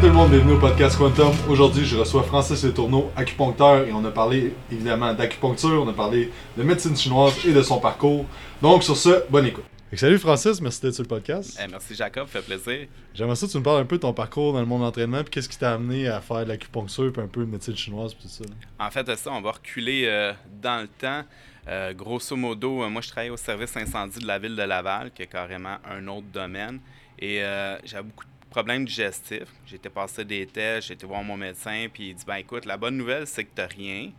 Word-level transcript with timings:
tout 0.00 0.06
le 0.06 0.12
monde, 0.12 0.30
bienvenue 0.30 0.54
au 0.54 0.58
podcast 0.58 0.96
Quantum. 0.96 1.30
Aujourd'hui, 1.46 1.84
je 1.84 1.94
reçois 1.94 2.22
Francis 2.22 2.64
Letourneau, 2.64 3.10
acupuncteur, 3.16 3.86
et 3.86 3.92
on 3.92 4.02
a 4.06 4.10
parlé 4.10 4.54
évidemment 4.72 5.12
d'acupuncture, 5.12 5.82
on 5.82 5.88
a 5.88 5.92
parlé 5.92 6.30
de 6.56 6.62
médecine 6.62 6.96
chinoise 6.96 7.34
et 7.44 7.52
de 7.52 7.60
son 7.60 7.78
parcours. 7.80 8.24
Donc 8.62 8.82
sur 8.82 8.96
ce, 8.96 9.28
bonne 9.28 9.44
écoute. 9.44 9.64
salut 9.92 10.18
Francis, 10.18 10.58
merci 10.62 10.80
d'être 10.80 10.94
sur 10.94 11.02
le 11.02 11.08
podcast. 11.08 11.60
Eh, 11.62 11.70
merci 11.70 11.94
Jacob, 11.94 12.28
fait 12.28 12.40
plaisir. 12.40 12.88
J'aimerais 13.12 13.36
ça 13.36 13.46
que 13.46 13.52
tu 13.52 13.58
me 13.58 13.62
parles 13.62 13.82
un 13.82 13.84
peu 13.84 13.96
de 13.96 14.00
ton 14.00 14.14
parcours 14.14 14.54
dans 14.54 14.60
le 14.60 14.64
monde 14.64 14.80
d'entraînement, 14.80 15.22
puis 15.22 15.32
qu'est-ce 15.32 15.50
qui 15.50 15.58
t'a 15.58 15.74
amené 15.74 16.08
à 16.08 16.22
faire 16.22 16.44
de 16.44 16.48
l'acupuncture, 16.48 17.12
puis 17.12 17.20
un 17.20 17.28
peu 17.28 17.44
de 17.44 17.50
médecine 17.50 17.76
chinoise, 17.76 18.14
puis 18.14 18.22
tout 18.22 18.42
ça. 18.42 18.44
En 18.78 18.90
fait, 18.90 19.14
ça, 19.16 19.30
on 19.32 19.42
va 19.42 19.50
reculer 19.50 20.06
euh, 20.06 20.32
dans 20.62 20.80
le 20.80 20.88
temps. 20.88 21.24
Euh, 21.68 21.92
grosso 21.92 22.36
modo, 22.36 22.84
euh, 22.84 22.88
moi, 22.88 23.02
je 23.02 23.10
travaillais 23.10 23.30
au 23.30 23.36
service 23.36 23.76
incendie 23.76 24.20
de 24.20 24.26
la 24.26 24.38
ville 24.38 24.56
de 24.56 24.62
Laval, 24.62 25.10
qui 25.10 25.24
est 25.24 25.30
carrément 25.30 25.76
un 25.84 26.08
autre 26.08 26.28
domaine. 26.32 26.80
Et 27.18 27.42
j'avais 27.84 28.04
beaucoup 28.04 28.24
de 28.24 28.29
problèmes 28.50 28.84
digestifs. 28.84 29.48
J'étais 29.64 29.88
passé 29.88 30.24
des 30.24 30.46
tests, 30.46 30.88
j'ai 30.88 30.94
été 30.94 31.06
voir 31.06 31.22
mon 31.22 31.36
médecin, 31.36 31.86
puis 31.92 32.10
il 32.10 32.14
dit 32.14 32.24
ben 32.26 32.36
écoute, 32.36 32.66
la 32.66 32.76
bonne 32.76 32.96
nouvelle, 32.96 33.26
c'est 33.26 33.44
que 33.44 33.54
tu 33.54 33.76
rien. 33.76 34.10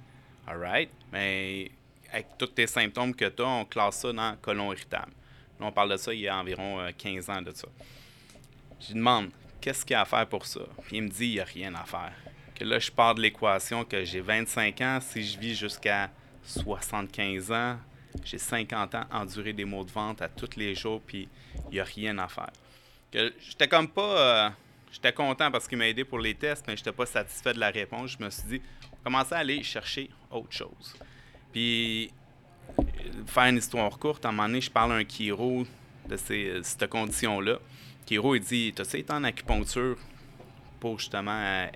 All 0.48 0.90
Mais 1.12 1.70
avec 2.12 2.38
tous 2.38 2.48
tes 2.48 2.68
symptômes 2.68 3.14
que 3.14 3.26
tu 3.26 3.42
as, 3.42 3.48
on 3.48 3.66
classe 3.66 4.00
ça 4.00 4.12
dans 4.12 4.36
colon 4.38 4.74
irritable. 4.74 5.12
Là, 5.60 5.68
on 5.68 5.72
parle 5.72 5.92
de 5.92 5.98
ça 5.98 6.14
il 6.14 6.22
y 6.22 6.28
a 6.28 6.38
environ 6.38 6.80
15 6.98 7.30
ans 7.30 7.42
de 7.42 7.52
ça. 7.52 7.68
Je 8.80 8.88
lui 8.88 8.96
demande 8.96 9.30
qu'est-ce 9.60 9.86
qu'il 9.86 9.94
y 9.94 9.96
a 9.96 10.02
à 10.02 10.06
faire 10.06 10.28
pour 10.28 10.46
ça? 10.46 10.62
Puis 10.86 10.98
il 10.98 11.04
me 11.04 11.10
dit 11.10 11.28
il 11.28 11.34
n'y 11.34 11.40
a 11.40 11.44
rien 11.44 11.76
à 11.76 11.84
faire. 11.84 12.14
Que 12.56 12.64
là, 12.64 12.80
je 12.80 12.92
pars 12.92 13.16
de 13.16 13.22
l'équation 13.22 13.84
que 13.84 14.04
j'ai 14.04 14.22
25 14.22 14.82
ans, 14.82 15.00
si 15.02 15.24
je 15.24 15.38
vis 15.38 15.56
jusqu'à 15.56 16.10
75 16.44 17.52
ans, 17.52 17.78
j'ai 18.24 18.38
50 18.38 18.96
ans 18.96 19.06
enduré 19.12 19.54
des 19.54 19.66
maux 19.66 19.84
de 19.84 19.92
vente 19.92 20.22
à 20.22 20.28
tous 20.28 20.56
les 20.58 20.76
jours, 20.76 21.02
puis 21.06 21.30
il 21.70 21.74
n'y 21.74 21.80
a 21.80 21.84
rien 21.84 22.18
à 22.18 22.28
faire. 22.28 22.52
J'étais 23.14 23.68
comme 23.68 23.88
pas. 23.88 24.02
Euh, 24.02 24.50
j'étais 24.92 25.14
content 25.14 25.52
parce 25.52 25.68
qu'il 25.68 25.78
m'a 25.78 25.88
aidé 25.88 26.04
pour 26.04 26.20
les 26.20 26.34
tests, 26.36 26.66
mais 26.68 26.78
j'étais 26.78 26.92
pas 26.92 27.06
satisfait 27.06 27.54
de 27.54 27.60
la 27.60 27.70
réponse. 27.70 28.16
Je 28.18 28.24
me 28.24 28.30
suis 28.30 28.44
dit, 28.48 28.62
commencer 29.04 29.36
à 29.36 29.40
aller 29.40 29.64
chercher 29.64 30.10
autre 30.30 30.52
chose. 30.52 30.96
Puis, 31.52 32.12
faire 33.26 33.46
une 33.46 33.58
histoire 33.58 33.98
courte, 33.98 34.26
à 34.26 34.30
un 34.30 34.32
moment 34.32 34.48
donné, 34.48 34.62
je 34.62 34.72
parle 34.72 34.94
à 34.94 34.96
un 34.96 35.04
chiro 35.04 35.66
de 36.08 36.16
ces, 36.16 36.60
cette 36.64 36.88
condition-là. 36.88 37.60
Kiro, 38.06 38.36
il 38.36 38.42
dit 38.42 38.74
Tu 38.76 38.84
sais, 38.86 39.12
en 39.12 39.24
acupuncture 39.24 39.98
pour 40.80 41.00
justement 41.00 41.40
euh, 41.40 41.68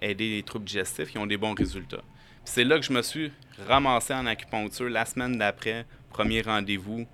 aider 0.00 0.36
les 0.36 0.42
troubles 0.42 0.66
digestifs? 0.66 1.10
Qui 1.10 1.18
ont 1.18 1.26
des 1.26 1.36
bons 1.36 1.54
résultats 1.54 2.02
c'est 2.46 2.64
là 2.64 2.78
que 2.78 2.84
je 2.84 2.92
me 2.92 3.02
suis 3.02 3.32
ramassé 3.68 4.14
en 4.14 4.24
acupuncture 4.24 4.88
la 4.88 5.04
semaine 5.04 5.36
d'après, 5.36 5.84
premier 6.10 6.40
rendez-vous. 6.40 7.06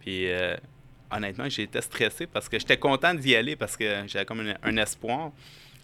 Puis 0.00 0.30
euh, 0.30 0.56
honnêtement, 1.10 1.44
été 1.44 1.80
stressé 1.80 2.26
parce 2.26 2.48
que 2.48 2.58
j'étais 2.58 2.76
content 2.76 3.14
d'y 3.14 3.34
aller 3.34 3.56
parce 3.56 3.76
que 3.76 4.04
j'avais 4.06 4.24
comme 4.24 4.54
un, 4.62 4.76
espoir. 4.76 5.32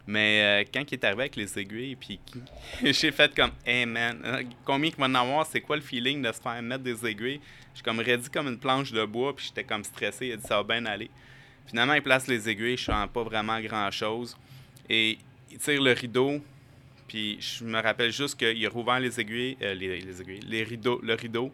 Mais 0.08 0.62
euh, 0.62 0.68
quand 0.72 0.84
il 0.88 0.94
est 0.94 1.04
arrivé 1.04 1.22
avec 1.22 1.36
les 1.36 1.58
aiguilles, 1.58 1.96
puis 1.96 2.20
j'ai 2.84 3.10
fait 3.10 3.34
comme, 3.34 3.50
hey 3.66 3.86
man, 3.86 4.20
euh, 4.24 4.42
combien 4.64 4.90
qu'il 4.90 5.00
va 5.00 5.06
en 5.06 5.14
avoir, 5.16 5.44
c'est 5.46 5.60
quoi 5.60 5.76
le 5.76 5.82
feeling 5.82 6.22
de 6.22 6.30
se 6.30 6.40
faire 6.40 6.62
mettre 6.62 6.84
des 6.84 7.04
aiguilles? 7.04 7.40
J'ai 7.74 7.82
comme 7.82 7.98
redit 7.98 8.30
comme 8.30 8.46
une 8.46 8.58
planche 8.58 8.92
de 8.92 9.04
bois, 9.04 9.34
puis 9.34 9.46
j'étais 9.46 9.64
comme 9.64 9.82
stressé. 9.82 10.28
Il 10.28 10.32
a 10.32 10.36
dit, 10.36 10.46
ça 10.46 10.62
va 10.62 10.62
bien 10.62 10.86
aller. 10.86 11.10
Finalement, 11.66 11.94
il 11.94 12.02
place 12.02 12.28
les 12.28 12.48
aiguilles, 12.48 12.76
je 12.76 12.84
sens 12.84 13.08
pas 13.12 13.24
vraiment 13.24 13.60
grand 13.60 13.90
chose. 13.90 14.36
Et 14.88 15.18
il 15.50 15.58
tire 15.58 15.82
le 15.82 15.92
rideau, 15.92 16.40
puis 17.08 17.38
je 17.40 17.64
me 17.64 17.80
rappelle 17.80 18.12
juste 18.12 18.38
qu'il 18.38 18.64
a 18.64 18.68
rouvert 18.68 19.00
les 19.00 19.20
aiguilles, 19.20 19.56
euh, 19.62 19.74
les, 19.74 20.20
aiguilles, 20.20 20.40
les 20.46 20.62
rideaux, 20.62 21.00
le 21.02 21.14
rideau. 21.14 21.52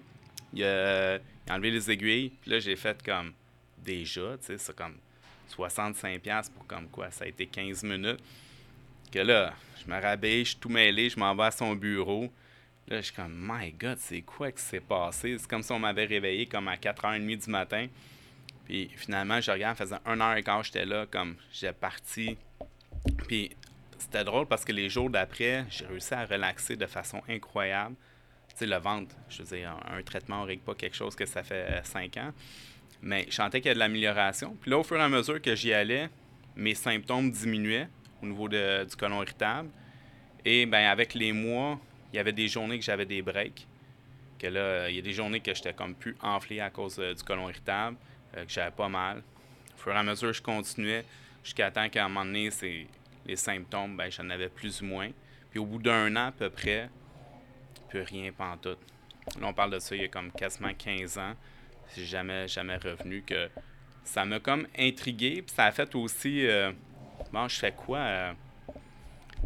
Il 0.55 0.65
a, 0.65 1.19
enlevé 1.51 1.71
les 1.71 1.91
aiguilles. 1.91 2.31
Puis 2.41 2.51
là, 2.51 2.59
j'ai 2.59 2.77
fait 2.77 3.03
comme 3.03 3.33
déjà, 3.85 4.37
tu 4.39 4.47
sais, 4.47 4.59
c'est 4.59 4.77
comme 4.77 4.97
65$ 5.57 6.51
pour 6.51 6.67
comme 6.67 6.89
quoi, 6.89 7.11
ça 7.11 7.25
a 7.25 7.29
été 7.29 7.47
15 7.47 7.83
minutes. 7.85 8.21
Que 9.11 9.19
là, 9.19 9.55
je 9.81 9.91
me 9.91 10.01
rabais, 10.01 10.41
je 10.45 10.51
suis 10.51 10.57
tout 10.57 10.69
mêlé, 10.69 11.11
je 11.11 11.19
m'en 11.19 11.35
vais 11.35 11.45
à 11.45 11.51
son 11.51 11.75
bureau. 11.75 12.33
Là, 12.89 12.97
je 12.97 13.07
suis 13.07 13.15
comme, 13.15 13.35
my 13.35 13.73
God, 13.73 13.99
c'est 13.99 14.23
quoi 14.23 14.51
qui 14.51 14.63
s'est 14.63 14.81
passé? 14.81 15.37
C'est 15.39 15.49
comme 15.49 15.63
si 15.63 15.73
on 15.73 15.79
m'avait 15.79 16.07
réveillé 16.07 16.47
comme 16.47 16.69
à 16.69 16.77
4h30 16.77 17.45
du 17.45 17.51
matin. 17.51 17.87
Puis 18.65 18.91
finalement, 18.97 19.41
je 19.41 19.51
regarde, 19.51 19.77
faisait 19.77 19.97
1h15, 20.07 20.65
j'étais 20.65 20.87
là, 20.87 21.07
comme 21.07 21.37
j'ai 21.53 21.73
parti. 21.73 22.37
Puis 23.27 23.55
c'était 23.99 24.25
drôle 24.25 24.47
parce 24.47 24.65
que 24.65 24.73
les 24.73 24.89
jours 24.89 25.11
d'après, 25.11 25.65
j'ai 25.71 25.87
réussi 25.87 26.15
à 26.15 26.25
relaxer 26.25 26.77
de 26.77 26.87
façon 26.87 27.23
incroyable. 27.29 27.95
Tu 28.49 28.57
sais, 28.59 28.67
le 28.67 28.77
ventre, 28.77 29.15
je 29.29 29.43
veux 29.43 29.57
dire, 29.57 29.77
un, 29.91 30.03
traitement, 30.03 30.43
on 30.43 30.45
règle 30.45 30.63
pas 30.63 30.75
quelque 30.75 30.97
chose 30.97 31.15
que 31.15 31.25
ça 31.25 31.43
fait 31.43 31.81
5 31.85 32.17
ans. 32.19 32.33
Mais 33.03 33.27
je 33.29 33.35
sentais 33.35 33.61
qu'il 33.61 33.69
y 33.69 33.73
a 33.73 33.75
de 33.75 33.79
l'amélioration. 33.81 34.57
Puis 34.61 34.71
là, 34.71 34.79
au 34.79 34.83
fur 34.85 34.97
et 34.97 35.03
à 35.03 35.09
mesure 35.09 35.43
que 35.43 35.55
j'y 35.55 35.73
allais, 35.73 36.09
mes 36.57 36.75
symptômes 36.75 37.31
diminuaient 37.31 37.89
au 38.23 38.27
niveau 38.27 38.49
de, 38.49 38.85
du 38.85 38.97
colon 38.97 39.23
irritable. 39.23 39.69
Et 40.45 40.67
ben 40.67 40.89
avec 40.89 41.15
les 41.15 41.33
mois, 41.33 41.79
il 42.13 42.17
y 42.17 42.19
avait 42.19 42.33
des 42.33 42.49
journées 42.49 42.79
que 42.79 42.85
j'avais 42.85 43.07
des 43.07 43.23
breaks. 43.23 43.67
Que 44.39 44.47
là, 44.47 44.89
il 44.89 44.97
y 44.97 44.99
a 44.99 45.03
des 45.03 45.13
journées 45.13 45.41
que 45.41 45.55
j'étais 45.55 45.73
comme 45.73 45.95
plus 45.95 46.17
enflé 46.21 46.61
à 46.61 46.71
cause 46.71 46.99
euh, 46.99 47.15
du 47.15 47.23
colon 47.23 47.49
irritable, 47.49 47.97
euh, 48.37 48.45
que 48.45 48.51
j'avais 48.51 48.73
pas 48.73 48.89
mal. 48.89 49.23
Au 49.75 49.79
fur 49.79 49.93
et 49.93 49.97
à 49.97 50.03
mesure, 50.03 50.33
je 50.33 50.43
continuais 50.43 51.05
jusqu'à 51.43 51.71
temps 51.71 51.89
qu'à 51.89 52.05
un 52.05 52.09
moment 52.09 52.25
donné, 52.25 52.51
c'est 52.51 52.87
les 53.27 53.37
symptômes, 53.37 53.97
ben, 53.97 54.11
j'en 54.11 54.29
avais 54.31 54.49
plus 54.49 54.83
ou 54.83 54.87
moins. 54.87 55.11
Puis 55.51 55.59
au 55.59 55.67
bout 55.67 55.79
d'un 55.79 56.15
an 56.17 56.27
à 56.29 56.33
peu 56.33 56.51
près, 56.51 56.89
plus 57.89 58.03
rien 58.03 58.33
pantoute. 58.33 58.79
Là, 59.41 59.47
on 59.47 59.55
parle 59.55 59.73
de 59.73 59.79
ça 59.79 59.95
il 59.95 60.03
y 60.03 60.05
a 60.05 60.09
comme 60.09 60.33
quasiment 60.33 60.73
15 60.77 61.19
ans. 61.19 61.35
C'est 61.95 62.05
jamais, 62.05 62.49
jamais 62.49 62.77
revenu 62.77 63.23
que 63.23 63.51
ça 64.05 64.25
m'a 64.25 64.41
comme 64.41 64.67
intrigué. 64.79 65.43
Puis 65.43 65.55
ça 65.55 65.67
a 65.67 65.73
fait 65.73 65.95
aussi, 65.95 66.47
euh, 66.47 66.73
bon, 67.33 67.49
je 67.49 67.57
fais 67.57 67.73
quoi? 67.73 67.99
Euh, 67.99 68.33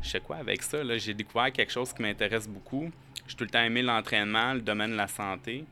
je 0.01 0.11
fais 0.11 0.21
quoi 0.21 0.37
avec 0.37 0.63
ça? 0.63 0.79
J'ai 0.99 1.15
découvert 1.15 1.51
quelque 1.53 1.73
chose 1.73 1.93
qui 1.93 2.03
m'intéresse 2.03 2.49
beaucoup. 2.49 2.91
J'ai 3.27 3.35
tout 3.35 3.45
le 3.45 3.51
temps 3.51 3.63
aimé 3.63 3.83
l'entraînement, 3.83 4.55
le 4.55 4.61
domaine 4.61 4.93
de 4.93 4.97
la 4.97 5.09
santé. 5.09 5.65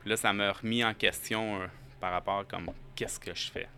Puis 0.00 0.10
là, 0.10 0.16
ça 0.16 0.32
m'a 0.32 0.52
remis 0.52 0.84
en 0.84 0.92
question 0.92 1.62
euh, 1.62 1.66
par 2.00 2.12
rapport 2.12 2.46
comme 2.46 2.70
qu'est-ce 2.94 3.18
que 3.18 3.34
je 3.34 3.50
fais? 3.50 3.68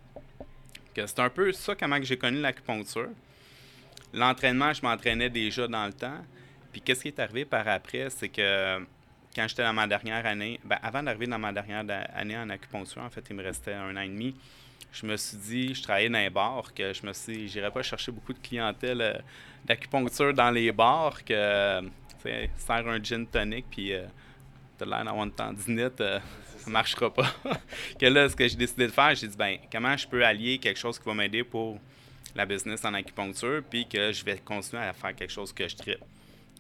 C'est 0.96 1.20
un 1.20 1.30
peu 1.30 1.52
ça 1.52 1.74
comment 1.74 2.02
j'ai 2.02 2.18
connu 2.18 2.40
l'acupuncture. 2.40 3.08
L'entraînement, 4.12 4.72
je 4.72 4.82
m'entraînais 4.82 5.30
déjà 5.30 5.68
dans 5.68 5.86
le 5.86 5.92
temps. 5.92 6.18
Puis 6.72 6.80
qu'est-ce 6.80 7.02
qui 7.02 7.08
est 7.08 7.18
arrivé 7.20 7.44
par 7.44 7.66
après, 7.68 8.10
c'est 8.10 8.28
que 8.28 8.84
quand 9.34 9.46
j'étais 9.46 9.62
dans 9.62 9.72
ma 9.72 9.86
dernière 9.86 10.26
année, 10.26 10.60
ben 10.64 10.78
avant 10.82 11.02
d'arriver 11.02 11.26
dans 11.26 11.38
ma 11.38 11.52
dernière 11.52 11.84
année 12.14 12.36
en 12.36 12.50
acupuncture, 12.50 13.02
en 13.02 13.10
fait, 13.10 13.24
il 13.30 13.36
me 13.36 13.42
restait 13.42 13.74
un 13.74 13.96
an 13.96 14.00
et 14.00 14.08
demi. 14.08 14.34
Je 14.92 15.06
me 15.06 15.16
suis 15.16 15.36
dit, 15.36 15.74
je 15.74 15.82
travaillais 15.82 16.08
dans 16.08 16.18
les 16.18 16.30
bars, 16.30 16.74
que 16.74 16.92
je 16.92 17.06
me 17.06 17.12
suis 17.12 17.32
dit, 17.32 17.48
j'irais 17.48 17.70
pas 17.70 17.82
chercher 17.82 18.10
beaucoup 18.10 18.32
de 18.32 18.40
clientèle 18.40 19.00
euh, 19.00 19.14
d'acupuncture 19.64 20.34
dans 20.34 20.50
les 20.50 20.72
bars, 20.72 21.24
que, 21.24 21.80
tu 21.80 21.88
sais, 22.24 22.50
sers 22.56 22.88
un 22.88 23.00
gin 23.00 23.24
tonic, 23.24 23.66
puis 23.70 23.92
euh, 23.92 24.04
t'as 24.76 24.86
l'air 24.86 25.04
d'avoir 25.04 25.24
une 25.24 25.32
tendinite, 25.32 26.00
euh, 26.00 26.18
ça 26.56 26.70
marchera 26.70 27.14
pas. 27.14 27.32
que 28.00 28.06
là, 28.06 28.28
ce 28.28 28.34
que 28.34 28.48
j'ai 28.48 28.56
décidé 28.56 28.88
de 28.88 28.92
faire, 28.92 29.14
j'ai 29.14 29.28
dit, 29.28 29.36
ben, 29.36 29.58
comment 29.70 29.96
je 29.96 30.08
peux 30.08 30.24
allier 30.24 30.58
quelque 30.58 30.78
chose 30.78 30.98
qui 30.98 31.04
va 31.04 31.14
m'aider 31.14 31.44
pour 31.44 31.78
la 32.34 32.44
business 32.44 32.84
en 32.84 32.92
acupuncture, 32.92 33.62
puis 33.70 33.86
que 33.86 34.10
je 34.10 34.24
vais 34.24 34.38
continuer 34.38 34.82
à 34.82 34.92
faire 34.92 35.14
quelque 35.14 35.32
chose 35.32 35.52
que 35.52 35.68
je 35.68 35.76
tripe. 35.76 36.04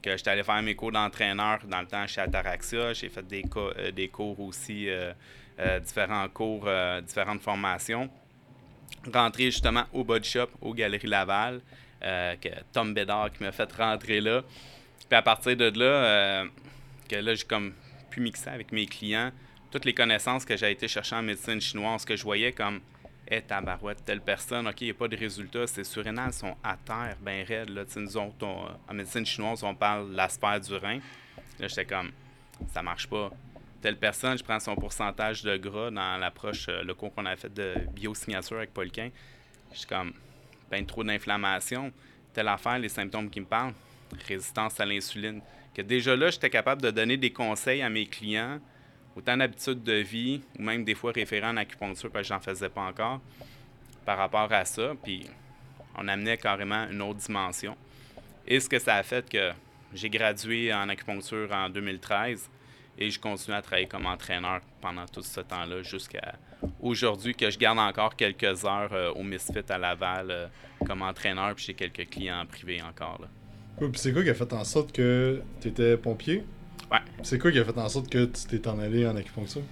Que 0.02 0.16
j'étais 0.16 0.30
allé 0.30 0.42
faire 0.42 0.62
mes 0.62 0.74
cours 0.74 0.92
d'entraîneur 0.92 1.58
dans 1.66 1.80
le 1.80 1.86
temps 1.86 2.06
chez 2.06 2.20
Ataraxia. 2.20 2.92
J'ai 2.92 3.08
fait 3.08 3.26
des, 3.26 3.44
euh, 3.56 3.90
des 3.90 4.08
cours 4.08 4.40
aussi, 4.40 4.88
euh, 4.88 5.12
euh, 5.58 5.78
différents 5.80 6.28
cours, 6.28 6.68
différentes 7.06 7.42
formations. 7.42 8.08
Rentrer 9.12 9.46
justement 9.46 9.84
au 9.92 10.04
Body 10.04 10.28
Shop, 10.28 10.48
aux 10.60 10.74
Galeries 10.74 11.06
Laval, 11.06 11.60
que 12.00 12.48
Tom 12.72 12.94
Bédard 12.94 13.30
qui 13.32 13.42
m'a 13.42 13.52
fait 13.52 13.70
rentrer 13.72 14.20
là. 14.20 14.42
Puis 15.08 15.16
à 15.16 15.22
partir 15.22 15.56
de 15.56 15.70
là, 15.78 16.44
que 17.08 17.16
là, 17.16 17.34
j'ai 17.34 17.44
comme 17.44 17.72
pu 18.10 18.20
mixer 18.20 18.50
avec 18.50 18.72
mes 18.72 18.86
clients 18.86 19.30
toutes 19.70 19.84
les 19.84 19.94
connaissances 19.94 20.44
que 20.44 20.56
j'ai 20.56 20.70
été 20.72 20.88
chercher 20.88 21.16
en 21.16 21.22
médecine 21.22 21.60
chinoise, 21.60 22.04
que 22.04 22.16
je 22.16 22.24
voyais 22.24 22.52
comme 22.52 22.80
hey, 23.30 23.42
tabarouette, 23.42 24.04
telle 24.04 24.20
personne, 24.20 24.66
OK, 24.66 24.80
il 24.80 24.84
n'y 24.86 24.90
a 24.90 24.94
pas 24.94 25.08
de 25.08 25.16
résultat, 25.16 25.66
ces 25.66 25.84
surrénales 25.84 26.32
sont 26.32 26.56
à 26.64 26.76
terre, 26.76 27.16
bien 27.20 27.44
raides. 27.46 27.70
Là. 27.70 27.84
Nous 27.96 28.16
autres, 28.16 28.46
en 28.46 28.94
médecine 28.94 29.24
chinoise, 29.24 29.62
on 29.62 29.74
parle 29.74 30.12
l'aspect 30.12 30.58
du 30.60 30.74
rein. 30.74 30.98
Là, 31.58 31.68
j'étais 31.68 31.84
comme, 31.84 32.10
ça 32.72 32.82
marche 32.82 33.06
pas. 33.06 33.30
Telle 33.80 33.96
personne, 33.96 34.36
je 34.36 34.44
prends 34.44 34.60
son 34.60 34.74
pourcentage 34.74 35.42
de 35.42 35.56
gras 35.56 35.90
dans 35.90 36.18
l'approche, 36.18 36.66
euh, 36.68 36.82
le 36.82 36.92
cours 36.92 37.14
qu'on 37.14 37.24
a 37.24 37.34
fait 37.36 37.52
de 37.52 37.74
biosignature 37.94 38.58
avec 38.58 38.74
Paulquin. 38.74 39.10
Je 39.72 39.78
suis 39.78 39.86
comme, 39.86 40.12
ben 40.70 40.84
trop 40.84 41.02
d'inflammation. 41.02 41.92
Telle 42.34 42.48
affaire, 42.48 42.78
les 42.78 42.90
symptômes 42.90 43.30
qui 43.30 43.40
me 43.40 43.46
parlent, 43.46 43.72
résistance 44.28 44.78
à 44.80 44.84
l'insuline. 44.84 45.40
Que 45.74 45.82
déjà 45.82 46.14
là, 46.14 46.30
j'étais 46.30 46.50
capable 46.50 46.82
de 46.82 46.90
donner 46.90 47.16
des 47.16 47.32
conseils 47.32 47.80
à 47.80 47.88
mes 47.88 48.06
clients 48.06 48.60
autant 49.20 49.36
d'habitudes 49.36 49.82
de 49.82 49.94
vie, 49.94 50.40
ou 50.58 50.62
même 50.62 50.84
des 50.84 50.94
fois 50.94 51.12
référent 51.12 51.50
en 51.50 51.56
acupuncture, 51.58 52.10
parce 52.10 52.26
que 52.26 52.34
j'en 52.34 52.40
faisais 52.40 52.68
pas 52.68 52.82
encore, 52.82 53.20
par 54.04 54.18
rapport 54.18 54.52
à 54.52 54.64
ça. 54.64 54.92
Puis 55.02 55.26
on 55.96 56.08
amenait 56.08 56.36
carrément 56.36 56.86
une 56.90 57.02
autre 57.02 57.20
dimension. 57.20 57.76
Et 58.46 58.58
ce 58.60 58.68
que 58.68 58.78
ça 58.78 58.96
a 58.96 59.02
fait 59.02 59.28
que 59.28 59.52
j'ai 59.94 60.08
gradué 60.08 60.72
en 60.72 60.88
acupuncture 60.88 61.50
en 61.52 61.68
2013. 61.68 62.48
Et 62.98 63.10
je 63.10 63.18
continue 63.18 63.56
à 63.56 63.62
travailler 63.62 63.86
comme 63.86 64.06
entraîneur 64.06 64.60
pendant 64.80 65.06
tout 65.06 65.22
ce 65.22 65.40
temps-là 65.40 65.82
jusqu'à 65.82 66.34
aujourd'hui 66.80 67.34
que 67.34 67.50
je 67.50 67.58
garde 67.58 67.78
encore 67.78 68.14
quelques 68.14 68.64
heures 68.64 68.92
euh, 68.92 69.12
au 69.12 69.22
Misfit 69.22 69.64
à 69.70 69.78
Laval 69.78 70.30
euh, 70.30 70.46
comme 70.86 71.00
entraîneur, 71.00 71.54
puis 71.54 71.64
j'ai 71.66 71.74
quelques 71.74 72.10
clients 72.10 72.44
privés 72.46 72.82
encore. 72.82 73.18
Là. 73.22 73.28
puis 73.78 73.90
c'est 73.94 74.12
quoi 74.12 74.22
qui 74.22 74.28
a 74.28 74.34
fait 74.34 74.52
en 74.52 74.64
sorte 74.64 74.92
que 74.92 75.40
tu 75.62 75.68
étais 75.68 75.96
pompier? 75.96 76.44
Ouais. 76.90 76.98
C'est 77.22 77.38
quoi 77.38 77.52
qui 77.52 77.58
a 77.58 77.64
fait 77.64 77.78
en 77.78 77.88
sorte 77.88 78.08
que 78.10 78.24
tu 78.26 78.46
t'es 78.46 78.68
en 78.68 78.78
allé 78.78 79.06
en 79.06 79.16
acupuncture? 79.16 79.62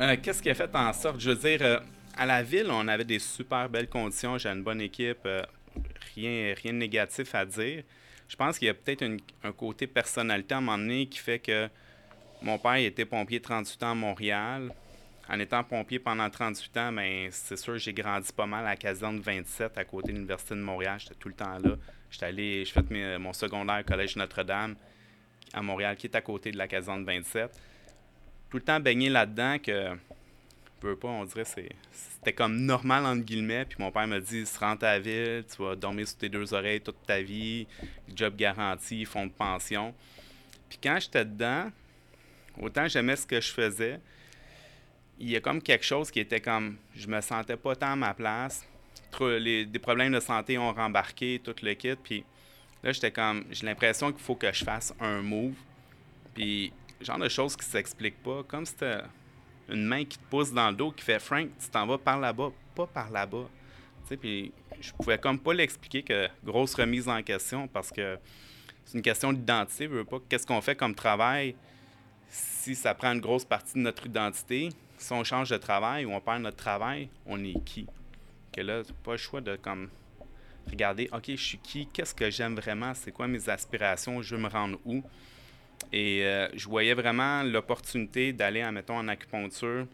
Euh, 0.00 0.16
Qu'est-ce 0.22 0.42
qui 0.42 0.50
a 0.50 0.54
fait 0.54 0.74
en 0.74 0.92
sorte? 0.92 1.20
Je 1.20 1.30
veux 1.30 1.36
dire, 1.36 1.58
euh, 1.62 1.78
à 2.16 2.26
la 2.26 2.42
ville, 2.42 2.66
on 2.70 2.88
avait 2.88 3.04
des 3.04 3.18
super 3.18 3.68
belles 3.68 3.88
conditions, 3.88 4.38
j'ai 4.38 4.48
une 4.48 4.62
bonne 4.62 4.80
équipe, 4.80 5.28
rien, 6.16 6.54
rien 6.60 6.72
de 6.72 6.78
négatif 6.78 7.34
à 7.34 7.44
dire. 7.44 7.84
Je 8.28 8.36
pense 8.36 8.58
qu'il 8.58 8.66
y 8.66 8.70
a 8.70 8.74
peut-être 8.74 9.04
un 9.44 9.52
côté 9.52 9.86
personnalité 9.86 10.54
à 10.54 10.58
un 10.58 10.60
moment 10.62 10.78
donné 10.78 11.06
qui 11.06 11.18
fait 11.18 11.38
que 11.38 11.68
mon 12.40 12.58
père 12.58 12.76
était 12.76 13.04
pompier 13.04 13.40
38 13.40 13.82
ans 13.82 13.90
à 13.90 13.94
Montréal 13.94 14.72
en 15.28 15.38
étant 15.38 15.62
pompier 15.62 15.98
pendant 15.98 16.28
38 16.28 16.76
ans, 16.78 16.92
ben, 16.92 17.28
c'est 17.30 17.56
sûr, 17.56 17.78
j'ai 17.78 17.92
grandi 17.92 18.32
pas 18.32 18.46
mal 18.46 18.66
à 18.66 18.70
la 18.70 18.76
caserne 18.76 19.20
27 19.20 19.78
à 19.78 19.84
côté 19.84 20.08
de 20.08 20.16
l'Université 20.16 20.54
de 20.54 20.60
Montréal. 20.60 20.98
J'étais 20.98 21.14
tout 21.14 21.28
le 21.28 21.34
temps 21.34 21.58
là. 21.58 21.76
J'étais 22.10 22.26
allé, 22.26 22.64
j'ai 22.64 22.72
fait 22.72 23.18
mon 23.18 23.32
secondaire 23.32 23.80
au 23.80 23.88
Collège 23.88 24.16
Notre-Dame 24.16 24.76
à 25.52 25.62
Montréal, 25.62 25.96
qui 25.96 26.06
est 26.06 26.16
à 26.16 26.20
côté 26.20 26.50
de 26.50 26.58
la 26.58 26.68
caserne 26.68 27.04
27. 27.04 27.50
Tout 28.50 28.56
le 28.58 28.62
temps 28.62 28.80
baigné 28.80 29.08
là-dedans 29.08 29.58
que, 29.58 29.96
peu 30.80 30.96
pas, 30.96 31.08
on 31.08 31.24
dirait 31.24 31.44
c'est 31.44 31.70
c'était 32.22 32.34
comme 32.34 32.56
normal 32.56 33.04
entre 33.04 33.24
guillemets. 33.24 33.64
Puis 33.64 33.78
mon 33.80 33.90
père 33.90 34.06
me 34.06 34.20
dit, 34.20 34.46
se 34.46 34.56
rentre 34.56 34.84
à 34.84 34.92
la 34.92 35.00
ville, 35.00 35.44
tu 35.50 35.60
vas 35.60 35.74
dormir 35.74 36.06
sous 36.06 36.14
tes 36.14 36.28
deux 36.28 36.54
oreilles 36.54 36.80
toute 36.80 37.02
ta 37.04 37.20
vie, 37.20 37.66
job 38.14 38.36
garanti, 38.36 39.04
fonds 39.04 39.26
de 39.26 39.32
pension. 39.32 39.92
Puis 40.68 40.78
quand 40.80 40.98
j'étais 41.00 41.24
dedans, 41.24 41.70
autant 42.60 42.86
j'aimais 42.86 43.16
ce 43.16 43.26
que 43.26 43.40
je 43.40 43.52
faisais, 43.52 43.98
il 45.18 45.30
y 45.30 45.36
a 45.36 45.40
comme 45.40 45.60
quelque 45.60 45.84
chose 45.84 46.12
qui 46.12 46.20
était 46.20 46.40
comme 46.40 46.76
je 46.94 47.08
me 47.08 47.20
sentais 47.20 47.56
pas 47.56 47.74
tant 47.74 47.92
à 47.92 47.96
ma 47.96 48.14
place. 48.14 48.64
Les, 49.20 49.66
des 49.66 49.78
problèmes 49.80 50.12
de 50.12 50.20
santé 50.20 50.56
ont 50.58 50.72
rembarqué 50.72 51.40
tout 51.42 51.54
le 51.62 51.74
kit. 51.74 51.96
Puis 51.96 52.24
là, 52.82 52.92
j'étais 52.92 53.10
comme 53.10 53.44
j'ai 53.50 53.66
l'impression 53.66 54.12
qu'il 54.12 54.22
faut 54.22 54.34
que 54.34 54.52
je 54.52 54.64
fasse 54.64 54.94
un 55.00 55.22
move. 55.22 55.54
Puis 56.34 56.72
genre 57.00 57.18
de 57.18 57.28
choses 57.28 57.56
qui 57.56 57.64
s'expliquent 57.64 58.22
pas. 58.22 58.42
Comme 58.46 58.64
c'était 58.64 59.00
une 59.68 59.84
main 59.84 60.04
qui 60.04 60.18
te 60.18 60.24
pousse 60.30 60.52
dans 60.52 60.70
le 60.70 60.76
dos 60.76 60.90
qui 60.90 61.04
fait 61.04 61.18
Frank, 61.18 61.48
tu 61.60 61.68
t'en 61.68 61.86
vas 61.86 61.98
par 61.98 62.18
là-bas, 62.18 62.50
pas 62.74 62.86
par 62.86 63.10
là-bas. 63.10 63.48
Tu 64.02 64.08
sais, 64.08 64.16
puis 64.16 64.52
je 64.80 64.92
pouvais 64.92 65.18
comme 65.18 65.38
pas 65.38 65.54
l'expliquer 65.54 66.02
que 66.02 66.28
grosse 66.44 66.74
remise 66.74 67.08
en 67.08 67.22
question 67.22 67.68
parce 67.68 67.90
que 67.90 68.18
c'est 68.84 68.96
une 68.98 69.02
question 69.02 69.32
d'identité, 69.32 69.86
veux 69.86 70.04
pas. 70.04 70.18
Qu'est-ce 70.28 70.46
qu'on 70.46 70.60
fait 70.60 70.76
comme 70.76 70.94
travail 70.94 71.54
si 72.28 72.74
ça 72.74 72.94
prend 72.94 73.12
une 73.12 73.20
grosse 73.20 73.44
partie 73.44 73.74
de 73.74 73.80
notre 73.80 74.06
identité? 74.06 74.70
si 75.02 75.12
on 75.12 75.24
change 75.24 75.50
de 75.50 75.56
travail 75.56 76.04
ou 76.04 76.12
on 76.12 76.20
perd 76.20 76.42
notre 76.42 76.56
travail, 76.56 77.08
on 77.26 77.42
est 77.44 77.62
qui? 77.64 77.86
Que 78.52 78.60
là, 78.60 78.82
pas 79.02 79.12
le 79.12 79.16
choix 79.18 79.40
de 79.40 79.56
comme 79.56 79.88
regarder, 80.70 81.08
OK, 81.12 81.24
je 81.28 81.36
suis 81.36 81.58
qui? 81.58 81.86
Qu'est-ce 81.86 82.14
que 82.14 82.30
j'aime 82.30 82.54
vraiment? 82.54 82.92
C'est 82.94 83.12
quoi 83.12 83.26
mes 83.28 83.48
aspirations? 83.48 84.22
Je 84.22 84.34
veux 84.34 84.42
me 84.42 84.48
rendre 84.48 84.78
où? 84.84 85.02
Et 85.92 86.24
euh, 86.24 86.48
je 86.54 86.68
voyais 86.68 86.94
vraiment 86.94 87.42
l'opportunité 87.42 88.32
d'aller, 88.32 88.64
mettons, 88.70 88.96
en 88.96 89.08
acupuncture 89.08 89.86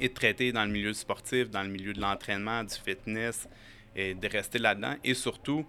et 0.00 0.08
de 0.08 0.14
traiter 0.14 0.52
dans 0.52 0.64
le 0.64 0.70
milieu 0.70 0.92
sportif, 0.92 1.50
dans 1.50 1.62
le 1.62 1.68
milieu 1.68 1.92
de 1.92 2.00
l'entraînement, 2.00 2.62
du 2.62 2.74
fitness, 2.74 3.48
et 3.96 4.14
de 4.14 4.28
rester 4.28 4.58
là-dedans. 4.58 4.94
Et 5.02 5.14
surtout, 5.14 5.66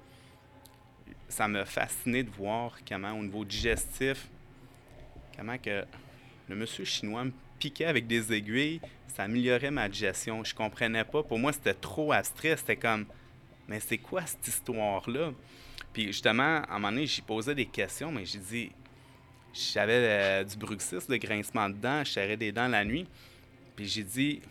ça 1.28 1.48
m'a 1.48 1.66
fasciné 1.66 2.24
de 2.24 2.30
voir 2.30 2.78
comment, 2.88 3.14
au 3.14 3.24
niveau 3.24 3.46
digestif, 3.46 4.28
comment 5.36 5.57
que 5.57 5.86
le 6.50 6.56
monsieur 6.56 6.84
chinois 6.84 7.24
me 7.24 7.31
piquait 7.57 7.86
avec 7.86 8.06
des 8.06 8.34
aiguilles, 8.34 8.81
ça 9.07 9.24
améliorait 9.24 9.72
ma 9.72 9.90
digestion. 9.90 10.44
Je 10.44 10.54
comprenais 10.54 11.04
pas. 11.04 11.24
Pour 11.24 11.40
moi, 11.40 11.52
c'était 11.54 11.74
trop 11.74 12.12
abstrait. 12.12 12.56
C'était 12.57 12.75
comme, 12.75 13.06
mais 13.71 13.79
c'est 13.79 14.00
quoi 14.00 14.25
cette 14.25 14.45
histoire-là? 14.45 15.31
Puis 15.94 16.07
justement, 16.07 16.62
à 16.62 16.71
un 16.71 16.73
moment 16.73 16.89
donné, 16.89 17.07
j'y 17.07 17.21
posais 17.21 17.56
des 17.56 17.65
questions, 17.65 18.12
mais 18.12 18.25
j'ai 18.25 18.39
dit, 18.39 18.71
j'avais 19.53 19.94
euh, 19.94 20.44
du 20.44 20.57
bruxisme, 20.57 21.09
de 21.09 21.15
grincement 21.15 21.69
de 21.69 21.75
dents, 21.75 22.03
je 22.03 22.12
serrais 22.12 22.35
des 22.35 22.51
dents 22.51 22.68
la 22.68 22.83
nuit. 22.83 23.07
Puis 23.77 23.85
j'ai 23.85 24.03
dit, 24.03 24.41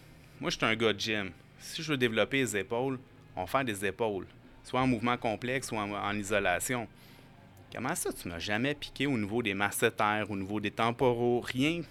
moi, 0.40 0.48
je 0.48 0.56
suis 0.56 0.64
un 0.64 0.74
gars 0.74 0.94
de 0.94 0.98
gym. 0.98 1.32
Si 1.58 1.82
je 1.82 1.92
veux 1.92 1.98
développer 1.98 2.38
les 2.38 2.56
épaules, 2.56 2.98
on 3.36 3.46
faire 3.46 3.62
des 3.62 3.84
épaules, 3.84 4.26
soit 4.64 4.80
en 4.80 4.86
mouvement 4.86 5.18
complexe 5.18 5.70
ou 5.70 5.76
en, 5.76 6.14
isolation. 6.16 6.88
Comment 7.70 7.94
ça, 7.94 8.14
tu 8.14 8.26
m'as 8.26 8.38
jamais 8.38 8.74
piqué 8.74 9.06
au 9.06 9.18
niveau 9.18 9.42
des 9.42 9.52
massétaires, 9.52 10.30
au 10.30 10.36
niveau 10.36 10.60
des 10.60 10.70
temporaux, 10.70 11.40
rien 11.40 11.82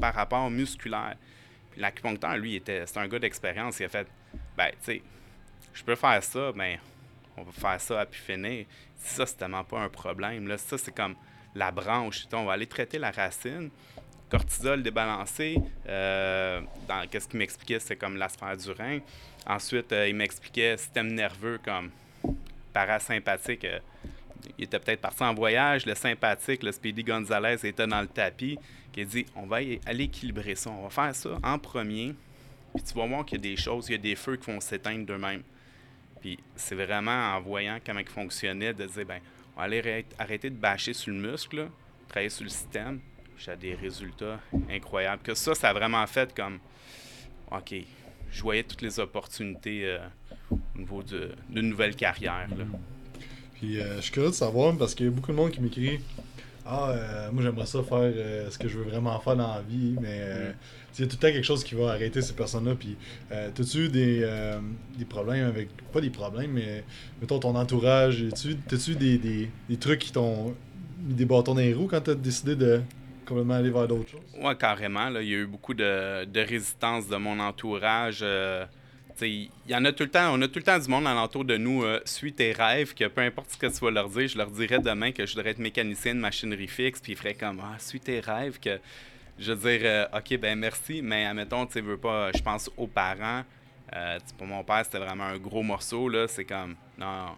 par 0.00 0.12
rapport 0.12 0.50
musculaire? 0.50 1.14
Puis 1.70 1.80
l'acupuncteur, 1.80 2.36
lui, 2.36 2.56
était, 2.56 2.84
c'est 2.84 2.98
un 2.98 3.06
gars 3.06 3.20
d'expérience. 3.20 3.78
Il 3.78 3.84
a 3.84 3.88
fait, 3.88 4.08
ben, 4.56 4.70
tu 4.70 4.76
sais, 4.82 5.02
je 5.74 5.84
peux 5.84 5.94
faire 5.94 6.22
ça, 6.22 6.52
mais 6.54 6.80
on 7.36 7.42
va 7.42 7.52
faire 7.52 7.80
ça 7.80 8.00
à 8.00 8.06
pu 8.06 8.18
finir. 8.18 8.66
Ça, 8.96 9.26
c'est 9.26 9.36
tellement 9.36 9.64
pas 9.64 9.80
un 9.80 9.88
problème. 9.88 10.48
Là, 10.48 10.56
ça, 10.56 10.78
c'est 10.78 10.94
comme 10.94 11.14
la 11.54 11.70
branche. 11.70 12.26
On 12.32 12.44
va 12.44 12.52
aller 12.52 12.66
traiter 12.66 12.98
la 12.98 13.10
racine. 13.10 13.70
Cortisol 14.30 14.82
débalancé. 14.82 15.58
Euh, 15.88 16.60
dans, 16.88 17.06
qu'est-ce 17.08 17.28
qu'il 17.28 17.38
m'expliquait? 17.38 17.80
C'est 17.80 17.96
comme 17.96 18.16
la 18.16 18.28
sphère 18.28 18.56
du 18.56 18.70
rein. 18.70 19.00
Ensuite, 19.46 19.92
euh, 19.92 20.08
il 20.08 20.14
m'expliquait 20.14 20.76
système 20.76 21.12
nerveux 21.12 21.58
comme 21.62 21.90
parasympathique. 22.72 23.64
Euh, 23.64 23.80
il 24.58 24.64
était 24.64 24.78
peut-être 24.78 25.00
parti 25.00 25.22
en 25.22 25.34
voyage. 25.34 25.86
Le 25.86 25.94
sympathique, 25.94 26.62
le 26.62 26.72
Speedy 26.72 27.02
Gonzalez, 27.02 27.66
était 27.66 27.86
dans 27.86 28.00
le 28.00 28.06
tapis 28.06 28.58
qui 28.94 29.04
dit 29.04 29.26
on 29.34 29.46
va 29.46 29.56
aller 29.56 30.04
équilibrer 30.04 30.54
ça, 30.54 30.70
on 30.70 30.82
va 30.82 30.90
faire 30.90 31.14
ça 31.14 31.30
en 31.42 31.58
premier, 31.58 32.14
puis 32.74 32.84
tu 32.84 32.94
vas 32.94 33.06
voir 33.06 33.24
qu'il 33.24 33.38
y 33.38 33.40
a 33.40 33.50
des 33.50 33.60
choses, 33.60 33.88
il 33.88 33.92
y 33.92 33.94
a 33.96 33.98
des 33.98 34.14
feux 34.14 34.36
qui 34.36 34.50
vont 34.50 34.60
s'éteindre 34.60 35.04
d'eux-mêmes. 35.04 35.42
Puis 36.24 36.38
c'est 36.56 36.74
vraiment 36.74 37.36
en 37.36 37.40
voyant 37.42 37.78
comment 37.84 38.00
ils 38.00 38.08
fonctionnaient 38.08 38.72
de 38.72 38.86
dire 38.86 39.04
ben 39.04 39.20
on 39.54 39.60
va 39.60 39.66
aller 39.66 40.06
arrêter 40.18 40.48
de 40.48 40.54
bâcher 40.54 40.94
sur 40.94 41.12
le 41.12 41.20
muscle, 41.20 41.68
travailler 42.08 42.30
sur 42.30 42.44
le 42.44 42.48
système. 42.48 43.00
J'ai 43.36 43.54
des 43.56 43.74
résultats 43.74 44.40
incroyables. 44.70 45.20
Que 45.22 45.34
ça, 45.34 45.54
ça 45.54 45.68
a 45.68 45.74
vraiment 45.74 46.06
fait 46.06 46.34
comme 46.34 46.60
OK, 47.52 47.74
je 48.30 48.40
voyais 48.42 48.62
toutes 48.62 48.80
les 48.80 48.98
opportunités 48.98 49.82
euh, 49.84 49.98
au 50.50 50.78
niveau 50.78 51.02
d'une 51.02 51.68
nouvelle 51.68 51.94
carrière. 51.94 52.48
Puis 53.56 53.78
euh, 53.78 53.96
je 53.96 54.00
suis 54.00 54.12
curieux 54.12 54.30
de 54.30 54.34
savoir 54.34 54.74
parce 54.78 54.94
qu'il 54.94 55.04
y 55.04 55.08
a 55.10 55.12
beaucoup 55.12 55.30
de 55.30 55.36
monde 55.36 55.50
qui 55.50 55.60
m'écrit 55.60 56.00
ah, 56.66 56.90
euh, 56.90 57.30
moi 57.30 57.42
j'aimerais 57.42 57.66
ça 57.66 57.82
faire 57.82 57.98
euh, 57.98 58.50
ce 58.50 58.58
que 58.58 58.68
je 58.68 58.78
veux 58.78 58.84
vraiment 58.84 59.18
faire 59.20 59.36
dans 59.36 59.54
la 59.54 59.60
vie, 59.60 59.96
mais 60.00 60.18
euh, 60.20 60.50
mm. 60.50 60.54
il 60.94 61.00
y 61.00 61.04
a 61.04 61.06
tout 61.06 61.16
le 61.16 61.20
temps 61.20 61.32
quelque 61.32 61.44
chose 61.44 61.62
qui 61.62 61.74
va 61.74 61.90
arrêter 61.90 62.22
ces 62.22 62.32
personnes-là. 62.32 62.74
Puis, 62.74 62.96
t'as-tu 63.28 63.88
des, 63.88 64.26
des 64.96 65.04
problèmes 65.04 65.46
avec. 65.46 65.68
Pas 65.92 66.00
des 66.00 66.10
problèmes, 66.10 66.52
mais 66.52 66.84
mettons 67.20 67.38
ton 67.38 67.54
entourage. 67.54 68.24
T'as-tu 68.68 68.94
des, 68.94 69.18
des, 69.18 69.50
des, 69.68 69.76
trucs 69.76 70.00
qui 70.00 70.12
t'ont 70.12 70.54
mis 71.02 71.14
des 71.14 71.26
bâtons 71.26 71.54
dans 71.54 71.60
les 71.60 71.74
roues 71.74 71.88
quand 71.88 72.00
t'as 72.00 72.14
décidé 72.14 72.56
de 72.56 72.80
complètement 73.26 73.54
aller 73.54 73.70
vers 73.70 73.86
d'autres 73.86 74.10
choses? 74.10 74.42
Ouais, 74.42 74.56
carrément. 74.56 75.08
Il 75.20 75.28
y 75.28 75.34
a 75.34 75.38
eu 75.38 75.46
beaucoup 75.46 75.74
de, 75.74 76.24
de 76.24 76.40
résistance 76.40 77.08
de 77.08 77.16
mon 77.16 77.40
entourage 77.40 78.24
il 79.22 79.50
y 79.68 79.74
en 79.74 79.84
a 79.84 79.92
tout 79.92 80.04
le 80.04 80.10
temps, 80.10 80.34
on 80.34 80.42
a 80.42 80.48
tout 80.48 80.58
le 80.58 80.64
temps 80.64 80.78
du 80.78 80.88
monde 80.88 81.06
alentour 81.06 81.44
de 81.44 81.56
nous, 81.56 81.84
euh, 81.84 82.00
suis 82.04 82.32
tes 82.32 82.52
rêves, 82.52 82.94
que 82.94 83.06
peu 83.06 83.20
importe 83.20 83.50
ce 83.50 83.56
que 83.56 83.66
tu 83.66 83.84
vas 83.84 83.90
leur 83.90 84.08
dire, 84.08 84.28
je 84.28 84.38
leur 84.38 84.50
dirais 84.50 84.78
demain 84.78 85.12
que 85.12 85.24
je 85.24 85.34
voudrais 85.34 85.50
être 85.50 85.58
mécanicien 85.58 86.14
de 86.14 86.20
machinerie 86.20 86.68
fixe, 86.68 87.00
puis 87.00 87.12
ils 87.12 87.16
feraient 87.16 87.34
comme, 87.34 87.60
ah, 87.62 87.78
suis 87.78 88.00
tes 88.00 88.20
rêves, 88.20 88.58
que 88.58 88.80
je 89.38 89.52
veux 89.52 89.70
dire, 89.70 89.80
euh, 89.84 90.18
ok, 90.18 90.38
ben 90.38 90.58
merci, 90.58 91.00
mais 91.02 91.26
admettons, 91.26 91.66
tu 91.66 91.80
veux 91.80 91.96
pas, 91.96 92.30
je 92.32 92.42
pense 92.42 92.70
aux 92.76 92.86
parents, 92.86 93.44
euh, 93.94 94.18
pour 94.36 94.46
mon 94.46 94.64
père, 94.64 94.84
c'était 94.84 94.98
vraiment 94.98 95.24
un 95.24 95.38
gros 95.38 95.62
morceau, 95.62 96.08
là, 96.08 96.26
c'est 96.26 96.44
comme, 96.44 96.74
non, 96.98 97.36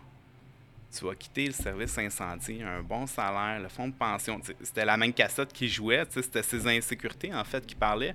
tu 0.97 1.05
vas 1.05 1.15
quitter 1.15 1.47
le 1.47 1.53
service 1.53 1.99
incendie, 1.99 2.63
un 2.63 2.83
bon 2.83 3.07
salaire, 3.07 3.61
le 3.61 3.69
fonds 3.69 3.89
de 3.89 3.95
pension, 3.95 4.41
c'était 4.63 4.85
la 4.85 4.97
même 4.97 5.13
cassette 5.13 5.53
qui 5.53 5.69
jouait, 5.69 6.05
c'était 6.09 6.43
ses 6.43 6.67
insécurités, 6.67 7.35
en 7.35 7.45
fait, 7.45 7.67
qui 7.67 7.75
parlait, 7.75 8.15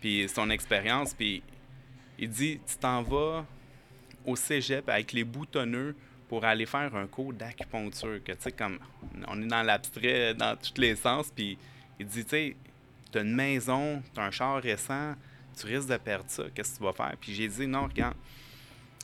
puis 0.00 0.28
son 0.28 0.50
expérience, 0.50 1.14
puis 1.14 1.42
il 2.22 2.30
dit 2.30 2.60
Tu 2.64 2.76
t'en 2.76 3.02
vas 3.02 3.44
au 4.24 4.36
cégep 4.36 4.88
avec 4.88 5.12
les 5.12 5.24
boutonneux 5.24 5.96
pour 6.28 6.44
aller 6.44 6.66
faire 6.66 6.94
un 6.94 7.08
cours 7.08 7.32
d'acupuncture. 7.32 8.22
Que 8.24 8.30
tu 8.32 8.42
sais, 8.42 8.52
comme 8.52 8.78
on 9.26 9.42
est 9.42 9.46
dans 9.46 9.64
l'abstrait 9.64 10.32
dans 10.32 10.56
tous 10.56 10.80
les 10.80 10.94
sens. 10.94 11.32
Puis 11.34 11.58
il 11.98 12.06
dit 12.06 12.24
Tu 12.24 12.30
sais, 12.30 12.56
une 13.16 13.34
maison, 13.34 14.00
tu 14.14 14.20
as 14.20 14.24
un 14.24 14.30
char 14.30 14.62
récent, 14.62 15.14
tu 15.58 15.66
risques 15.66 15.88
de 15.88 15.96
perdre 15.96 16.26
ça. 16.28 16.44
Qu'est-ce 16.54 16.74
que 16.74 16.78
tu 16.78 16.84
vas 16.84 16.92
faire? 16.92 17.16
Puis 17.20 17.34
j'ai 17.34 17.48
dit 17.48 17.66
Non, 17.66 17.88
regarde, 17.88 18.16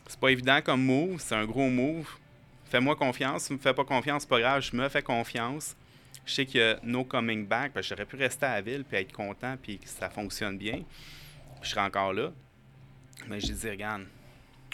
c'est 0.07 0.21
pas 0.21 0.31
évident 0.31 0.61
comme 0.63 0.85
move, 0.85 1.19
c'est 1.19 1.35
un 1.35 1.45
gros 1.45 1.69
move. 1.69 2.09
Fais-moi 2.67 2.95
confiance. 2.95 3.49
Tu 3.49 3.55
me 3.55 3.59
fais 3.59 3.75
pas 3.75 3.85
confiance, 3.85 4.27
pas 4.27 4.39
grave, 4.39 4.63
je 4.63 4.77
me 4.77 4.89
fais 4.89 5.03
confiance. 5.03 5.75
Je 6.25 6.35
sais 6.35 6.47
qu'il 6.47 6.61
y 6.61 6.63
a 6.63 6.79
no 6.85 7.03
coming 7.03 7.47
back, 7.47 7.73
j'aurais 7.81 8.05
pu 8.05 8.15
rester 8.15 8.47
à 8.47 8.55
la 8.55 8.61
ville 8.61 8.85
puis 8.85 8.99
être 8.99 9.13
content 9.13 9.57
puis 9.61 9.79
que 9.79 9.89
ça 9.89 10.09
fonctionne 10.09 10.57
bien. 10.57 10.85
Puis 11.61 11.63
je 11.63 11.71
serais 11.71 11.81
encore 11.81 12.13
là. 12.13 12.31
Mais 13.27 13.41
je 13.41 13.53
dis, 13.53 13.71
regarde, 13.71 14.05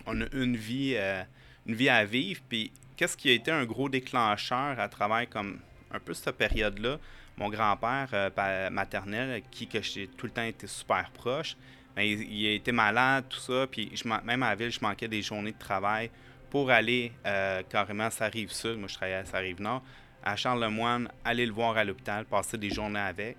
on 0.07 0.21
a 0.21 0.27
une 0.33 0.57
vie, 0.57 0.95
euh, 0.97 1.23
une 1.67 1.75
vie 1.75 1.89
à 1.89 2.05
vivre. 2.05 2.41
Puis, 2.49 2.71
qu'est-ce 2.97 3.17
qui 3.17 3.31
a 3.31 3.33
été 3.33 3.51
un 3.51 3.65
gros 3.65 3.89
déclencheur 3.89 4.79
à 4.79 4.89
travers 4.89 5.29
comme 5.29 5.61
un 5.91 6.01
peu 6.01 6.15
cette 6.15 6.37
période-là, 6.37 6.99
mon 7.37 7.49
grand-père 7.49 8.09
euh, 8.13 8.71
maternel, 8.71 9.43
qui 9.51 9.67
que 9.67 9.81
j'ai 9.83 10.09
tout 10.09 10.27
le 10.27 10.33
temps 10.33 10.43
été 10.43 10.67
super 10.67 11.11
proche, 11.11 11.57
ben, 11.97 12.03
il, 12.03 12.47
a 12.47 12.53
été 12.53 12.73
malade, 12.73 13.25
tout 13.29 13.39
ça, 13.39 13.67
puis 13.71 13.91
je, 13.95 14.07
même 14.09 14.43
à 14.43 14.51
la 14.51 14.55
ville, 14.57 14.71
je 14.71 14.81
manquais 14.81 15.07
des 15.07 15.23
journées 15.23 15.53
de 15.53 15.59
travail 15.59 16.11
pour 16.51 16.71
aller 16.71 17.13
euh, 17.25 17.63
carrément 17.69 18.05
à 18.05 18.11
sa 18.11 18.27
rive 18.27 18.51
sud, 18.51 18.79
moi 18.79 18.89
je 18.89 18.95
travaillais 18.95 19.19
à 19.19 19.25
sa 19.25 19.39
rive 19.39 19.61
nord, 19.61 19.83
à 20.25 20.35
Charles-Lemoine, 20.35 21.09
aller 21.25 21.47
le 21.47 21.53
voir 21.53 21.77
à 21.77 21.85
l'hôpital, 21.85 22.25
passer 22.25 22.59
des 22.59 22.71
journées 22.71 22.99
avec. 22.99 23.37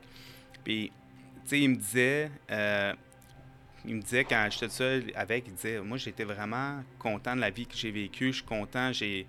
Puis, 0.64 0.92
tu 1.44 1.50
sais, 1.50 1.60
il 1.60 1.70
me 1.70 1.76
disait, 1.76 2.32
il 3.88 3.96
me 3.96 4.02
disait 4.02 4.24
quand 4.24 4.48
j'étais 4.52 4.70
seul 4.70 5.12
avec, 5.16 5.46
il 5.48 5.54
disait, 5.54 5.80
moi 5.80 5.98
j'étais 5.98 6.24
vraiment 6.24 6.84
content 7.00 7.36
de 7.36 7.42
la 7.42 7.50
vie 7.50 7.66
que 7.66 7.76
j'ai 7.76 7.92
vécue, 7.92 8.28
je 8.28 8.38
suis 8.38 8.46
content, 8.46 8.92
j'ai, 8.92 9.28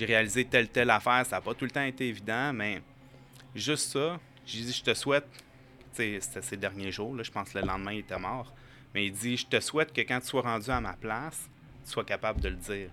réalisé 0.00 0.44
telle, 0.44 0.68
telle 0.68 0.90
affaire, 0.90 1.24
ça 1.26 1.36
n'a 1.36 1.42
pas 1.42 1.54
tout 1.54 1.64
le 1.64 1.70
temps 1.70 1.82
été 1.82 2.08
évident, 2.08 2.52
mais 2.52 2.82
juste 3.54 3.90
ça, 3.92 4.18
j'ai 4.46 4.62
dit, 4.62 4.72
je 4.72 4.82
te 4.82 4.94
souhaite, 4.94 5.26
c'était 5.92 6.42
ces 6.42 6.56
derniers 6.56 6.92
jours, 6.92 7.14
là, 7.14 7.22
je 7.22 7.30
pense 7.30 7.50
que 7.50 7.58
le 7.58 7.66
lendemain 7.66 7.92
il 7.92 7.98
était 8.00 8.18
mort, 8.18 8.52
mais 8.94 9.06
il 9.06 9.12
dit, 9.12 9.36
je 9.36 9.46
te 9.46 9.60
souhaite 9.60 9.92
que 9.92 10.00
quand 10.00 10.20
tu 10.20 10.26
sois 10.26 10.42
rendu 10.42 10.70
à 10.70 10.80
ma 10.80 10.94
place, 10.94 11.48
tu 11.84 11.90
sois 11.90 12.04
capable 12.04 12.40
de 12.40 12.48
le 12.48 12.56
dire. 12.56 12.90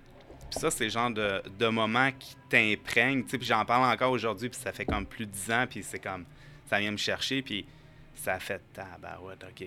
Puis 0.50 0.60
ça, 0.60 0.72
c'est 0.72 0.86
le 0.86 0.89
genre 0.89 1.12
de, 1.12 1.42
de 1.60 1.68
moment 1.68 2.10
qui 2.18 2.36
t'imprègne. 2.50 3.24
Puis 3.24 3.39
j'en 3.42 3.66
parle 3.66 3.92
encore 3.92 4.12
aujourd'hui, 4.12 4.48
puis 4.50 4.60
ça 4.60 4.72
fait 4.72 4.86
comme 4.86 5.06
plus 5.06 5.25
de 5.25 5.32
10 5.32 5.51
ans, 5.51 5.66
puis 5.70 5.84
c'est 5.84 6.00
comme, 6.00 6.25
ça 6.70 6.80
vient 6.80 6.92
me 6.92 6.98
chercher, 6.98 7.42
puis 7.42 7.66
ça 8.16 8.34
a 8.34 8.39
fait 8.39 8.62
tabarouette, 8.74 9.44
OK. 9.44 9.66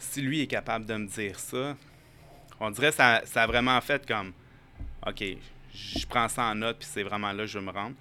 Si 0.00 0.20
lui 0.20 0.40
est 0.40 0.46
capable 0.46 0.86
de 0.86 0.94
me 0.94 1.06
dire 1.06 1.38
ça, 1.38 1.76
on 2.58 2.70
dirait 2.70 2.88
que 2.88 2.96
ça, 2.96 3.22
ça 3.24 3.44
a 3.44 3.46
vraiment 3.46 3.80
fait 3.80 4.04
comme, 4.06 4.32
OK, 5.06 5.22
je 5.74 6.06
prends 6.06 6.28
ça 6.28 6.44
en 6.44 6.54
note, 6.54 6.78
puis 6.78 6.88
c'est 6.90 7.02
vraiment 7.02 7.32
là 7.32 7.46
je 7.46 7.58
me 7.58 7.70
rendre. 7.70 7.94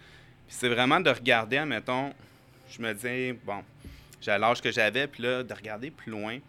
Puis 0.48 0.56
c'est 0.58 0.70
vraiment 0.70 1.00
de 1.00 1.10
regarder, 1.10 1.58
admettons, 1.58 2.13
je 2.70 2.82
me 2.82 2.94
dis, 2.94 3.38
bon, 3.44 3.63
j'ai 4.22 4.38
l'âge 4.38 4.62
que 4.62 4.72
j'avais, 4.72 5.08
puis 5.08 5.24
là, 5.24 5.44
de 5.44 5.53
regarder 5.53 5.91
plus 5.91 6.12
loin, 6.12 6.39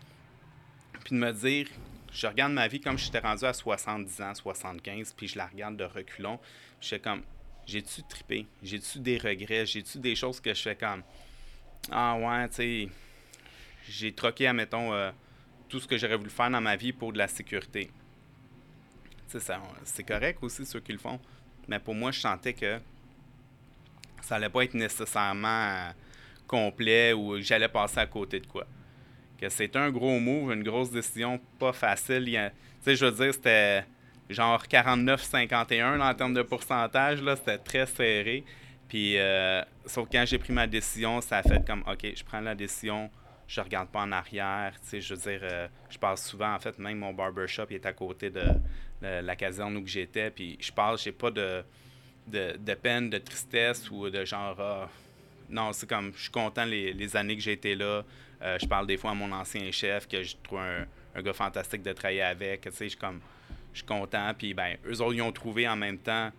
puis 1.04 1.14
de 1.14 1.20
me 1.20 1.32
dire, 1.32 1.66
je 2.12 2.26
regarde 2.26 2.52
ma 2.52 2.66
vie 2.66 2.80
comme 2.80 2.98
je 2.98 3.04
j'étais 3.04 3.18
rendu 3.18 3.44
à 3.44 3.52
70 3.52 4.20
ans, 4.22 4.34
75, 4.34 5.14
puis 5.16 5.28
je 5.28 5.36
la 5.38 5.46
regarde 5.46 5.76
de 5.76 5.84
reculons. 5.84 6.38
Je 6.80 6.88
fais 6.88 6.98
comme, 6.98 7.22
j'ai-tu 7.66 8.02
trippé? 8.04 8.46
J'ai-tu 8.62 8.98
des 8.98 9.18
regrets? 9.18 9.66
J'ai-tu 9.66 9.98
des 9.98 10.16
choses 10.16 10.40
que 10.40 10.54
je 10.54 10.62
fais 10.62 10.76
comme, 10.76 11.02
ah 11.90 12.16
ouais, 12.16 12.48
tu 12.48 12.54
sais, 12.54 12.88
j'ai 13.88 14.12
troqué, 14.12 14.46
admettons, 14.46 14.92
euh, 14.92 15.10
tout 15.70 15.80
ce 15.80 15.86
que 15.86 15.96
j'aurais 15.96 16.16
voulu 16.16 16.30
faire 16.30 16.50
dans 16.50 16.60
ma 16.60 16.76
vie 16.76 16.92
pour 16.92 17.12
de 17.12 17.18
la 17.18 17.28
sécurité. 17.28 17.90
C'est 19.84 20.02
correct 20.02 20.38
aussi 20.42 20.66
ceux 20.66 20.80
qui 20.80 20.92
le 20.92 20.98
font, 20.98 21.20
mais 21.68 21.78
pour 21.78 21.94
moi, 21.94 22.10
je 22.10 22.20
sentais 22.20 22.52
que 22.52 22.78
ça 24.20 24.36
allait 24.36 24.48
pas 24.48 24.64
être 24.64 24.74
nécessairement 24.74 25.92
complet 26.46 27.12
ou 27.12 27.40
j'allais 27.40 27.68
passer 27.68 28.00
à 28.00 28.06
côté 28.06 28.40
de 28.40 28.46
quoi 28.46 28.66
que 29.40 29.48
c'était 29.48 29.78
un 29.78 29.90
gros 29.90 30.20
move, 30.20 30.52
une 30.52 30.62
grosse 30.62 30.90
décision 30.90 31.40
pas 31.58 31.72
facile. 31.72 32.24
Tu 32.26 32.32
sais, 32.82 32.94
je 32.96 33.06
veux 33.06 33.12
dire, 33.12 33.32
c'était 33.32 33.84
genre 34.28 34.62
49-51 34.64 36.00
en 36.00 36.14
termes 36.14 36.34
de 36.34 36.42
pourcentage, 36.42 37.22
là, 37.22 37.36
c'était 37.36 37.58
très 37.58 37.86
serré. 37.86 38.44
Puis, 38.88 39.16
euh, 39.16 39.62
sauf 39.86 40.08
quand 40.12 40.24
j'ai 40.26 40.38
pris 40.38 40.52
ma 40.52 40.66
décision, 40.66 41.20
ça 41.20 41.38
a 41.38 41.42
fait 41.42 41.64
comme, 41.66 41.82
OK, 41.90 42.06
je 42.14 42.22
prends 42.22 42.40
la 42.40 42.54
décision, 42.54 43.08
je 43.50 43.60
regarde 43.60 43.88
pas 43.88 44.02
en 44.02 44.12
arrière. 44.12 44.72
Je 44.92 45.14
veux 45.14 45.20
dire, 45.20 45.40
euh, 45.42 45.66
je 45.90 45.98
passe 45.98 46.28
souvent, 46.28 46.54
en 46.54 46.60
fait, 46.60 46.78
même 46.78 46.98
mon 46.98 47.12
barbershop 47.12 47.66
est 47.70 47.84
à 47.84 47.92
côté 47.92 48.30
de, 48.30 48.44
la 49.02 49.34
caserne 49.34 49.76
où 49.76 49.86
j'étais. 49.86 50.30
Puis, 50.30 50.56
je 50.60 50.70
parle, 50.70 50.98
j'ai 50.98 51.10
pas 51.10 51.32
de, 51.32 51.64
de, 52.28 52.74
peine, 52.74 53.10
de 53.10 53.18
tristesse 53.18 53.90
ou 53.90 54.08
de 54.08 54.24
genre, 54.24 54.56
ah, 54.60 54.88
non, 55.48 55.72
c'est 55.72 55.88
comme, 55.88 56.12
je 56.14 56.22
suis 56.22 56.30
content 56.30 56.64
les, 56.64 57.16
années 57.16 57.34
que 57.34 57.42
j'ai 57.42 57.54
été 57.54 57.74
là. 57.74 58.04
Euh, 58.40 58.56
je 58.60 58.66
parle 58.66 58.86
des 58.86 58.96
fois 58.96 59.10
à 59.10 59.14
mon 59.14 59.32
ancien 59.32 59.68
chef 59.72 60.06
que 60.06 60.22
je 60.22 60.36
trouve 60.44 60.60
un, 60.60 61.20
gars 61.20 61.32
fantastique 61.32 61.82
de 61.82 61.92
travailler 61.92 62.22
avec. 62.22 62.60
Tu 62.60 62.70
sais, 62.70 62.88
je, 62.88 62.96
comme, 62.96 63.20
je 63.72 63.78
suis 63.78 63.86
content. 63.86 64.32
Puis, 64.38 64.54
ben, 64.54 64.76
eux 64.86 65.00
autres, 65.00 65.14
ils 65.14 65.22
ont 65.22 65.32
trouvé 65.32 65.66
en 65.66 65.76
même 65.76 65.98
temps 65.98 66.30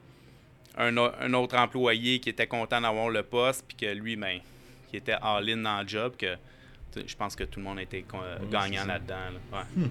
un, 0.78 0.96
autre 1.34 1.58
employé 1.58 2.22
qui 2.22 2.30
était 2.30 2.48
content 2.48 2.80
d'avoir 2.80 3.10
le 3.10 3.24
poste, 3.24 3.66
puis 3.68 3.76
que 3.76 3.94
lui, 3.94 4.16
ben, 4.16 4.40
qui 4.90 4.96
était 4.96 5.18
all-in 5.22 5.58
dans 5.58 5.82
le 5.82 5.88
job, 5.90 6.16
que 6.18 6.38
je 6.96 7.16
pense 7.16 7.36
que 7.36 7.44
tout 7.44 7.60
le 7.60 7.66
monde 7.66 7.80
était 7.80 8.06
gagnant 8.52 8.86
là-dedans. 8.86 9.16
Là. 9.52 9.66
Hmm. 9.76 9.90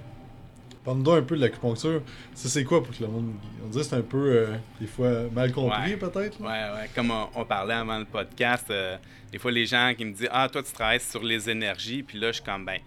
Parle-nous 0.85 1.11
un 1.11 1.23
peu 1.23 1.37
de 1.37 1.43
l'acupuncture. 1.43 2.03
Ça, 2.35 2.49
c'est 2.49 2.65
quoi 2.65 2.83
pour 2.83 2.97
que 2.97 3.03
le 3.03 3.09
monde. 3.09 3.35
On 3.65 3.69
dirait 3.69 3.85
que 3.85 3.91
c'est 3.91 3.97
un 3.97 4.03
peu, 4.03 4.31
euh, 4.31 4.57
des 4.81 4.87
fois, 4.87 5.29
mal 5.31 5.53
compris, 5.53 5.97
peut-être. 5.97 6.41
Ouais, 6.41 6.49
ouais. 6.49 6.91
Comme 6.95 7.11
on, 7.11 7.45
parlait 7.45 7.75
avant 7.75 7.99
le 7.99 8.07
podcast, 8.07 8.67
euh, 8.71 8.97
des 9.31 9.39
fois, 9.39 9.51
les 9.51 9.67
gens 9.67 9.93
qui 9.97 10.07
me 10.07 10.13
disent 10.13 10.29
Ah, 10.33 10.49
toi, 10.51 10.63
tu 10.63 10.73
travailles 10.73 11.01
sur 11.01 11.23
les 11.23 11.51
énergies. 11.51 12.03
Puis 12.03 12.19
là, 12.19 12.29
je 12.29 12.37
suis 12.37 12.45
comme, 12.45 12.65
ben. 12.65 12.81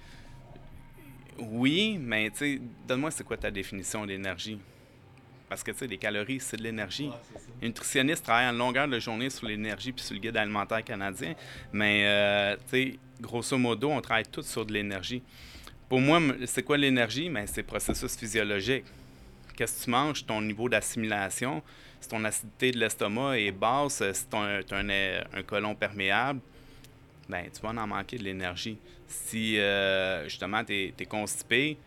Oui, 1.37 1.99
mais 1.99 2.29
tu 2.31 2.37
sais, 2.37 2.61
donne-moi, 2.87 3.11
c'est 3.11 3.23
quoi 3.23 3.37
ta 3.37 3.51
définition 3.51 4.05
d'énergie? 4.05 4.59
Parce 5.53 5.61
que, 5.61 5.69
tu 5.69 5.77
sais, 5.77 5.87
les 5.87 5.99
calories, 5.99 6.39
c'est 6.39 6.57
de 6.57 6.63
l'énergie. 6.63 7.09
Ouais, 7.09 7.67
nutritionniste 7.67 8.23
travaille 8.23 8.47
en 8.47 8.53
longueur 8.53 8.87
de 8.87 8.99
journée 8.99 9.29
sur 9.29 9.45
l'énergie 9.45 9.91
puis 9.91 10.03
sur 10.03 10.15
le 10.15 10.19
guide 10.19 10.35
alimentaire 10.35 10.83
canadien. 10.83 11.35
Mais, 11.71 12.05
euh, 12.07 12.55
tu 12.55 12.69
sais, 12.71 12.99
grosso 13.21 13.55
modo, 13.59 13.91
on 13.91 14.01
travaille 14.01 14.25
tous 14.25 14.47
sur 14.47 14.65
de 14.65 14.73
l'énergie. 14.73 15.21
Pour 15.87 16.01
moi, 16.01 16.19
c'est 16.47 16.63
quoi 16.63 16.75
l'énergie? 16.75 17.29
Ben, 17.29 17.45
c'est 17.45 17.61
processus 17.61 18.17
physiologique. 18.17 18.85
Qu'est-ce 19.55 19.81
que 19.81 19.83
tu 19.83 19.91
manges? 19.91 20.25
Ton 20.25 20.41
niveau 20.41 20.67
d'assimilation, 20.67 21.61
si 22.01 22.09
ton 22.09 22.23
acidité 22.23 22.71
de 22.71 22.79
l'estomac 22.79 23.37
est 23.37 23.51
basse, 23.51 24.01
si 24.11 24.25
tu 24.25 24.35
as 24.35 24.39
un, 24.39 25.37
un, 25.37 25.43
colon 25.43 25.75
perméable, 25.75 26.39
ben, 27.29 27.45
tu 27.53 27.61
vas 27.61 27.79
en 27.79 27.85
manquer 27.85 28.17
de 28.17 28.23
l'énergie. 28.23 28.79
Si 29.07 29.59
euh, 29.59 30.23
justement 30.23 30.63
tu 30.63 30.91
es, 30.97 31.05
constipé, 31.05 31.77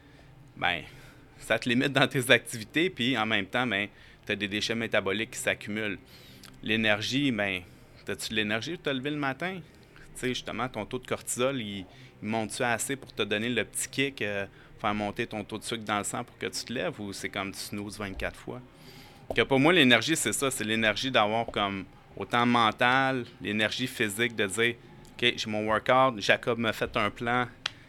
ben, 0.57 0.85
ça 1.38 1.59
te 1.59 1.69
limite 1.69 1.93
dans 1.93 2.09
tes 2.09 2.31
activités, 2.31 2.90
puis 2.90 3.16
en 3.16 3.26
même 3.26 3.47
temps, 3.47 3.66
ben, 3.66 3.88
tu 4.25 4.33
as 4.33 4.37
des 4.37 4.49
déchets 4.49 4.75
métaboliques 4.75 5.33
qui 5.33 5.38
s'accumulent. 5.38 5.99
L'énergie, 6.62 7.31
ben, 7.31 7.62
as-tu 8.09 8.31
de 8.31 8.35
l'énergie 8.35 8.75
pour 8.75 8.83
te 8.83 8.90
lever 8.90 9.11
le 9.11 9.16
matin? 9.16 9.61
Tu 10.14 10.21
sais, 10.21 10.28
justement, 10.28 10.69
ton 10.69 10.85
taux 10.87 10.99
de 10.99 11.07
cortisol, 11.07 11.61
il, 11.61 11.85
monte-tu 12.23 12.62
assez 12.62 12.97
pour 12.97 13.12
te 13.12 13.23
donner 13.23 13.49
le 13.49 13.64
petit 13.64 13.88
kick, 13.88 14.23
euh, 14.23 14.47
faire 14.81 14.95
monter 14.95 15.26
ton 15.26 15.45
taux 15.45 15.59
de 15.59 15.64
sucre 15.64 15.85
dans 15.85 15.99
le 15.99 16.05
sang 16.05 16.25
pour 16.25 16.37
que 16.38 16.47
tu 16.47 16.64
te 16.64 16.73
lèves 16.73 17.00
ou 17.00 17.12
c'est 17.12 17.28
comme 17.28 17.52
tu 17.52 17.59
snoozes 17.59 17.99
24 17.99 18.38
fois? 18.38 18.61
Que 19.35 19.43
pour 19.43 19.59
moi, 19.59 19.73
l'énergie, 19.73 20.16
c'est 20.16 20.33
ça. 20.33 20.50
C'est 20.50 20.64
l'énergie 20.64 21.11
d'avoir 21.11 21.47
comme 21.47 21.85
autant 22.16 22.47
mental, 22.47 23.25
l'énergie 23.40 23.87
physique 23.87 24.35
de 24.37 24.47
dire 24.47 24.75
OK, 25.12 25.35
j'ai 25.37 25.50
mon 25.50 25.66
workout, 25.66 26.21
Jacob 26.21 26.59
m'a 26.59 26.73
fait 26.73 26.95
un 26.97 27.11
plan, 27.11 27.47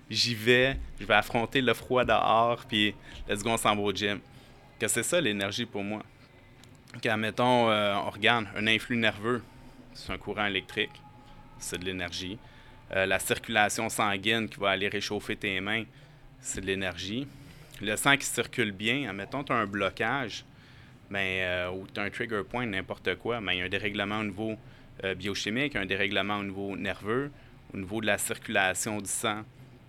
j'y 0.09 0.35
vais, 0.35 0.77
je 0.99 1.05
vais 1.05 1.13
affronter 1.13 1.61
le 1.61 1.73
froid 1.73 2.05
dehors, 2.05 2.65
puis 2.65 2.95
let's 3.27 3.43
go, 3.43 3.51
on 3.51 3.57
s'en 3.57 3.75
va 3.75 3.81
au 3.81 3.91
gym. 3.91 4.19
Que 4.79 4.87
c'est 4.87 5.03
ça 5.03 5.19
l'énergie 5.19 5.65
pour 5.65 5.83
moi. 5.83 6.03
Quand, 7.03 7.17
mettons, 7.17 7.69
euh, 7.69 7.95
on 7.95 8.09
regarde 8.09 8.47
un 8.55 8.67
influx 8.67 8.97
nerveux, 8.97 9.43
c'est 9.93 10.11
un 10.11 10.17
courant 10.17 10.45
électrique, 10.45 11.01
c'est 11.59 11.77
de 11.77 11.85
l'énergie. 11.85 12.37
Euh, 12.95 13.05
la 13.05 13.19
circulation 13.19 13.89
sanguine 13.89 14.47
qui 14.47 14.59
va 14.59 14.71
aller 14.71 14.87
réchauffer 14.87 15.35
tes 15.35 15.59
mains, 15.59 15.83
c'est 16.39 16.61
de 16.61 16.65
l'énergie. 16.65 17.27
Le 17.81 17.95
sang 17.95 18.15
qui 18.17 18.25
circule 18.25 18.71
bien, 18.71 19.09
admettons, 19.09 19.43
tu 19.43 19.51
as 19.51 19.55
un 19.55 19.65
blocage, 19.65 20.45
ben, 21.09 21.19
euh, 21.19 21.71
ou 21.71 21.85
tu 21.93 21.99
as 21.99 22.03
un 22.03 22.09
trigger 22.09 22.43
point, 22.49 22.65
n'importe 22.65 23.15
quoi, 23.15 23.41
ben, 23.41 23.51
il 23.51 23.59
y 23.59 23.61
a 23.61 23.65
un 23.65 23.69
dérèglement 23.69 24.19
au 24.19 24.23
niveau 24.23 24.57
biochimique, 25.15 25.75
un 25.75 25.85
dérèglement 25.85 26.37
au 26.37 26.43
niveau 26.43 26.75
nerveux, 26.75 27.29
au 27.71 27.77
niveau 27.77 28.01
de 28.01 28.07
la 28.07 28.17
circulation 28.17 28.99
du 28.99 29.07
sang. 29.07 29.43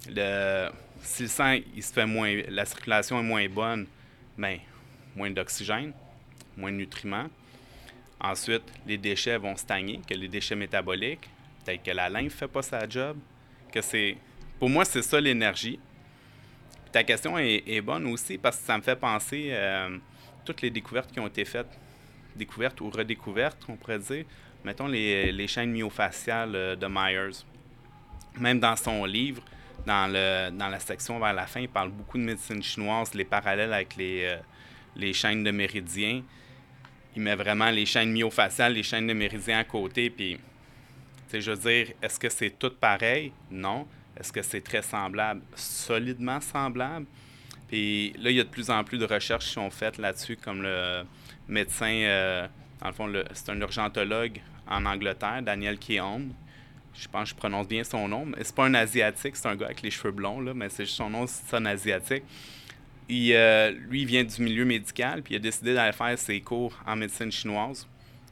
Le, 0.06 0.68
si 1.02 1.22
le 1.22 1.28
sang, 1.28 1.58
il 1.74 1.82
se 1.82 1.92
fait 1.92 2.06
moins, 2.06 2.42
la 2.48 2.64
circulation 2.64 3.18
est 3.18 3.24
moins 3.24 3.48
bonne, 3.48 3.86
ben, 4.36 4.58
moins 5.16 5.30
d'oxygène, 5.30 5.92
moins 6.56 6.70
de 6.70 6.76
nutriments. 6.76 7.26
Ensuite, 8.20 8.64
les 8.86 8.98
déchets 8.98 9.38
vont 9.38 9.56
stagner, 9.56 10.00
que 10.06 10.14
les 10.14 10.28
déchets 10.28 10.56
métaboliques 10.56 11.28
que 11.76 11.90
la 11.90 12.08
lymphe 12.08 12.34
fait 12.34 12.48
pas 12.48 12.62
sa 12.62 12.88
job, 12.88 13.18
que 13.70 13.82
c'est... 13.82 14.16
Pour 14.58 14.70
moi, 14.70 14.84
c'est 14.84 15.02
ça 15.02 15.20
l'énergie. 15.20 15.78
Ta 16.90 17.04
question 17.04 17.38
est, 17.38 17.80
bonne 17.82 18.06
aussi 18.06 18.38
parce 18.38 18.56
que 18.56 18.64
ça 18.64 18.78
me 18.78 18.82
fait 18.82 18.96
penser 18.96 19.50
euh, 19.50 19.98
toutes 20.44 20.62
les 20.62 20.70
découvertes 20.70 21.12
qui 21.12 21.20
ont 21.20 21.26
été 21.26 21.44
faites, 21.44 21.78
découvertes 22.34 22.80
ou 22.80 22.88
redécouvertes, 22.88 23.58
on 23.68 23.76
pourrait 23.76 23.98
dire. 23.98 24.24
Mettons 24.64 24.86
les, 24.86 25.30
les 25.30 25.46
chaînes 25.46 25.70
myofaciales 25.70 26.56
euh, 26.56 26.76
de 26.76 26.86
Myers. 26.86 27.44
Même 28.40 28.58
dans 28.58 28.74
son 28.74 29.04
livre, 29.04 29.42
dans, 29.87 30.11
le, 30.12 30.50
dans 30.50 30.68
la 30.68 30.80
section 30.80 31.18
vers 31.18 31.32
la 31.32 31.47
fin, 31.47 31.61
il 31.61 31.68
parle 31.68 31.90
beaucoup 31.90 32.18
de 32.18 32.23
médecine 32.23 32.62
chinoise, 32.62 33.14
les 33.14 33.25
parallèles 33.25 33.73
avec 33.73 33.97
les, 33.97 34.25
euh, 34.25 34.37
les 34.97 35.12
chaînes 35.12 35.44
de 35.44 35.50
méridiens. 35.50 36.23
Il 37.16 37.23
met 37.23 37.35
vraiment 37.35 37.70
les 37.70 37.87
chaînes 37.87 38.12
myofaciales, 38.12 38.75
les 38.75 38.82
chaînes 38.82 39.06
de 39.06 39.12
méridiens 39.12 39.58
à 39.58 39.64
côté, 39.64 40.11
puis 40.11 40.38
je 41.32 41.50
veux 41.50 41.56
dire, 41.56 41.94
est-ce 42.02 42.18
que 42.18 42.28
c'est 42.28 42.58
tout 42.58 42.70
pareil? 42.70 43.32
Non. 43.50 43.87
Est-ce 44.18 44.32
que 44.32 44.42
c'est 44.42 44.61
très 44.61 44.82
semblable? 44.82 45.42
Solidement 45.54 46.40
semblable. 46.40 47.06
Puis 47.68 48.14
là, 48.18 48.30
il 48.30 48.37
y 48.37 48.40
a 48.40 48.44
de 48.44 48.49
plus 48.49 48.70
en 48.70 48.82
plus 48.82 48.99
de 48.99 49.04
recherches 49.04 49.47
qui 49.47 49.52
sont 49.52 49.70
faites 49.70 49.99
là-dessus, 49.99 50.37
comme 50.37 50.62
le 50.62 51.04
médecin, 51.47 51.92
euh, 51.92 52.49
dans 52.80 52.88
le 52.88 52.94
fond, 52.94 53.12
c'est 53.32 53.50
un 53.50 53.61
urgentologue 53.61 54.40
en 54.66 54.87
Angleterre, 54.87 55.42
Daniel 55.42 55.78
Keown. 55.78 56.32
Je 56.98 57.06
pense 57.06 57.24
que 57.24 57.28
je 57.30 57.34
prononce 57.34 57.68
bien 57.68 57.84
son 57.84 58.08
nom. 58.08 58.26
Mais 58.26 58.42
c'est 58.42 58.54
pas 58.54 58.66
un 58.66 58.74
asiatique, 58.74 59.36
c'est 59.36 59.46
un 59.46 59.54
gars 59.54 59.66
avec 59.66 59.82
les 59.82 59.90
cheveux 59.90 60.10
blonds, 60.10 60.40
là, 60.40 60.52
mais 60.52 60.68
c'est 60.68 60.84
juste 60.84 60.96
son 60.96 61.10
nom, 61.10 61.26
c'est 61.26 61.54
un 61.54 61.66
asiatique. 61.66 62.24
Il, 63.08 63.32
euh, 63.34 63.70
lui, 63.70 64.02
il 64.02 64.06
vient 64.06 64.24
du 64.24 64.42
milieu 64.42 64.64
médical, 64.64 65.22
puis 65.22 65.34
il 65.34 65.36
a 65.36 65.40
décidé 65.40 65.74
d'aller 65.74 65.92
faire 65.92 66.18
ses 66.18 66.40
cours 66.40 66.76
en 66.86 66.96
médecine 66.96 67.30
chinoise. 67.30 67.86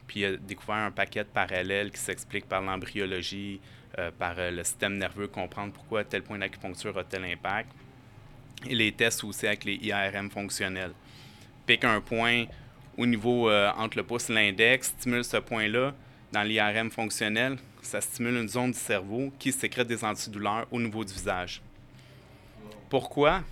Puis 0.07 0.21
il 0.21 0.25
a 0.27 0.37
découvert 0.37 0.77
un 0.77 0.91
paquet 0.91 1.21
de 1.21 1.29
parallèles 1.29 1.91
qui 1.91 1.99
s'expliquent 1.99 2.49
par 2.49 2.61
l'embryologie, 2.61 3.61
euh, 3.99 4.11
par 4.19 4.35
euh, 4.39 4.51
le 4.51 4.65
système 4.65 4.99
nerveux, 4.99 5.29
comprendre 5.29 5.73
pourquoi 5.73 6.05
tel 6.05 6.23
point 6.23 6.39
d'acupuncture 6.39 6.99
a 6.99 7.05
tel 7.05 7.25
impact. 7.25 7.71
Et 8.69 8.75
les 8.75 8.91
tests 8.93 9.23
aussi 9.23 9.47
avec 9.47 9.65
les 9.65 9.75
IRM 9.75 10.31
fonctionnels. 10.31 10.93
Pique 11.67 11.85
un 11.85 12.01
point 12.01 12.47
au 12.97 13.07
niveau 13.07 13.51
entre 13.51 13.99
le 13.99 14.03
pouce 14.03 14.31
et 14.31 14.33
l'index, 14.33 14.89
stimule 14.89 15.23
ce 15.23 15.37
point-là 15.37 15.93
dans 16.33 16.43
l'IRM 16.43 16.91
fonctionnel, 16.91 17.59
ça 17.87 18.01
stimule 18.01 18.37
une 18.37 18.49
zone 18.49 18.73
du 18.73 18.79
cerveau 18.79 19.33
qui 19.39 19.53
sécrète 19.53 19.87
des 19.87 20.05
antidouleurs 20.05 20.67
au 20.71 20.81
niveau 20.81 21.05
du 21.05 21.13
visage. 21.13 21.63
Pourquoi? 22.91 23.43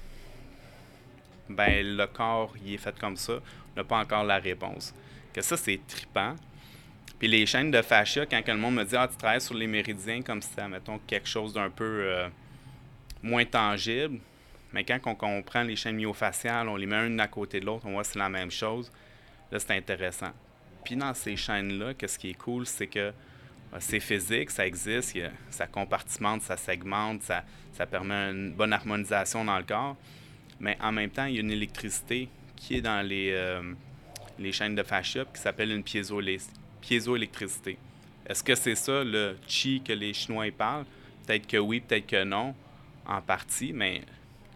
Ben, 1.49 1.97
le 1.97 2.07
corps, 2.07 2.55
il 2.64 2.75
est 2.75 2.79
fait 2.79 2.99
comme 2.99 3.17
ça. 3.17 3.35
On 3.35 3.81
n'a 3.81 3.85
pas 3.85 3.99
encore 3.99 4.25
la 4.25 4.38
réponse. 4.38 4.95
Que 5.33 5.41
ça, 5.41 5.57
c'est 5.57 5.81
tripant. 5.87 6.35
Puis 7.19 7.29
les 7.29 7.47
chaînes 7.47 7.71
de 7.71 7.83
fascia, 7.83 8.26
quand 8.26 8.47
le 8.47 8.57
monde 8.57 8.75
me 8.75 8.85
dit 8.85 8.97
Ah, 8.97 9.09
tu 9.09 9.17
travailles 9.17 9.41
sur 9.41 9.55
les 9.55 9.67
méridiens 9.67 10.23
comme 10.23 10.43
si 10.43 10.50
mettons, 10.69 10.99
quelque 11.07 11.29
chose 11.29 11.53
d'un 11.53 11.71
peu 11.71 11.85
euh, 11.85 12.29
moins 13.23 13.45
tangible. 13.45 14.19
Mais 14.73 14.85
quand 14.85 14.99
on 15.07 15.14
comprend 15.14 15.62
les 15.62 15.76
chaînes 15.76 15.97
myofasciales, 15.97 16.69
on 16.69 16.76
les 16.76 16.87
met 16.87 17.07
une 17.07 17.21
à 17.21 17.29
côté 17.29 17.61
de 17.61 17.67
l'autre, 17.67 17.87
on 17.87 17.93
voit 17.93 18.03
que 18.03 18.09
c'est 18.09 18.19
la 18.19 18.29
même 18.29 18.50
chose. 18.50 18.91
Là, 19.53 19.61
c'est 19.61 19.76
intéressant. 19.76 20.33
Puis 20.85 20.97
dans 20.97 21.14
ces 21.14 21.37
chaînes-là, 21.37 21.95
qu'est-ce 21.95 22.19
qui 22.19 22.31
est 22.31 22.35
cool, 22.35 22.67
c'est 22.67 22.88
que 22.88 23.12
c'est 23.81 24.00
physique, 24.00 24.50
ça 24.50 24.66
existe, 24.66 25.19
ça 25.50 25.66
compartimente, 25.66 26.43
ça 26.43 26.57
segmente, 26.57 27.23
ça, 27.23 27.45
permet 27.87 28.31
une 28.31 28.52
bonne 28.52 28.73
harmonisation 28.73 29.45
dans 29.45 29.59
le 29.59 29.64
corps. 29.64 29.97
Mais 30.61 30.78
en 30.81 30.93
même 30.93 31.11
temps, 31.11 31.25
il 31.25 31.35
y 31.35 31.38
a 31.38 31.40
une 31.40 31.50
électricité 31.50 32.28
qui 32.57 32.76
est 32.76 32.81
dans 32.81 33.07
les, 33.07 33.33
euh, 33.33 33.62
chaînes 34.52 34.75
de 34.75 34.83
fascia 34.83 35.25
qui 35.25 35.40
s'appelle 35.40 35.73
une 35.73 35.83
piézoélectricité. 35.83 37.76
Est-ce 38.26 38.43
que 38.43 38.54
c'est 38.54 38.76
ça 38.76 39.04
le 39.04 39.37
chi 39.47 39.83
que 39.85 39.93
les 39.93 40.14
Chinois 40.14 40.47
parlent? 40.57 40.87
Peut-être 41.26 41.47
que 41.47 41.57
oui, 41.57 41.81
peut-être 41.81 42.07
que 42.07 42.25
non, 42.25 42.54
en 43.07 43.21
partie, 43.21 43.73
mais 43.73 44.02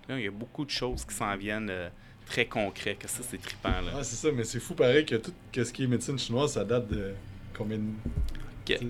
là, 0.08 0.18
il 0.18 0.24
y 0.24 0.28
a 0.28 0.30
beaucoup 0.30 0.64
de 0.64 0.70
choses 0.70 1.04
qui 1.04 1.14
s'en 1.14 1.36
viennent 1.36 1.70
euh, 1.70 1.88
très 2.26 2.46
concrets, 2.46 2.94
que 2.94 3.08
ça, 3.08 3.22
c'est 3.22 3.40
trippant. 3.40 3.80
Là? 3.80 3.92
Ah, 3.96 4.04
c'est 4.04 4.16
ça, 4.16 4.32
mais 4.32 4.44
c'est 4.44 4.60
fou 4.60 4.74
pareil 4.74 5.04
que 5.04 5.16
tout 5.16 5.32
ce 5.52 5.72
qui 5.72 5.84
est 5.84 5.86
médecine 5.86 6.18
chinoise, 6.18 6.52
ça 6.52 6.64
date 6.64 6.88
de 6.88 7.14
combien 7.54 7.78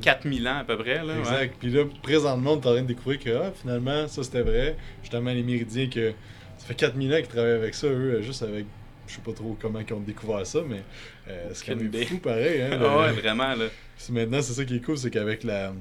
4000 0.00 0.48
ans 0.48 0.58
à 0.58 0.64
peu 0.64 0.76
près. 0.76 1.04
Là, 1.04 1.18
exact. 1.18 1.56
Puis 1.58 1.70
là, 1.70 1.84
présentement, 2.02 2.52
on 2.52 2.54
est 2.54 2.66
en 2.66 2.72
train 2.72 2.82
de 2.82 2.86
découvrir 2.86 3.18
que 3.18 3.30
ah, 3.30 3.52
finalement, 3.60 4.08
ça 4.08 4.22
c'était 4.22 4.42
vrai. 4.42 4.76
Justement, 5.02 5.32
les 5.32 5.42
méridiens, 5.42 5.88
que 5.88 6.12
ça 6.58 6.66
fait 6.66 6.74
4000 6.74 7.12
ans 7.12 7.16
qu'ils 7.16 7.26
travaillent 7.28 7.52
avec 7.52 7.74
ça, 7.74 7.86
eux, 7.86 8.22
juste 8.22 8.42
avec. 8.42 8.66
Je 9.06 9.14
sais 9.14 9.20
pas 9.22 9.32
trop 9.32 9.56
comment 9.58 9.80
ils 9.80 9.94
ont 9.94 10.00
découvert 10.00 10.46
ça, 10.46 10.60
mais 10.68 10.82
euh, 11.28 11.48
c'est 11.54 11.64
quand 11.64 11.76
même 11.76 11.92
fou 12.04 12.18
pareil. 12.18 12.60
Hein, 12.60 12.78
ah 12.82 12.98
ouais, 12.98 13.12
vraiment. 13.20 13.54
Là. 13.54 13.66
Maintenant, 14.10 14.42
c'est 14.42 14.52
ça 14.52 14.64
qui 14.64 14.76
est 14.76 14.80
cool, 14.80 14.98
c'est 14.98 15.10
qu'avec 15.10 15.44
la, 15.44 15.72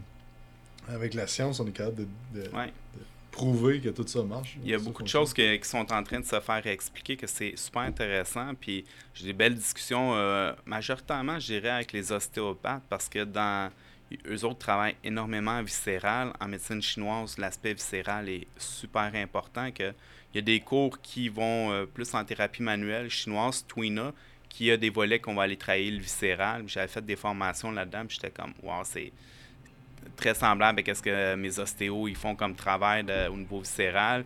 avec 0.88 1.14
la 1.14 1.28
science, 1.28 1.60
on 1.60 1.68
est 1.68 1.72
capable 1.72 2.06
de, 2.34 2.42
de, 2.42 2.50
prouver 3.38 3.80
que 3.80 3.90
tout 3.90 4.06
ça 4.08 4.24
marche. 4.24 4.58
Il 4.64 4.70
y 4.70 4.74
a 4.74 4.80
beaucoup 4.80 5.04
de 5.04 5.08
choses 5.08 5.32
qui 5.34 5.60
sont 5.62 5.92
en 5.92 6.04
train 6.04 6.20
de 6.20 6.26
se 6.26 6.40
faire 6.40 6.66
expliquer, 6.66 7.16
que 7.16 7.28
c'est 7.28 7.54
super 7.56 7.84
intéressant. 7.84 8.54
Puis 8.60 8.84
j'ai 9.14 9.26
des 9.26 9.34
belles 9.34 9.56
discussions, 9.56 10.16
euh, 10.16 10.54
majoritairement, 10.66 11.40
je 11.40 11.48
dirais, 11.54 11.70
avec 11.70 11.94
les 11.94 12.12
ostéopathes, 12.12 12.84
parce 12.90 13.08
que 13.08 13.24
dans 13.24 13.72
eux 14.28 14.46
autres 14.46 14.60
travaillent 14.60 14.96
énormément 15.04 15.62
viscéral. 15.62 16.32
En 16.40 16.48
médecine 16.48 16.82
chinoise, 16.82 17.38
l'aspect 17.38 17.74
viscéral 17.74 18.30
est 18.30 18.48
super 18.58 19.12
important. 19.16 19.72
Que, 19.72 19.94
il 20.34 20.36
y 20.36 20.40
a 20.40 20.42
des 20.42 20.60
cours 20.60 21.02
qui 21.02 21.30
vont 21.30 21.72
euh, 21.72 21.86
plus 21.86 22.14
en 22.14 22.24
thérapie 22.24 22.64
manuelle 22.64 23.10
chinoise, 23.10 23.66
Twina, 23.68 24.14
qui 24.50 24.72
a 24.72 24.78
des 24.78 24.90
volets 24.90 25.20
qu'on 25.20 25.36
va 25.36 25.44
aller 25.44 25.58
travailler 25.58 25.92
le 25.92 26.00
viscéral. 26.00 26.64
J'avais 26.68 26.88
fait 26.88 27.06
des 27.06 27.16
formations 27.16 27.72
là-dedans, 27.72 28.04
j'étais 28.08 28.32
comme, 28.32 28.54
wow, 28.64 28.84
c'est 28.84 29.12
très 30.16 30.34
semblable 30.34 30.82
à 30.88 30.96
ce 30.96 31.02
que 31.02 31.36
mes 31.36 31.60
ostéos 31.60 32.08
ils 32.08 32.16
font 32.16 32.36
comme 32.36 32.56
travail 32.56 33.06
au 33.30 33.36
niveau 33.36 33.60
viscéral. 33.60 34.24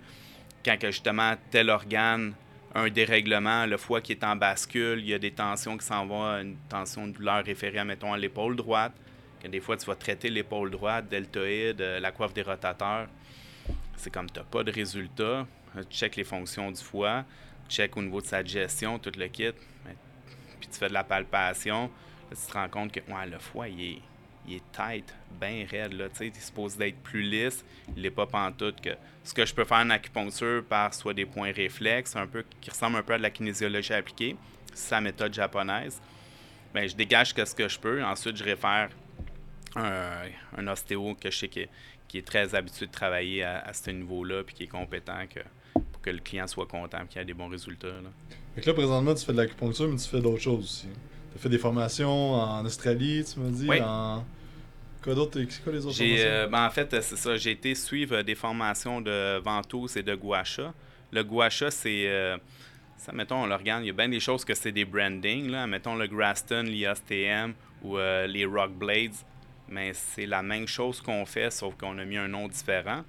Quand 0.63 0.77
que 0.77 0.91
justement 0.91 1.35
tel 1.49 1.69
organe 1.69 2.33
un 2.73 2.87
dérèglement, 2.89 3.65
le 3.65 3.77
foie 3.77 3.99
qui 3.99 4.13
est 4.13 4.23
en 4.23 4.35
bascule, 4.35 4.99
il 4.99 5.09
y 5.09 5.13
a 5.13 5.19
des 5.19 5.31
tensions 5.31 5.77
qui 5.77 5.85
s'en 5.85 6.05
vont, 6.05 6.23
une 6.23 6.55
tension 6.69 7.07
de 7.07 7.13
douleur 7.13 7.43
référée, 7.43 7.83
mettons, 7.83 8.13
à 8.13 8.17
l'épaule 8.17 8.55
droite 8.55 8.93
des 9.49 9.59
fois, 9.59 9.77
tu 9.77 9.85
vas 9.85 9.95
traiter 9.95 10.29
l'épaule 10.29 10.69
droite, 10.69 11.07
deltoïde, 11.09 11.81
euh, 11.81 11.99
la 11.99 12.11
coiffe 12.11 12.33
des 12.33 12.43
rotateurs. 12.43 13.07
C'est 13.97 14.11
comme 14.11 14.29
tu 14.29 14.39
n'as 14.39 14.45
pas 14.45 14.63
de 14.63 14.71
résultat. 14.71 15.47
Tu 15.89 15.97
checkes 15.97 16.17
les 16.17 16.23
fonctions 16.23 16.69
du 16.71 16.81
foie, 16.81 17.23
tu 17.67 17.75
checkes 17.75 17.95
au 17.95 18.01
niveau 18.01 18.21
de 18.21 18.25
sa 18.25 18.43
digestion, 18.43 18.99
tout 18.99 19.11
le 19.17 19.27
kit. 19.27 19.53
Puis 20.59 20.69
tu 20.69 20.77
fais 20.77 20.89
de 20.89 20.93
la 20.93 21.03
palpation. 21.03 21.89
tu 22.29 22.35
te 22.35 22.53
rends 22.53 22.67
compte 22.67 22.91
que 22.91 22.99
le 22.99 23.39
foie, 23.39 23.69
il 23.69 23.81
est, 23.81 24.01
il 24.47 24.55
est 24.55 24.71
tight, 24.71 25.13
bien 25.39 25.65
raide. 25.69 25.93
Là, 25.93 26.07
il 26.19 26.27
est 26.27 26.39
supposé 26.39 26.77
d'être 26.77 26.97
plus 26.97 27.21
lisse. 27.21 27.63
Il 27.95 28.03
n'est 28.03 28.11
pas 28.11 28.25
pantoute. 28.25 28.81
Que 28.81 28.91
ce 29.23 29.33
que 29.33 29.45
je 29.45 29.53
peux 29.53 29.63
faire 29.63 29.77
en 29.77 29.89
acupuncture 29.89 30.63
par 30.65 30.93
soit 30.93 31.13
des 31.13 31.25
points 31.25 31.51
réflexes, 31.51 32.15
un 32.15 32.27
peu, 32.27 32.43
qui 32.59 32.69
ressemble 32.69 32.97
un 32.97 33.03
peu 33.03 33.13
à 33.13 33.17
de 33.17 33.23
la 33.23 33.29
kinésiologie 33.29 33.93
appliquée, 33.93 34.35
c'est 34.73 34.89
sa 34.89 35.01
méthode 35.01 35.33
japonaise. 35.33 36.01
Bien, 36.73 36.87
je 36.87 36.95
dégage 36.95 37.33
ce 37.33 37.55
que 37.55 37.67
je 37.67 37.79
peux. 37.79 38.03
Ensuite, 38.03 38.37
je 38.37 38.43
réfère 38.43 38.89
un, 39.75 40.67
ostéo 40.67 41.15
que 41.15 41.31
je 41.31 41.37
sais 41.37 41.47
qui, 41.47 42.17
est 42.17 42.25
très 42.25 42.55
habitué 42.55 42.87
de 42.87 42.91
travailler 42.91 43.43
à, 43.43 43.71
ce 43.73 43.89
niveau-là 43.91 44.43
puis 44.43 44.55
qui 44.55 44.63
est 44.63 44.67
compétent 44.67 45.25
que, 45.29 45.39
pour 45.73 46.01
que 46.01 46.09
le 46.09 46.19
client 46.19 46.47
soit 46.47 46.65
content 46.65 46.99
et 47.03 47.07
qu'il 47.07 47.21
ait 47.21 47.25
des 47.25 47.33
bons 47.33 47.47
résultats. 47.47 47.87
Là. 47.87 48.09
Fait 48.55 48.65
là, 48.65 48.73
présentement, 48.73 49.15
tu 49.15 49.25
fais 49.25 49.31
de 49.31 49.37
l'acupuncture, 49.37 49.87
mais 49.87 49.97
tu 49.97 50.09
fais 50.09 50.19
d'autres 50.19 50.41
choses 50.41 50.63
aussi. 50.63 50.87
Tu 51.31 51.37
as 51.37 51.41
fait 51.41 51.49
des 51.49 51.57
formations 51.57 52.33
en 52.33 52.65
Australie, 52.65 53.23
tu 53.23 53.39
m'as 53.39 53.49
dit, 53.49 53.67
oui. 53.67 53.79
en... 53.81 54.25
Quoi 55.01 55.15
d'autre? 55.15 55.39
C'est 55.49 55.63
quoi 55.63 55.73
les 55.73 55.85
autres 55.85 55.97
formations? 55.97 56.25
Euh, 56.27 56.47
ben, 56.47 56.65
en 56.65 56.69
fait, 56.69 57.01
c'est 57.01 57.15
ça. 57.15 57.35
J'ai 57.37 57.51
été 57.51 57.73
suivre 57.73 58.21
des 58.21 58.35
formations 58.35 59.01
de 59.01 59.39
ventouse 59.39 59.97
et 59.97 60.03
de 60.03 60.13
gua 60.13 60.43
sha. 60.43 60.73
Le 61.11 61.23
gua 61.23 61.49
sha, 61.49 61.71
c'est... 61.71 62.07
Euh, 62.07 62.37
ça, 62.97 63.11
mettons, 63.13 63.43
on 63.43 63.47
le 63.47 63.55
regarde, 63.55 63.83
il 63.83 63.87
y 63.87 63.89
a 63.89 63.93
bien 63.93 64.09
des 64.09 64.19
choses 64.19 64.45
que 64.45 64.53
c'est 64.53 64.71
des 64.71 64.85
brandings. 64.85 65.49
Là. 65.49 65.65
Mettons 65.65 65.95
le 65.95 66.05
Graston, 66.05 66.63
l'ISTM 66.63 67.53
ou 67.83 67.97
euh, 67.97 68.27
les 68.27 68.45
Rock 68.45 68.73
Blades 68.73 69.15
mais 69.71 69.93
c'est 69.93 70.25
la 70.25 70.43
même 70.43 70.67
chose 70.67 71.01
qu'on 71.01 71.25
fait, 71.25 71.49
sauf 71.51 71.75
qu'on 71.75 71.97
a 71.97 72.05
mis 72.05 72.17
un 72.17 72.27
nom 72.27 72.47
différent. 72.47 73.03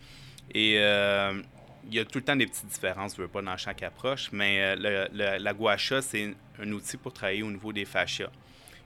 Et 0.54 0.76
euh, 0.78 1.42
il 1.86 1.94
y 1.94 1.98
a 1.98 2.04
tout 2.04 2.18
le 2.18 2.24
temps 2.24 2.36
des 2.36 2.46
petites 2.46 2.66
différences, 2.66 3.16
je 3.16 3.22
veux 3.22 3.28
pas, 3.28 3.42
dans 3.42 3.56
chaque 3.56 3.82
approche, 3.82 4.30
mais 4.32 4.62
euh, 4.62 5.08
le, 5.12 5.38
la 5.38 5.54
gua 5.54 5.76
sha, 5.76 6.00
c'est 6.00 6.34
un 6.60 6.72
outil 6.72 6.96
pour 6.96 7.12
travailler 7.12 7.42
au 7.42 7.50
niveau 7.50 7.72
des 7.72 7.84
fascias. 7.84 8.30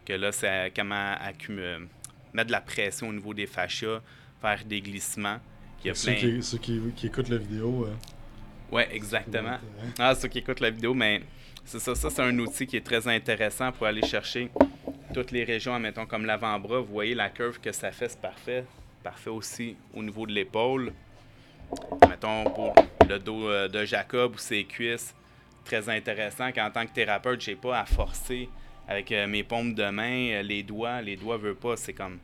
Que 0.05 0.15
là, 0.15 0.33
c'est 0.33 0.73
comment 0.75 1.15
mettre 2.33 2.47
de 2.47 2.53
la 2.53 2.61
pression 2.61 3.09
au 3.09 3.12
niveau 3.12 3.35
des 3.35 3.47
fascias, 3.47 4.01
faire 4.41 4.65
des 4.65 4.81
glissements. 4.81 5.39
Il 5.85 5.89
y 5.89 5.91
a 5.91 5.95
ceux, 5.95 6.15
qui, 6.15 6.43
ceux 6.43 6.59
qui, 6.59 7.07
écoutent 7.07 7.29
la 7.29 7.39
vidéo. 7.39 7.87
Euh, 7.87 7.95
oui, 8.73 8.83
exactement. 8.91 9.59
Ah, 9.99 10.15
ceux 10.15 10.29
qui 10.29 10.39
écoutent 10.39 10.61
la 10.61 10.71
vidéo, 10.71 10.95
mais 10.95 11.23
c'est 11.66 11.81
ça, 11.81 11.94
ça 11.94 12.11
c'est 12.11 12.22
un 12.22 12.38
outil 12.38 12.66
qui 12.66 12.76
est 12.76 12.87
très 12.87 13.09
intéressant 13.09 13.72
pour 13.72 13.87
aller 13.87 14.07
chercher 14.07 14.50
toutes 15.12 15.33
les 15.33 15.44
régions, 15.44 15.74
admettons 15.74 16.07
comme 16.07 16.24
l'avant-bras, 16.24 16.81
vous 16.81 16.92
voyez 16.92 17.14
la 17.14 17.29
curve 17.29 17.59
que 17.59 17.72
ça 17.72 17.90
fait, 17.90 18.09
c'est 18.09 18.20
parfait. 18.20 18.64
Parfait 19.02 19.31
aussi 19.31 19.76
au 19.94 20.02
niveau 20.02 20.26
de 20.26 20.33
l'épaule. 20.33 20.92
Mettons 22.09 22.44
pour 22.44 22.74
le 23.09 23.18
dos 23.18 23.48
euh, 23.48 23.68
de 23.68 23.85
Jacob 23.85 24.35
ou 24.35 24.38
ses 24.38 24.64
cuisses, 24.64 25.14
très 25.64 25.88
intéressant 25.88 26.52
qu'en 26.52 26.70
tant 26.70 26.87
que 26.87 26.92
thérapeute, 26.92 27.40
j'ai 27.40 27.57
pas 27.57 27.81
à 27.81 27.85
forcer 27.85 28.48
avec 28.87 29.11
euh, 29.11 29.26
mes 29.26 29.42
paumes 29.42 29.74
de 29.74 29.88
main, 29.90 30.31
euh, 30.33 30.42
les 30.42 30.62
doigts, 30.62 31.00
les 31.02 31.16
doigts 31.16 31.37
veulent 31.37 31.57
pas, 31.57 31.76
c'est 31.76 31.92
comme 31.92 32.18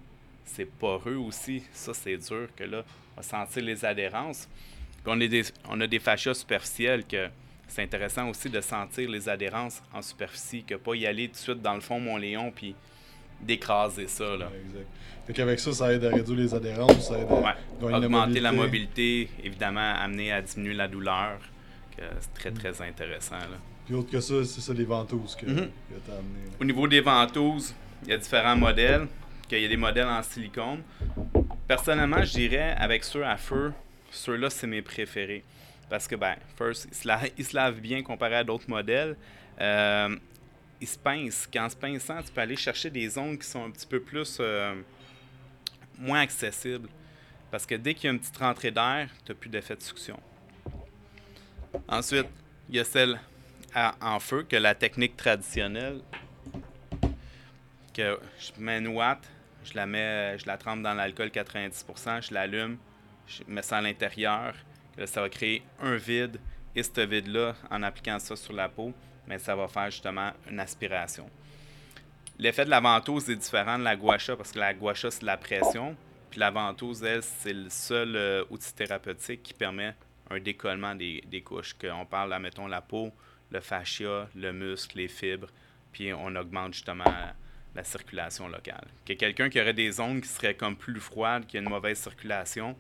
c'est 0.44 0.66
poreux 0.66 1.16
aussi. 1.16 1.62
Ça, 1.72 1.94
c'est 1.94 2.16
dur 2.16 2.48
que 2.55 2.64
là, 2.64 2.85
on 3.16 3.20
va 3.20 3.22
sentir 3.22 3.64
les 3.64 3.85
adhérences. 3.85 4.48
on, 5.07 5.20
a 5.20 5.26
des, 5.26 5.42
on 5.68 5.81
a 5.81 5.87
des 5.87 5.98
fascias 5.98 6.35
superficiels 6.35 7.05
que 7.05 7.28
c'est 7.68 7.83
intéressant 7.83 8.29
aussi 8.29 8.51
de 8.51 8.61
sentir 8.61 9.09
les 9.09 9.29
adhérences 9.29 9.83
en 9.92 10.03
superficie, 10.03 10.62
que 10.62 10.75
pas 10.75 10.94
y 10.94 11.07
aller 11.07 11.29
tout 11.29 11.35
de 11.35 11.38
suite 11.38 11.62
dans 11.62 11.75
le 11.75 11.81
fond 11.81 12.01
mon 12.01 12.16
Léon 12.16 12.53
puis 12.55 12.75
d'écraser 13.40 14.07
ça. 14.07 14.37
Là. 14.37 14.48
Ouais, 15.27 15.35
exact. 15.35 15.59
ça, 15.59 15.72
ça 15.72 15.92
aide 15.92 16.05
à 16.05 16.11
réduire 16.11 16.38
les 16.38 16.55
adhérences, 16.55 17.09
ça 17.09 17.18
aide 17.18 17.29
à 17.31 17.98
augmenter 17.98 18.40
la 18.40 18.53
mobilité. 18.53 19.29
évidemment, 19.42 19.94
amener 19.94 20.33
à 20.33 20.42
diminuer 20.42 20.75
la 20.75 20.88
douleur, 20.88 21.38
que 21.96 22.03
c'est 22.20 22.35
très, 22.35 22.51
très 22.51 22.83
intéressant. 22.83 23.38
Là. 23.38 23.59
Puis 23.87 23.94
autre 23.94 24.11
que 24.11 24.20
ça, 24.20 24.44
c'est 24.44 24.61
ça 24.61 24.72
les 24.72 24.85
ventouses 24.85 25.35
que, 25.35 25.46
mm 25.46 25.70
amené. 26.09 26.51
Au 26.61 26.64
niveau 26.64 26.87
des 26.87 27.01
ventouses, 27.01 27.75
il 28.05 28.11
y 28.11 28.12
a 28.12 28.16
différents 28.16 28.57
modèles. 28.57 29.07
Il 29.51 29.61
y 29.61 29.66
a 29.66 29.68
des 29.68 29.77
modèles 29.77 30.09
en 30.09 30.22
silicone. 30.22 30.81
Personnellement, 31.68 32.22
je 32.22 32.33
dirais, 32.33 32.75
avec 32.79 33.05
ceux 33.05 33.22
à 33.22 33.37
feu, 33.37 33.72
ceux-là, 34.11 34.48
c'est 34.48 34.66
mes 34.66 34.81
préférés. 34.81 35.44
Parce 35.92 36.09
que, 36.09 36.16
ben, 36.16 36.37
first, 36.57 36.88
ils 37.37 37.44
se, 37.44 37.55
lavent, 37.55 37.78
bien 37.78 38.02
comparé 38.02 38.37
à 38.37 38.44
d'autres 38.44 38.70
modèles. 38.70 39.14
Euh, 39.61 40.16
ils 40.81 40.88
se 40.88 40.96
pincent. 40.96 41.46
Qu'en 41.52 41.68
se 41.68 41.76
pinçant, 41.76 42.22
tu 42.22 42.33
peux 42.33 42.40
aller 42.40 42.57
chercher 42.57 42.88
des 42.88 43.18
ongles 43.18 43.37
qui 43.37 43.46
sont 43.46 43.62
un 43.62 43.70
petit 43.70 43.87
peu 43.87 44.00
plus 44.00 44.38
euh, 44.40 44.74
moins 45.98 46.20
accessible. 46.20 46.88
Parce 47.50 47.66
que 47.66 47.74
dès 47.74 47.92
qu'il 47.92 48.05
y 48.05 48.09
a 48.09 48.12
une 48.12 48.20
petite 48.20 48.38
rentrée 48.38 48.70
d'air, 48.70 49.11
tu 49.22 49.33
n'as 49.33 49.38
plus 49.38 49.50
d'effet 49.50 49.76
de 49.76 49.83
succion. 49.83 50.18
Ensuite, 51.87 52.28
il 52.70 52.76
y 52.76 52.81
a 52.81 52.85
celle 52.85 53.20
en 54.00 54.18
feu, 54.18 54.46
que 54.48 54.57
la 54.57 54.74
technique 54.74 55.18
traditionnelle, 55.18 56.00
que 57.92 58.18
je 58.38 58.59
mets 58.59 58.78
une 58.78 58.88
ouate, 58.88 59.28
je 59.62 59.74
la 59.74 59.85
mets, 59.85 60.38
je 60.38 60.46
la 60.46 60.57
trempe 60.57 60.81
dans 60.81 60.94
l'alcool 60.94 61.28
90%, 61.28 62.28
je 62.28 62.33
l'allume, 62.33 62.78
je 63.26 63.42
mets 63.46 63.61
ça 63.61 63.76
à 63.76 63.83
l'intérieur. 63.83 64.55
Ça 65.07 65.20
va 65.20 65.28
créer 65.28 65.62
un 65.81 65.96
vide. 65.96 66.38
Et 66.74 66.83
ce 66.83 67.00
vide-là, 67.00 67.55
en 67.70 67.83
appliquant 67.83 68.18
ça 68.18 68.35
sur 68.35 68.52
la 68.52 68.68
peau, 68.68 68.92
mais 69.26 69.38
ça 69.38 69.55
va 69.55 69.68
faire 69.68 69.90
justement 69.90 70.33
une 70.50 70.59
aspiration. 70.59 71.28
L'effet 72.38 72.64
de 72.64 72.70
la 72.70 72.81
ventouse 72.81 73.28
est 73.28 73.37
différent 73.37 73.78
de 73.78 73.85
la 73.85 73.94
guacha 73.94 74.37
parce 74.37 74.52
que 74.52 74.59
la 74.59 74.72
guacha, 74.72 75.11
c'est 75.11 75.22
la 75.22 75.37
pression. 75.37 75.94
Puis 76.31 76.40
la 76.40 76.50
ventouse, 76.50 77.02
elle, 77.02 77.22
c'est 77.22 77.52
le 77.52 77.68
seul 77.68 78.16
euh, 78.16 78.44
outil 78.48 78.72
thérapeutique 78.72 79.42
qui 79.42 79.52
permet 79.52 79.94
un 80.31 80.40
décollement 80.40 80.94
des, 80.94 81.42
couches. 81.44 81.76
On 81.85 82.07
parle, 82.07 82.31
là, 82.31 82.38
mettons, 82.38 82.66
la 82.66 82.81
peau, 82.81 83.12
le 83.50 83.61
fascia, 83.61 84.28
le 84.35 84.52
muscle, 84.52 84.96
les 84.96 85.09
fibres, 85.09 85.48
puis 85.92 86.12
on 86.14 86.35
augmente 86.35 86.72
justement 86.72 87.05
la 87.74 87.85
circulation 87.85 88.48
locale. 88.48 88.87
Que 89.05 89.12
quelqu'un 89.12 89.50
qui 89.50 89.61
aurait 89.61 89.74
des 89.74 90.00
ongles 90.00 90.22
qui 90.22 90.28
seraient 90.28 90.55
comme 90.55 90.76
plus 90.76 91.00
froides, 91.00 91.46
qui 91.46 91.59
a 91.59 91.61
une 91.61 91.68
mauvaise 91.68 91.98
circulation, 91.98 92.76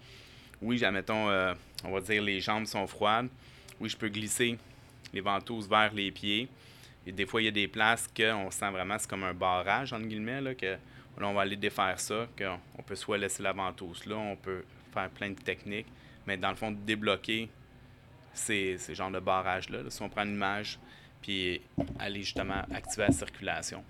oui, 0.62 0.82
admettons, 0.84 1.28
euh, 1.28 1.54
on 1.84 1.90
va 1.90 2.00
dire 2.00 2.22
les 2.22 2.40
jambes 2.40 2.66
sont 2.66 2.86
froides, 2.86 3.28
oui, 3.80 3.88
je 3.88 3.96
peux 3.96 4.08
glisser 4.08 4.58
les 5.12 5.20
ventouses 5.20 5.68
vers 5.68 5.92
les 5.92 6.10
pieds. 6.10 6.48
Et 7.06 7.12
des 7.12 7.26
fois, 7.26 7.42
il 7.42 7.46
y 7.46 7.48
a 7.48 7.52
des 7.52 7.66
places 7.66 8.08
qu'on 8.08 8.50
sent 8.50 8.70
vraiment, 8.70 8.96
c'est 8.98 9.10
comme 9.10 9.24
un 9.24 9.34
barrage, 9.34 9.92
entre 9.92 10.06
guillemets, 10.06 10.40
là, 10.40 10.54
que 10.54 10.66
là, 10.66 11.26
on 11.26 11.34
va 11.34 11.42
aller 11.42 11.56
défaire 11.56 11.98
ça, 11.98 12.28
qu'on 12.38 12.82
peut 12.82 12.94
soit 12.94 13.18
laisser 13.18 13.42
la 13.42 13.52
ventouse 13.52 14.06
là, 14.06 14.16
on 14.16 14.36
peut 14.36 14.62
faire 14.92 15.10
plein 15.10 15.30
de 15.30 15.40
techniques, 15.40 15.88
mais 16.26 16.36
dans 16.36 16.50
le 16.50 16.56
fond, 16.56 16.70
débloquer 16.70 17.48
ces, 18.32 18.78
ces 18.78 18.94
genres 18.94 19.10
de 19.10 19.18
barrages-là, 19.18 19.80
si 19.88 20.00
on 20.02 20.08
prend 20.08 20.22
une 20.22 20.34
image, 20.34 20.78
puis 21.20 21.60
aller 21.98 22.22
justement 22.22 22.62
activer 22.72 23.06
la 23.06 23.12
circulation. 23.12 23.84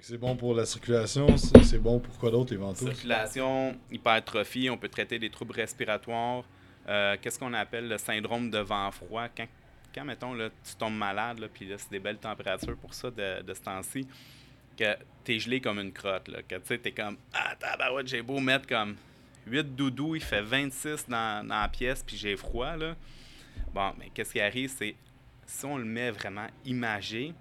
C'est 0.00 0.18
bon 0.18 0.36
pour 0.36 0.54
la 0.54 0.64
circulation, 0.64 1.36
c'est 1.36 1.78
bon 1.78 1.98
pour 1.98 2.16
quoi 2.18 2.30
d'autre, 2.30 2.52
les 2.52 2.58
ventouses? 2.58 2.86
Circulation, 2.86 3.76
hypertrophie, 3.90 4.70
on 4.70 4.76
peut 4.76 4.88
traiter 4.88 5.18
des 5.18 5.28
troubles 5.28 5.54
respiratoires. 5.54 6.44
Euh, 6.88 7.16
qu'est-ce 7.20 7.38
qu'on 7.38 7.52
appelle 7.52 7.88
le 7.88 7.98
syndrome 7.98 8.50
de 8.50 8.58
vent 8.58 8.90
froid? 8.90 9.28
Quand, 9.36 9.46
quand 9.94 10.04
mettons, 10.04 10.32
là, 10.32 10.48
tu 10.48 10.74
tombes 10.76 10.96
malade, 10.96 11.38
là, 11.38 11.48
puis 11.52 11.66
là, 11.66 11.76
c'est 11.76 11.90
des 11.90 11.98
belles 11.98 12.18
températures 12.18 12.76
pour 12.76 12.94
ça 12.94 13.10
de, 13.10 13.42
de 13.42 13.54
ce 13.54 13.60
temps-ci, 13.60 14.08
que 14.76 14.96
tu 15.24 15.34
es 15.34 15.38
gelé 15.38 15.60
comme 15.60 15.78
une 15.80 15.92
crotte, 15.92 16.28
là, 16.28 16.42
que 16.42 16.54
tu 16.54 16.66
sais, 16.66 16.78
t'es 16.78 16.92
comme, 16.92 17.18
ah, 17.34 17.54
tabarouette, 17.56 18.08
j'ai 18.08 18.22
beau 18.22 18.40
mettre 18.40 18.66
comme 18.66 18.96
8 19.46 19.76
doudous, 19.76 20.16
il 20.16 20.22
fait 20.22 20.42
26 20.42 21.06
dans, 21.08 21.46
dans 21.46 21.60
la 21.60 21.68
pièce, 21.68 22.02
puis 22.02 22.16
j'ai 22.16 22.36
froid, 22.36 22.76
là. 22.76 22.96
Bon, 23.74 23.92
mais 23.98 24.10
qu'est-ce 24.14 24.32
qui 24.32 24.40
arrive, 24.40 24.72
c'est, 24.74 24.94
si 25.46 25.64
on 25.66 25.76
le 25.76 25.84
met 25.84 26.10
vraiment 26.10 26.46
imagé, 26.64 27.34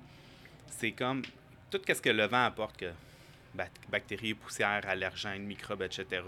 c'est 0.67 0.91
comme 0.91 1.21
tout 1.69 1.79
ce 1.87 2.01
que 2.01 2.09
le 2.09 2.25
vent 2.25 2.45
apporte, 2.45 2.77
que 2.77 2.91
bactéries, 3.89 4.33
poussières, 4.33 4.87
allergènes, 4.87 5.43
microbes, 5.43 5.83
etc., 5.83 6.21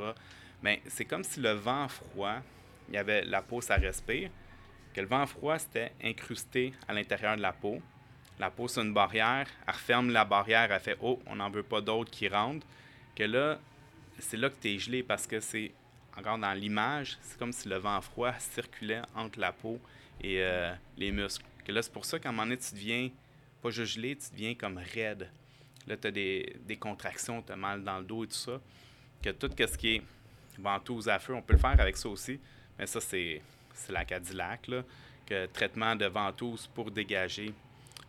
mais 0.61 0.81
c'est 0.87 1.05
comme 1.05 1.23
si 1.23 1.39
le 1.39 1.51
vent 1.51 1.87
froid, 1.87 2.41
il 2.89 2.95
y 2.95 2.97
avait 2.97 3.23
la 3.23 3.41
peau, 3.41 3.61
ça 3.61 3.75
respire, 3.75 4.29
que 4.93 5.01
le 5.01 5.07
vent 5.07 5.25
froid, 5.25 5.57
c'était 5.57 5.91
incrusté 6.03 6.73
à 6.87 6.93
l'intérieur 6.93 7.37
de 7.37 7.41
la 7.41 7.53
peau. 7.53 7.81
La 8.39 8.49
peau, 8.49 8.67
c'est 8.67 8.81
une 8.81 8.93
barrière, 8.93 9.47
elle 9.67 9.73
referme 9.73 10.09
la 10.11 10.25
barrière, 10.25 10.71
elle 10.71 10.79
fait 10.79 10.97
«Oh, 11.01 11.19
on 11.27 11.35
n'en 11.35 11.49
veut 11.49 11.63
pas 11.63 11.81
d'autres 11.81 12.09
qui 12.09 12.27
rentrent», 12.27 12.65
que 13.15 13.23
là, 13.23 13.59
c'est 14.17 14.37
là 14.37 14.49
que 14.49 14.55
tu 14.61 14.69
es 14.69 14.79
gelé 14.79 15.03
parce 15.03 15.27
que 15.27 15.39
c'est, 15.39 15.71
encore 16.17 16.37
dans 16.37 16.53
l'image, 16.53 17.17
c'est 17.21 17.37
comme 17.37 17.51
si 17.51 17.67
le 17.67 17.77
vent 17.77 17.99
froid 18.01 18.33
circulait 18.39 19.01
entre 19.15 19.39
la 19.39 19.51
peau 19.51 19.79
et 20.21 20.41
euh, 20.41 20.73
les 20.97 21.11
muscles. 21.11 21.45
Que 21.65 21.71
là, 21.71 21.81
c'est 21.81 21.91
pour 21.91 22.05
ça 22.05 22.19
qu'à 22.19 22.29
un 22.29 22.31
moment 22.31 22.43
donné, 22.43 22.57
tu 22.57 22.73
deviens 22.73 23.09
pas 23.61 23.69
juste 23.69 23.95
gelé, 23.95 24.15
tu 24.15 24.31
deviens 24.31 24.55
comme 24.55 24.77
raide. 24.77 25.29
Là, 25.87 25.97
tu 25.97 26.07
as 26.07 26.11
des, 26.11 26.77
contractions, 26.79 27.41
tu 27.41 27.51
as 27.51 27.55
mal 27.55 27.83
dans 27.83 27.99
le 27.99 28.05
dos 28.05 28.23
et 28.23 28.27
tout 28.27 28.33
ça. 28.33 28.59
Que 29.21 29.31
tout 29.31 29.49
ce 29.57 29.77
qui 29.77 29.95
est 29.95 30.01
ventouse 30.57 31.09
à 31.09 31.19
feu, 31.19 31.33
on 31.33 31.41
peut 31.41 31.53
le 31.53 31.59
faire 31.59 31.79
avec 31.79 31.97
ça 31.97 32.09
aussi. 32.09 32.39
Mais 32.79 32.87
ça, 32.87 33.01
c'est 33.01 33.41
la 33.89 34.05
Cadillac, 34.05 34.67
là. 34.67 34.83
Que 35.25 35.45
traitement 35.45 35.95
de 35.95 36.05
ventouse 36.05 36.67
pour 36.73 36.89
dégager 36.89 37.53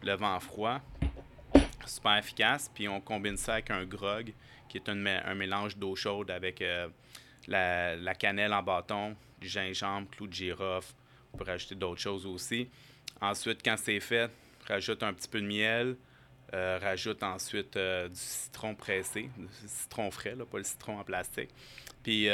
le 0.02 0.14
vent 0.14 0.40
froid. 0.40 0.80
Super 1.86 2.16
efficace. 2.16 2.70
Puis 2.72 2.88
on 2.88 3.00
combine 3.00 3.36
ça 3.36 3.54
avec 3.54 3.70
un 3.70 3.84
grog, 3.84 4.32
qui 4.68 4.78
est 4.78 4.88
un, 4.88 5.04
un 5.04 5.34
mélange 5.34 5.76
d'eau 5.76 5.96
chaude 5.96 6.30
avec 6.30 6.62
euh, 6.62 6.88
la, 7.46 7.96
la, 7.96 8.14
cannelle 8.14 8.54
en 8.54 8.62
bâton, 8.62 9.16
du 9.40 9.48
gingembre, 9.48 10.08
clou 10.10 10.26
de 10.28 10.32
girofle. 10.32 10.94
On 11.34 11.38
peut 11.38 11.44
rajouter 11.44 11.74
d'autres 11.74 12.00
choses 12.00 12.24
aussi. 12.24 12.68
Ensuite, 13.20 13.60
quand 13.62 13.76
c'est 13.76 14.00
fait, 14.00 14.30
rajoute 14.66 15.02
un 15.02 15.12
petit 15.12 15.28
peu 15.28 15.40
de 15.40 15.46
miel, 15.46 15.96
euh, 16.54 16.78
rajoute 16.80 17.22
ensuite 17.22 17.76
euh, 17.76 18.08
du 18.08 18.16
citron 18.16 18.74
pressé, 18.74 19.30
du 19.36 19.68
citron 19.68 20.10
frais, 20.10 20.36
pas 20.50 20.58
le 20.58 20.64
citron 20.64 20.98
en 20.98 21.04
plastique. 21.04 21.50
Puis 22.02 22.28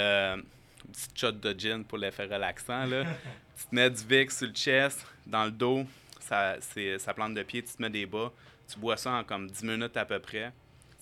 une 0.86 0.92
petite 0.92 1.18
shot 1.18 1.32
de 1.32 1.58
gin 1.58 1.84
pour 1.84 1.98
l'effet 1.98 2.24
relaxant. 2.24 2.86
Là. 2.86 3.04
tu 3.56 3.66
te 3.66 3.74
mets 3.74 3.90
du 3.90 4.04
Vic 4.04 4.30
sur 4.30 4.46
le 4.46 4.52
chest, 4.52 5.06
dans 5.26 5.44
le 5.44 5.50
dos, 5.50 5.84
ça, 6.20 6.56
c'est, 6.60 6.98
ça 6.98 7.14
plante 7.14 7.34
de 7.34 7.42
pied, 7.42 7.62
tu 7.62 7.74
te 7.74 7.82
mets 7.82 7.90
des 7.90 8.06
bas, 8.06 8.32
tu 8.68 8.78
bois 8.78 8.96
ça 8.96 9.12
en 9.12 9.24
comme 9.24 9.50
10 9.50 9.64
minutes 9.64 9.96
à 9.96 10.04
peu 10.04 10.18
près, 10.18 10.52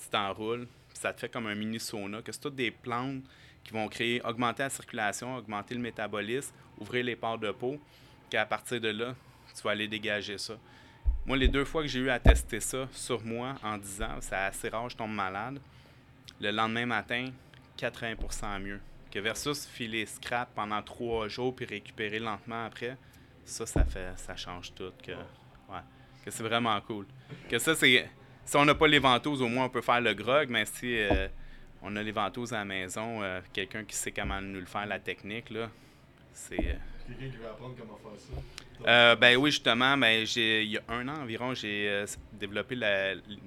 tu 0.01 0.09
t'enroules, 0.09 0.66
puis 0.88 0.99
ça 0.99 1.12
te 1.12 1.20
fait 1.20 1.29
comme 1.29 1.47
un 1.47 1.55
mini 1.55 1.81
sauna, 1.81 2.23
que 2.23 2.33
c'est 2.33 2.40
toutes 2.40 2.57
des 2.57 2.70
plantes 2.70 3.25
qui 3.62 3.73
vont 3.73 3.88
créer, 3.88 4.20
augmenter 4.25 4.62
la 4.62 4.70
circulation, 4.70 5.37
augmenter 5.37 5.75
le 5.75 5.81
métabolisme, 5.81 6.53
ouvrir 6.79 7.05
les 7.05 7.16
pores 7.16 7.38
de 7.38 7.51
peau, 7.51 7.81
qu'à 8.31 8.44
partir 8.44 8.81
de 8.81 8.88
là, 8.88 9.14
tu 9.55 9.62
vas 9.62 9.70
aller 9.70 9.88
dégager 9.88 10.38
ça. 10.38 10.55
Moi, 11.27 11.38
les 11.38 11.49
deux 11.49 11.64
fois 11.64 11.83
que 11.83 11.88
j'ai 11.88 12.01
eu 12.01 12.11
à 12.11 12.18
tester 12.18 12.61
ça 12.61 12.87
sur 12.92 13.25
moi 13.25 13.55
en 13.62 13.79
disant 13.79 14.20
c'est 14.20 14.35
assez 14.35 14.68
rare, 14.68 14.90
je 14.90 14.97
tombe 14.97 15.12
malade, 15.12 15.59
le 16.40 16.51
lendemain 16.51 16.85
matin, 16.85 17.31
80% 17.79 18.61
mieux. 18.61 18.81
Que 19.14 19.20
versus 19.20 19.64
filer 19.66 20.07
scrap 20.07 20.53
pendant 20.57 20.83
trois 20.83 21.29
jours 21.29 21.55
puis 21.55 21.64
récupérer 21.64 22.18
lentement 22.18 22.66
après, 22.66 22.96
ça, 23.44 23.64
ça 23.64 23.85
fait 23.85 24.12
ça 24.16 24.35
change 24.35 24.74
tout. 24.74 24.92
Que, 25.00 25.12
ouais, 25.12 25.85
que 26.24 26.33
c'est 26.33 26.42
vraiment 26.42 26.81
cool. 26.81 27.07
Que 27.48 27.61
ça, 27.61 27.77
c'est. 27.77 28.11
Si 28.44 28.57
on 28.57 28.64
n'a 28.64 28.74
pas 28.74 28.88
les 28.88 28.98
ventouses, 28.98 29.40
au 29.40 29.46
moins 29.46 29.66
on 29.66 29.68
peut 29.70 29.83
faire 29.83 30.00
le 30.00 30.14
grog, 30.14 30.48
mais 30.50 30.64
si 30.66 30.98
euh, 30.98 31.29
on 31.81 31.94
a 31.94 32.03
les 32.03 32.11
ventouses 32.11 32.53
à 32.53 32.59
la 32.59 32.64
maison, 32.64 33.22
euh, 33.22 33.40
quelqu'un 33.53 33.85
qui 33.85 33.94
sait 33.94 34.11
comment 34.11 34.40
nous 34.40 34.59
le 34.59 34.66
faire, 34.66 34.85
la 34.85 34.98
technique, 34.98 35.48
là, 35.50 35.70
c'est. 36.33 36.59
Euh, 36.59 36.74
quelqu'un 37.07 37.31
qui 37.31 37.37
veut 37.37 37.46
apprendre 37.46 37.77
comment 37.79 37.96
faire 37.96 38.20
ça? 38.20 38.88
Euh, 38.88 39.16
ben 39.16 39.37
oui, 39.37 39.50
justement, 39.53 39.96
ben, 39.96 40.27
il 40.37 40.64
y 40.64 40.77
a 40.77 40.83
un 40.88 41.07
an 41.09 41.22
environ, 41.22 41.55
j'ai 41.55 41.88
euh, 41.88 42.07
développé 42.33 42.74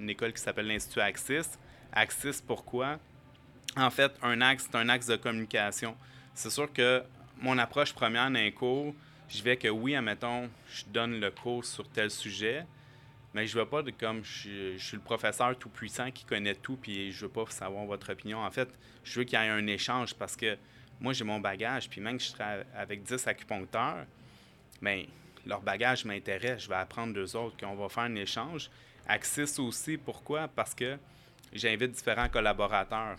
une 0.00 0.08
école 0.08 0.32
qui 0.32 0.40
s'appelle 0.40 0.66
l'Institut 0.66 1.00
Axis. 1.00 1.58
Axis, 1.92 2.42
pourquoi? 2.44 2.98
En 3.76 3.90
fait, 3.90 4.12
un 4.22 4.40
axe, 4.40 4.68
c'est 4.70 4.76
un 4.76 4.88
axe 4.88 5.06
de 5.06 5.16
communication. 5.16 5.96
C'est 6.34 6.50
sûr 6.50 6.72
que 6.72 7.02
mon 7.40 7.58
approche 7.58 7.92
première 7.92 8.30
d'un 8.30 8.50
cours, 8.50 8.94
je 9.28 9.42
vais 9.42 9.56
que 9.56 9.68
oui, 9.68 9.94
admettons, 9.94 10.48
je 10.68 10.84
donne 10.86 11.20
le 11.20 11.30
cours 11.30 11.64
sur 11.64 11.88
tel 11.88 12.10
sujet, 12.10 12.64
mais 13.34 13.46
je 13.46 13.56
ne 13.56 13.62
veux 13.62 13.68
pas 13.68 13.82
comme 13.98 14.24
je, 14.24 14.76
suis 14.78 14.96
le 14.96 15.02
professeur 15.02 15.56
tout 15.58 15.68
puissant 15.68 16.10
qui 16.10 16.24
connaît 16.24 16.54
tout, 16.54 16.76
puis 16.76 17.12
je 17.12 17.26
veux 17.26 17.30
pas 17.30 17.44
savoir 17.50 17.84
votre 17.84 18.10
opinion. 18.10 18.38
En 18.44 18.50
fait, 18.50 18.68
je 19.04 19.18
veux 19.18 19.24
qu'il 19.24 19.38
y 19.38 19.42
ait 19.42 19.48
un 19.48 19.66
échange 19.66 20.14
parce 20.14 20.34
que 20.34 20.56
moi, 21.00 21.12
j'ai 21.12 21.24
mon 21.24 21.38
bagage, 21.38 21.88
puis 21.88 22.00
même 22.00 22.18
que 22.18 22.24
je 22.24 22.32
travaille 22.32 22.64
avec 22.74 23.02
10 23.04 23.26
acupuncteurs, 23.28 24.06
bien, 24.82 25.04
leur 25.46 25.60
bagage 25.60 26.04
m'intéresse, 26.04 26.64
je 26.64 26.68
vais 26.68 26.74
apprendre 26.74 27.14
d'eux 27.14 27.36
autres, 27.36 27.56
qu'on 27.56 27.76
va 27.76 27.88
faire 27.88 28.04
un 28.04 28.14
échange. 28.16 28.70
Axis 29.06 29.58
aussi, 29.58 29.96
pourquoi? 29.96 30.48
Parce 30.48 30.74
que 30.74 30.98
j'invite 31.52 31.92
différents 31.92 32.28
collaborateurs. 32.28 33.16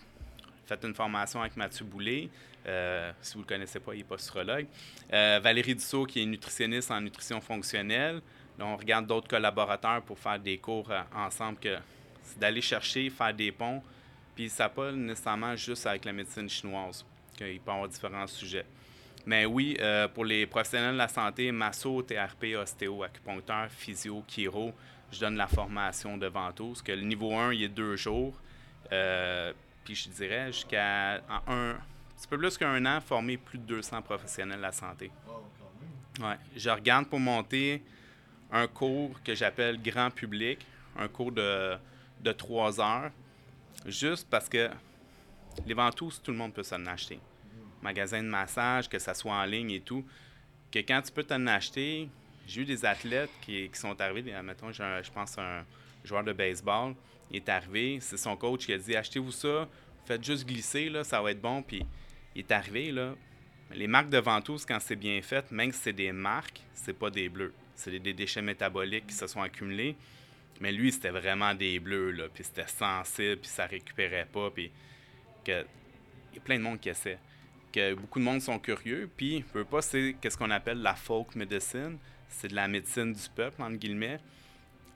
Faites 0.70 0.84
une 0.84 0.94
formation 0.94 1.40
avec 1.40 1.56
Mathieu 1.56 1.84
Boulay, 1.84 2.28
euh, 2.64 3.10
si 3.22 3.32
vous 3.32 3.40
ne 3.40 3.44
le 3.44 3.48
connaissez 3.48 3.80
pas, 3.80 3.92
il 3.92 4.02
est 4.02 4.04
posturologue. 4.04 4.68
Euh, 5.12 5.40
Valérie 5.42 5.74
Dussault, 5.74 6.06
qui 6.06 6.22
est 6.22 6.26
nutritionniste 6.26 6.92
en 6.92 7.00
nutrition 7.00 7.40
fonctionnelle. 7.40 8.20
On 8.56 8.76
regarde 8.76 9.04
d'autres 9.04 9.26
collaborateurs 9.26 10.00
pour 10.02 10.16
faire 10.16 10.38
des 10.38 10.58
cours 10.58 10.88
euh, 10.92 11.00
ensemble, 11.12 11.58
que 11.58 11.76
c'est 12.22 12.38
d'aller 12.38 12.60
chercher, 12.60 13.10
faire 13.10 13.34
des 13.34 13.50
ponts. 13.50 13.82
Puis 14.36 14.48
ça 14.48 14.68
pas 14.68 14.92
nécessairement 14.92 15.56
juste 15.56 15.88
avec 15.88 16.04
la 16.04 16.12
médecine 16.12 16.48
chinoise, 16.48 17.04
qu'il 17.36 17.58
peut 17.58 17.72
avoir 17.72 17.88
différents 17.88 18.28
sujets. 18.28 18.66
Mais 19.26 19.46
oui, 19.46 19.76
euh, 19.80 20.06
pour 20.06 20.24
les 20.24 20.46
professionnels 20.46 20.92
de 20.92 20.98
la 20.98 21.08
santé, 21.08 21.50
masso, 21.50 22.00
TRP, 22.02 22.54
ostéo, 22.56 23.02
acupuncteur, 23.02 23.68
physio, 23.70 24.22
chiro, 24.28 24.72
je 25.10 25.18
donne 25.18 25.34
la 25.34 25.48
formation 25.48 26.16
de 26.16 26.28
ventouse, 26.28 26.80
que 26.80 26.92
le 26.92 27.02
niveau 27.02 27.34
1, 27.34 27.54
il 27.54 27.64
est 27.64 27.68
deux 27.68 27.96
jours. 27.96 28.40
Puis 29.90 29.96
je 30.04 30.08
dirais 30.10 30.52
jusqu'à 30.52 31.14
un, 31.48 31.74
petit 32.16 32.28
peu 32.28 32.38
plus 32.38 32.56
qu'un 32.56 32.86
an, 32.86 33.00
former 33.00 33.36
plus 33.36 33.58
de 33.58 33.64
200 33.64 34.02
professionnels 34.02 34.58
de 34.58 34.62
la 34.62 34.70
santé. 34.70 35.10
Ouais. 36.20 36.36
Je 36.56 36.70
regarde 36.70 37.08
pour 37.08 37.18
monter 37.18 37.82
un 38.52 38.68
cours 38.68 39.20
que 39.24 39.34
j'appelle 39.34 39.82
grand 39.82 40.10
public, 40.10 40.64
un 40.96 41.08
cours 41.08 41.32
de, 41.32 41.76
de 42.20 42.32
trois 42.32 42.80
heures, 42.80 43.10
juste 43.84 44.28
parce 44.30 44.48
que 44.48 44.70
les 45.66 45.74
ventouses, 45.74 46.20
tout 46.22 46.30
le 46.30 46.36
monde 46.36 46.54
peut 46.54 46.62
s'en 46.62 46.86
acheter. 46.86 47.18
Magasin 47.82 48.22
de 48.22 48.28
massage, 48.28 48.88
que 48.88 49.00
ça 49.00 49.12
soit 49.12 49.34
en 49.34 49.44
ligne 49.44 49.72
et 49.72 49.80
tout. 49.80 50.04
Que 50.70 50.78
quand 50.78 51.02
tu 51.02 51.10
peux 51.10 51.24
t'en 51.24 51.44
acheter, 51.48 52.08
j'ai 52.46 52.60
eu 52.60 52.64
des 52.64 52.84
athlètes 52.84 53.30
qui, 53.40 53.68
sont 53.72 54.00
arrivés, 54.00 54.40
mettons, 54.44 54.70
je 54.70 55.10
pense 55.10 55.36
un 55.36 55.64
joueur 56.04 56.22
de 56.22 56.32
baseball, 56.32 56.94
il 57.30 57.36
est 57.36 57.48
arrivé, 57.48 57.98
c'est 58.00 58.16
son 58.16 58.36
coach 58.36 58.66
qui 58.66 58.72
a 58.72 58.78
dit 58.78 58.96
achetez-vous 58.96 59.32
ça, 59.32 59.68
faites 60.04 60.24
juste 60.24 60.46
glisser, 60.46 60.88
là, 60.88 61.04
ça 61.04 61.20
va 61.22 61.30
être 61.30 61.40
bon. 61.40 61.62
Puis 61.62 61.84
il 62.34 62.40
est 62.40 62.50
arrivé, 62.50 62.90
là, 62.90 63.14
les 63.72 63.86
marques 63.86 64.10
de 64.10 64.18
ventouses, 64.18 64.64
quand 64.64 64.80
c'est 64.80 64.96
bien 64.96 65.20
fait, 65.22 65.50
même 65.50 65.72
si 65.72 65.78
c'est 65.78 65.92
des 65.92 66.12
marques, 66.12 66.60
c'est 66.74 66.92
pas 66.92 67.10
des 67.10 67.28
bleus. 67.28 67.54
C'est 67.74 67.98
des 67.98 68.12
déchets 68.12 68.42
métaboliques 68.42 69.06
qui 69.06 69.14
se 69.14 69.26
sont 69.26 69.40
accumulés. 69.40 69.96
Mais 70.60 70.72
lui, 70.72 70.92
c'était 70.92 71.10
vraiment 71.10 71.54
des 71.54 71.78
bleus, 71.78 72.10
là, 72.10 72.28
puis 72.32 72.44
c'était 72.44 72.66
sensible, 72.66 73.38
puis 73.38 73.48
ça 73.48 73.66
récupérait 73.66 74.28
pas, 74.30 74.50
puis 74.50 74.70
que... 75.44 75.64
Il 76.32 76.36
y 76.36 76.38
a 76.38 76.42
plein 76.42 76.58
de 76.58 76.62
monde 76.62 76.78
qui 76.78 76.88
essaie. 76.88 77.18
Que 77.72 77.94
beaucoup 77.94 78.20
de 78.20 78.24
monde 78.24 78.40
sont 78.40 78.58
curieux, 78.58 79.10
puis 79.16 79.44
veut 79.52 79.64
pas, 79.64 79.82
c'est 79.82 80.14
qu'est-ce 80.20 80.38
qu'on 80.38 80.50
appelle 80.50 80.80
la 80.80 80.94
folk 80.94 81.34
medicine. 81.34 81.98
C'est 82.28 82.48
de 82.48 82.54
la 82.54 82.68
médecine 82.68 83.12
du 83.12 83.28
peuple, 83.34 83.60
entre 83.62 83.76
guillemets. 83.76 84.20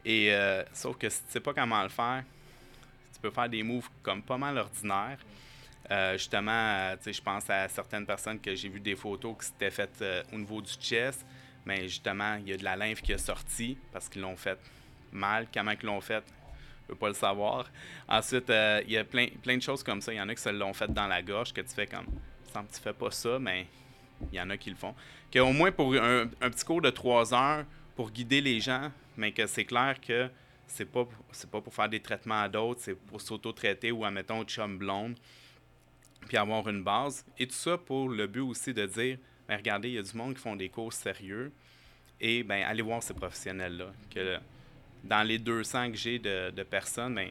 Et 0.04 0.32
euh, 0.32 0.62
sauf 0.72 0.96
que 0.96 1.08
si 1.08 1.22
tu 1.24 1.32
sais 1.32 1.40
pas 1.40 1.54
comment 1.54 1.82
le 1.82 1.88
faire, 1.88 2.24
tu 3.12 3.20
peux 3.20 3.30
faire 3.30 3.48
des 3.48 3.62
moves 3.62 3.88
comme 4.02 4.22
pas 4.22 4.38
mal 4.38 4.58
ordinaires. 4.58 5.18
Euh, 5.90 6.12
justement, 6.14 6.50
euh, 6.52 6.96
je 7.04 7.20
pense 7.20 7.48
à 7.50 7.68
certaines 7.68 8.06
personnes 8.06 8.40
que 8.40 8.54
j'ai 8.54 8.68
vu 8.68 8.80
des 8.80 8.96
photos 8.96 9.36
qui 9.38 9.46
s'étaient 9.46 9.70
faites 9.70 10.04
au 10.32 10.36
niveau 10.36 10.60
du 10.60 10.72
chest, 10.80 11.24
mais 11.66 11.82
justement, 11.82 12.36
il 12.36 12.48
y 12.48 12.52
a 12.52 12.56
de 12.56 12.64
la 12.64 12.76
lymphe 12.76 13.02
qui 13.02 13.12
est 13.12 13.18
sortie 13.18 13.78
parce 13.92 14.08
qu'ils 14.08 14.22
l'ont 14.22 14.36
fait 14.36 14.58
mal. 15.14 15.46
Comment 15.52 15.72
ils 15.72 15.86
l'ont 15.86 16.00
fait, 16.00 16.24
je 16.26 16.92
ne 16.92 16.94
peux 16.94 16.96
pas 16.96 17.08
le 17.08 17.14
savoir. 17.14 17.70
Ensuite, 18.08 18.50
euh, 18.50 18.82
il 18.86 18.92
y 18.92 18.98
a 18.98 19.04
plein, 19.04 19.28
plein 19.42 19.56
de 19.56 19.62
choses 19.62 19.82
comme 19.82 20.02
ça. 20.02 20.12
Il 20.12 20.16
y 20.16 20.20
en 20.20 20.28
a 20.28 20.34
qui 20.34 20.42
se 20.42 20.50
l'ont 20.50 20.74
fait 20.74 20.92
dans 20.92 21.06
la 21.06 21.22
gorge, 21.22 21.52
que 21.52 21.62
tu 21.62 21.74
fais 21.74 21.86
comme, 21.86 22.06
semble 22.52 22.68
tu 22.72 22.80
fais 22.80 22.92
pas 22.92 23.10
ça, 23.10 23.38
mais 23.38 23.66
il 24.30 24.36
y 24.36 24.40
en 24.40 24.50
a 24.50 24.56
qui 24.56 24.70
le 24.70 24.76
font. 24.76 24.94
Qu'au 25.32 25.52
moins 25.52 25.72
pour 25.72 25.94
un, 25.94 26.26
petit 26.26 26.64
cours 26.64 26.82
de 26.82 26.90
trois 26.90 27.32
heures 27.32 27.64
pour 27.96 28.10
guider 28.10 28.40
les 28.40 28.60
gens, 28.60 28.90
mais 29.16 29.33
que 29.33 29.46
c'est 29.46 29.64
clair 29.64 30.00
que 30.00 30.29
c'est 30.66 30.90
pas 30.90 31.07
c'est 31.33 31.50
pas 31.50 31.61
pour 31.61 31.74
faire 31.74 31.88
des 31.88 32.00
traitements 32.00 32.40
à 32.40 32.48
d'autres, 32.48 32.81
c'est 32.83 32.94
pour 32.94 33.20
s'auto-traiter 33.20 33.92
ou, 33.92 34.05
admettons, 34.05 34.44
chum 34.44 34.79
blonde, 34.79 35.16
puis 36.27 36.37
avoir 36.37 36.68
une 36.68 36.83
base. 36.83 37.24
Et 37.38 37.46
tout 37.46 37.55
ça 37.55 37.79
pour 37.79 38.09
le 38.09 38.27
but 38.27 38.40
aussi 38.40 38.72
de 38.72 38.87
dire, 38.87 39.18
mais 39.48 39.57
regardez, 39.57 39.88
il 39.88 39.94
y 39.94 39.98
a 39.98 40.03
du 40.03 40.16
monde 40.16 40.35
qui 40.35 40.40
font 40.40 40.57
des 40.57 40.68
cours 40.68 40.92
sérieux, 40.92 41.53
et 42.20 42.42
ben 42.42 42.62
allez 42.62 42.83
voir 42.83 43.03
ces 43.03 43.14
professionnels-là. 43.14 43.92
Que 44.11 44.38
dans 45.05 45.22
les 45.22 45.38
200 45.38 45.92
que 45.92 45.96
j'ai 45.96 46.18
de, 46.18 46.62
personnes, 46.62 47.14
ben, 47.14 47.31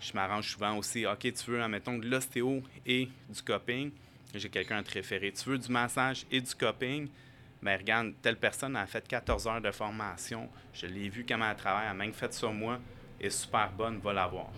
je 0.00 0.12
m'arrange 0.14 0.48
souvent 0.48 0.76
aussi. 0.76 1.06
OK, 1.06 1.20
tu 1.20 1.50
veux, 1.50 1.62
admettons, 1.62 1.98
de 1.98 2.08
l'ostéo 2.08 2.62
et 2.86 3.08
du 3.28 3.42
coping. 3.42 3.90
J'ai 4.34 4.48
quelqu'un 4.48 4.78
à 4.78 4.82
te 4.82 4.92
référer. 4.92 5.32
Tu 5.32 5.48
veux 5.48 5.58
du 5.58 5.70
massage 5.70 6.24
et 6.30 6.40
du 6.40 6.54
coping? 6.54 7.08
Ben, 7.62 7.78
regarde, 7.78 8.12
telle 8.22 8.36
personne 8.36 8.76
a 8.76 8.86
fait 8.86 9.06
14 9.06 9.46
heures 9.46 9.60
de 9.60 9.70
formation. 9.70 10.48
Je 10.72 10.86
l'ai 10.86 11.08
vu 11.08 11.26
comment 11.28 11.50
elle 11.50 11.56
travaille. 11.56 11.84
Elle 11.84 11.90
a 11.90 11.94
même 11.94 12.12
fait 12.12 12.32
sur 12.32 12.52
moi. 12.52 12.78
Et 13.20 13.28
super 13.28 13.70
bonne, 13.72 13.98
va 13.98 14.12
l'avoir. 14.14 14.48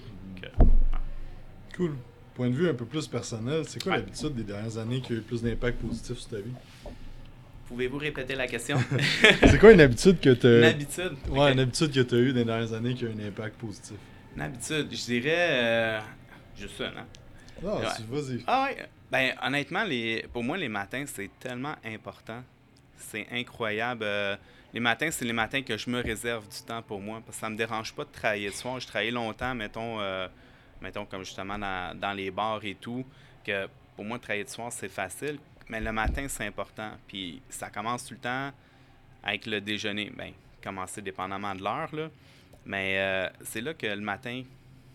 Cool. 1.77 1.97
Point 2.35 2.51
de 2.51 2.55
vue 2.55 2.69
un 2.69 2.75
peu 2.75 2.87
plus 2.87 3.07
personnel, 3.09 3.65
c'est 3.67 3.83
quoi 3.83 3.97
l'habitude 3.97 4.35
des 4.35 4.45
dernières 4.45 4.79
années 4.79 5.01
qui 5.01 5.12
a 5.12 5.17
eu 5.17 5.21
plus 5.21 5.43
d'impact 5.43 5.81
positif 5.81 6.19
sur 6.19 6.29
ta 6.29 6.37
vie? 6.37 6.53
Pouvez-vous 7.67 7.99
répéter 7.99 8.35
la 8.35 8.47
question? 8.47 8.79
c'est 9.41 9.59
quoi 9.59 9.73
une 9.73 9.81
habitude 9.81 10.21
que 10.21 10.31
tu 10.31 10.47
as... 10.47 10.59
Une 10.59 10.65
habitude? 10.65 11.12
Ouais, 11.29 11.53
une 11.53 11.61
habitude 11.61 11.93
que 11.93 12.01
tu 12.01 12.15
as 12.15 12.19
eue 12.19 12.33
les 12.33 12.45
dernières 12.45 12.73
années 12.73 12.95
qui 12.95 13.05
a 13.05 13.09
eu 13.09 13.12
un 13.12 13.29
impact 13.29 13.57
positif? 13.57 13.97
Une 14.37 14.43
habitude, 14.43 14.88
je 14.91 15.05
dirais... 15.05 15.49
Euh, 15.51 16.01
juste 16.57 16.79
ça, 16.79 16.91
non? 16.91 17.05
Non, 17.62 17.81
vas-y. 18.11 18.43
Ah 18.47 18.65
ouais, 18.65 18.77
ben 19.11 19.35
honnêtement, 19.43 19.85
les, 19.85 20.25
pour 20.33 20.43
moi, 20.43 20.57
les 20.57 20.69
matins, 20.69 21.05
c'est 21.07 21.31
tellement 21.38 21.75
important. 21.85 22.43
C'est 23.03 23.27
incroyable. 23.31 24.05
Euh, 24.05 24.37
les 24.73 24.81
matins, 24.81 25.11
c'est 25.11 25.25
les 25.25 25.33
matins 25.33 25.62
que 25.62 25.77
je 25.77 25.91
me 25.91 26.03
réserve 26.03 26.49
du 26.49 26.62
temps 26.67 26.83
pour 26.83 27.01
moi, 27.01 27.21
parce 27.25 27.37
que 27.37 27.41
ça 27.41 27.51
me 27.51 27.57
dérange 27.57 27.93
pas 27.95 28.05
de 28.05 28.11
travailler 28.11 28.47
le 28.47 28.53
soir. 28.53 28.81
Je 28.81 28.87
travaille 28.87 29.11
longtemps, 29.11 29.55
mettons, 29.55 30.01
euh, 30.01 30.29
mettons 30.81 31.05
comme 31.05 31.25
justement 31.25 31.59
dans, 31.59 31.99
dans 31.99 32.12
les 32.12 32.31
bars 32.31 32.65
et 32.65 32.75
tout, 32.75 33.05
que 33.45 33.69
pour 33.97 34.05
moi, 34.05 34.19
travailler 34.19 34.45
le 34.45 34.49
soir, 34.49 34.73
c'est 34.73 34.88
facile 34.88 35.38
mais 35.73 35.81
le 35.81 35.93
matin, 35.93 36.27
c'est 36.29 36.47
important. 36.47 36.91
Puis 37.07 37.41
ça 37.49 37.71
commence 37.71 38.05
tout 38.05 38.15
le 38.15 38.21
temps 38.21 38.53
avec 39.23 39.47
le 39.47 39.61
déjeuner. 39.61 40.11
Bien, 40.11 40.33
commencer 40.62 41.01
dépendamment 41.01 41.55
de 41.55 41.62
l'heure, 41.62 41.95
là. 41.95 42.11
Mais 42.65 42.99
euh, 42.99 43.29
c'est 43.43 43.62
là 43.62 43.73
que 43.73 43.87
le 43.87 44.01
matin, 44.03 44.43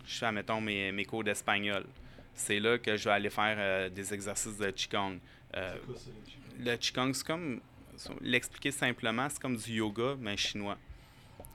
je 0.05 0.17
fais, 0.17 0.31
mettons, 0.31 0.61
mes, 0.61 0.91
mes 0.91 1.03
cours 1.03 1.23
d'espagnol. 1.23 1.83
C'est 2.35 2.59
là 2.59 2.77
que 2.77 2.95
je 2.95 3.05
vais 3.05 3.15
aller 3.15 3.31
faire 3.31 3.55
euh, 3.57 3.89
des 3.89 4.13
exercices 4.13 4.57
de 4.57 4.69
Qigong. 4.69 5.17
Euh, 5.55 5.75
le 6.59 6.75
Qigong, 6.77 7.11
c'est 7.13 7.25
comme, 7.25 7.59
l'expliquer 8.21 8.71
simplement, 8.71 9.27
c'est 9.29 9.41
comme 9.41 9.57
du 9.57 9.73
yoga, 9.73 10.15
mais 10.19 10.37
chinois. 10.37 10.77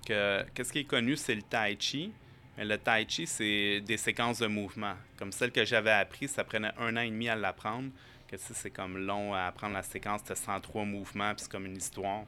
Que, 0.06 0.44
qu'est-ce 0.54 0.72
qui 0.72 0.80
est 0.80 0.84
connu, 0.84 1.16
c'est 1.16 1.34
le 1.34 1.42
Tai 1.42 1.76
Chi. 1.78 2.12
Mais 2.56 2.64
le 2.64 2.76
Tai 2.78 3.04
Chi, 3.08 3.26
c'est 3.26 3.80
des 3.80 3.96
séquences 3.96 4.38
de 4.40 4.46
mouvements. 4.46 4.96
Comme 5.16 5.32
celle 5.32 5.52
que 5.52 5.64
j'avais 5.64 5.92
appris, 5.92 6.28
ça 6.28 6.44
prenait 6.44 6.72
un 6.78 6.96
an 6.96 7.00
et 7.00 7.10
demi 7.10 7.28
à 7.28 7.36
l'apprendre 7.36 7.90
c'est 8.38 8.70
comme 8.70 8.98
long 8.98 9.34
à 9.34 9.42
apprendre 9.46 9.74
la 9.74 9.82
séquence 9.82 10.24
de 10.24 10.34
103 10.34 10.84
mouvements, 10.84 11.34
puis 11.34 11.42
c'est 11.42 11.50
comme 11.50 11.66
une 11.66 11.76
histoire. 11.76 12.24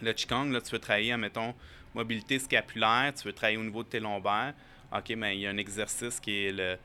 Le 0.00 0.12
Qigong, 0.12 0.50
là, 0.50 0.60
tu 0.60 0.70
veux 0.70 0.78
travailler, 0.78 1.16
mettons, 1.16 1.54
mobilité 1.94 2.38
scapulaire, 2.38 3.12
tu 3.14 3.24
veux 3.24 3.32
travailler 3.32 3.58
au 3.58 3.64
niveau 3.64 3.82
de 3.82 3.88
tes 3.88 4.00
lombaires. 4.00 4.54
OK, 4.92 5.10
mais 5.16 5.36
il 5.36 5.40
y 5.40 5.46
a 5.46 5.50
un 5.50 5.56
exercice 5.56 6.18
qui 6.18 6.46
est 6.46 6.78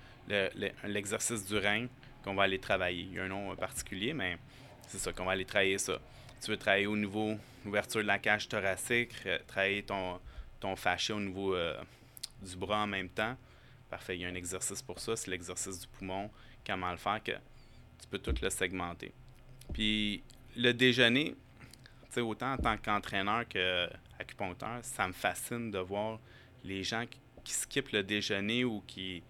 l'exercice 0.84 1.50
le, 1.50 1.60
du 1.60 1.66
rein 1.66 1.88
qu'on 2.24 2.36
va 2.36 2.44
aller 2.44 2.60
travailler. 2.60 3.08
Il 3.10 3.14
y 3.14 3.20
a 3.20 3.24
un 3.24 3.28
nom 3.28 3.56
particulier, 3.56 4.14
mais 4.14 4.38
c'est 4.88 4.98
ça 4.98 5.14
qu'on 5.14 5.26
va 5.26 5.32
aller 5.32 5.46
travailler 5.46 5.78
ça. 5.78 6.00
Tu 6.42 6.52
veux 6.52 6.58
travailler 6.58 6.88
au 6.88 6.96
niveau 6.96 7.38
ouverture 7.66 8.02
de 8.02 8.08
la 8.08 8.20
cage 8.20 8.48
thoracique, 8.48 9.12
euh, 9.26 9.38
travailler 9.48 9.84
ton, 9.84 10.20
ton 10.60 10.76
fascia 10.76 11.16
au 11.16 11.20
niveau 11.20 11.56
euh, 11.56 11.76
du 12.42 12.56
bras 12.56 12.84
en 12.84 12.88
même 12.88 13.10
temps. 13.10 13.36
Parfait, 13.90 14.18
il 14.18 14.22
y 14.22 14.26
a 14.26 14.30
un 14.30 14.36
exercice 14.36 14.82
pour 14.82 15.00
ça, 15.00 15.16
c'est 15.16 15.32
l'exercice 15.32 15.80
du 15.80 15.88
poumon. 15.88 16.30
Comment 16.66 16.92
le 16.92 16.98
faire 16.98 17.24
que 17.24 17.32
tu 17.32 18.08
peux 18.10 18.20
tout 18.20 18.36
le 18.42 18.50
segmenter. 18.50 19.14
Puis 19.74 20.22
le 20.56 20.74
déjeuner, 20.74 21.36
autant 22.22 22.54
en 22.54 22.58
tant 22.58 22.78
qu'entraîneur 22.78 23.48
qu'acupuncteur, 23.48 24.80
ça 24.82 25.08
me 25.08 25.14
fascine 25.14 25.72
de 25.72 25.80
voir 25.80 26.20
les 26.64 26.84
gens 26.84 27.06
qui, 27.06 27.54
skippent 27.54 27.92
le 27.92 28.04
déjeuner 28.04 28.66
ou 28.66 28.84
qui. 28.86 29.24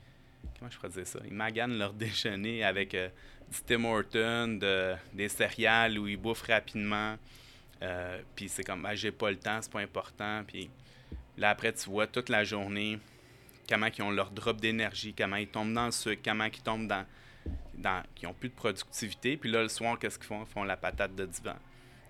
Comment 0.58 0.72
je 0.72 0.78
pourrais 0.78 0.90
dire 0.90 1.06
ça? 1.06 1.20
Ils 1.26 1.34
maganent 1.34 1.78
leur 1.78 1.94
déjeuner 2.06 2.64
avec 2.64 2.96
euh, 2.96 3.10
du 3.52 3.58
Tim 3.66 3.86
Horton, 3.86 4.60
des 5.14 5.30
céréales 5.30 5.98
où 5.98 6.08
ils 6.08 6.18
bouffent 6.18 6.48
rapidement. 6.48 7.16
Euh, 7.82 8.22
puis 8.36 8.50
c'est 8.50 8.64
comme, 8.64 8.82
ben, 8.82 8.96
j'ai 8.96 9.12
pas 9.12 9.30
le 9.30 9.38
temps, 9.38 9.60
c'est 9.62 9.72
pas 9.72 9.82
important. 9.82 10.44
Puis 10.48 10.70
là, 11.38 11.52
après, 11.52 11.72
tu 11.74 11.90
vois 11.90 12.08
toute 12.08 12.30
la 12.30 12.44
journée 12.44 13.00
comment 13.70 13.88
ils 13.96 14.02
ont 14.02 14.12
leur 14.12 14.32
drop 14.32 14.60
d'énergie, 14.60 15.14
comment 15.14 15.36
ils 15.36 15.48
tombent 15.48 15.74
dans 15.74 15.86
le 15.86 15.92
sucre, 15.92 16.22
comment 16.24 16.46
ils 16.46 16.62
tombent 16.62 16.88
dans, 16.88 18.04
qui 18.16 18.26
n'ont 18.26 18.34
plus 18.34 18.50
de 18.50 18.56
productivité. 18.56 19.38
Puis 19.38 19.52
là, 19.52 19.62
le 19.62 19.70
soir, 19.70 20.00
qu'est-ce 20.00 20.18
qu'ils 20.18 20.28
font? 20.28 20.44
Ils 20.44 20.52
font 20.52 20.64
la 20.64 20.78
patate 20.78 21.16
de 21.16 21.26
divan. 21.26 21.56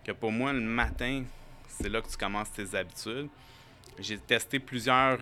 Que 0.03 0.11
pour 0.11 0.31
moi, 0.31 0.53
le 0.53 0.61
matin, 0.61 1.23
c'est 1.67 1.89
là 1.89 2.01
que 2.01 2.09
tu 2.09 2.17
commences 2.17 2.51
tes 2.51 2.75
habitudes. 2.75 3.27
J'ai 3.99 4.17
testé 4.17 4.59
plusieurs 4.59 5.19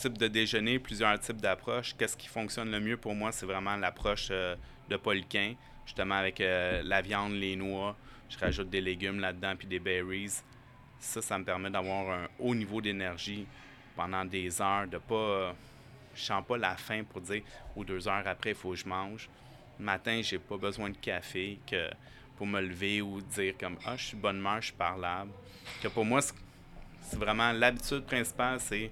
types 0.00 0.18
de 0.18 0.28
déjeuner, 0.28 0.78
plusieurs 0.78 1.18
types 1.20 1.40
d'approches. 1.40 1.94
Qu'est-ce 1.96 2.16
qui 2.16 2.28
fonctionne 2.28 2.70
le 2.70 2.80
mieux 2.80 2.96
pour 2.96 3.14
moi? 3.14 3.32
C'est 3.32 3.46
vraiment 3.46 3.76
l'approche 3.76 4.28
euh, 4.30 4.56
de 4.88 4.96
Poliquin, 4.96 5.54
justement 5.84 6.14
avec 6.14 6.40
euh, 6.40 6.82
la 6.84 7.02
viande, 7.02 7.32
les 7.32 7.54
noix. 7.54 7.96
Je 8.28 8.38
rajoute 8.38 8.70
des 8.70 8.80
légumes 8.80 9.20
là-dedans, 9.20 9.54
puis 9.56 9.66
des 9.66 9.78
berries. 9.78 10.42
Ça, 10.98 11.20
ça 11.20 11.38
me 11.38 11.44
permet 11.44 11.70
d'avoir 11.70 12.10
un 12.10 12.28
haut 12.38 12.54
niveau 12.54 12.80
d'énergie 12.80 13.46
pendant 13.94 14.24
des 14.24 14.60
heures, 14.62 14.86
de 14.86 14.98
pas... 14.98 15.54
je 16.14 16.22
sens 16.22 16.44
pas 16.46 16.56
la 16.56 16.76
faim 16.76 17.02
pour 17.08 17.20
dire, 17.20 17.42
ou 17.76 17.84
deux 17.84 18.08
heures 18.08 18.26
après, 18.26 18.50
il 18.50 18.56
faut 18.56 18.70
que 18.70 18.76
je 18.76 18.88
mange. 18.88 19.28
Le 19.78 19.84
matin, 19.84 20.20
j'ai 20.22 20.38
pas 20.38 20.56
besoin 20.56 20.90
de 20.90 20.96
café 20.96 21.58
que 21.66 21.90
pour 22.36 22.46
me 22.46 22.60
lever 22.60 23.02
ou 23.02 23.20
dire 23.20 23.54
comme 23.58 23.76
Ah, 23.84 23.96
je 23.96 24.04
suis 24.06 24.16
bonne 24.16 24.38
humeur, 24.38 24.60
je 24.60 24.66
suis 24.66 24.74
parlable. 24.74 25.30
Que 25.82 25.88
pour 25.88 26.04
moi, 26.04 26.20
c'est 26.22 27.18
vraiment 27.18 27.52
l'habitude 27.52 28.04
principale, 28.04 28.60
c'est 28.60 28.90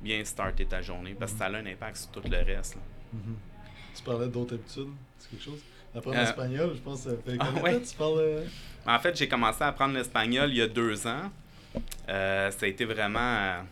bien 0.00 0.24
starter 0.24 0.66
ta 0.66 0.80
journée 0.80 1.14
parce 1.18 1.32
que 1.32 1.38
ça 1.38 1.46
a 1.46 1.50
un 1.50 1.66
impact 1.66 1.96
sur 1.96 2.10
tout 2.10 2.28
le 2.28 2.38
reste. 2.38 2.76
Mm-hmm. 3.14 3.96
Tu 3.96 4.02
parlais 4.02 4.28
d'autres 4.28 4.54
habitudes, 4.54 4.88
c'est 5.18 5.30
quelque 5.30 5.44
chose? 5.44 5.60
Apprendre 5.94 6.18
euh, 6.18 6.20
l'espagnol, 6.20 6.70
je 6.74 6.80
pense 6.80 7.04
que 7.04 7.10
ça 7.10 7.16
fait 7.16 7.36
ah, 7.40 7.80
tu 7.80 7.96
parles. 7.96 8.18
Euh? 8.18 8.44
En 8.86 8.98
fait, 8.98 9.16
j'ai 9.16 9.28
commencé 9.28 9.62
à 9.62 9.68
apprendre 9.68 9.94
l'espagnol 9.94 10.50
il 10.50 10.56
y 10.56 10.62
a 10.62 10.68
deux 10.68 11.06
ans. 11.06 11.30
Euh, 12.08 12.50
ça 12.50 12.66
a 12.66 12.68
été 12.68 12.84
vraiment 12.84 13.64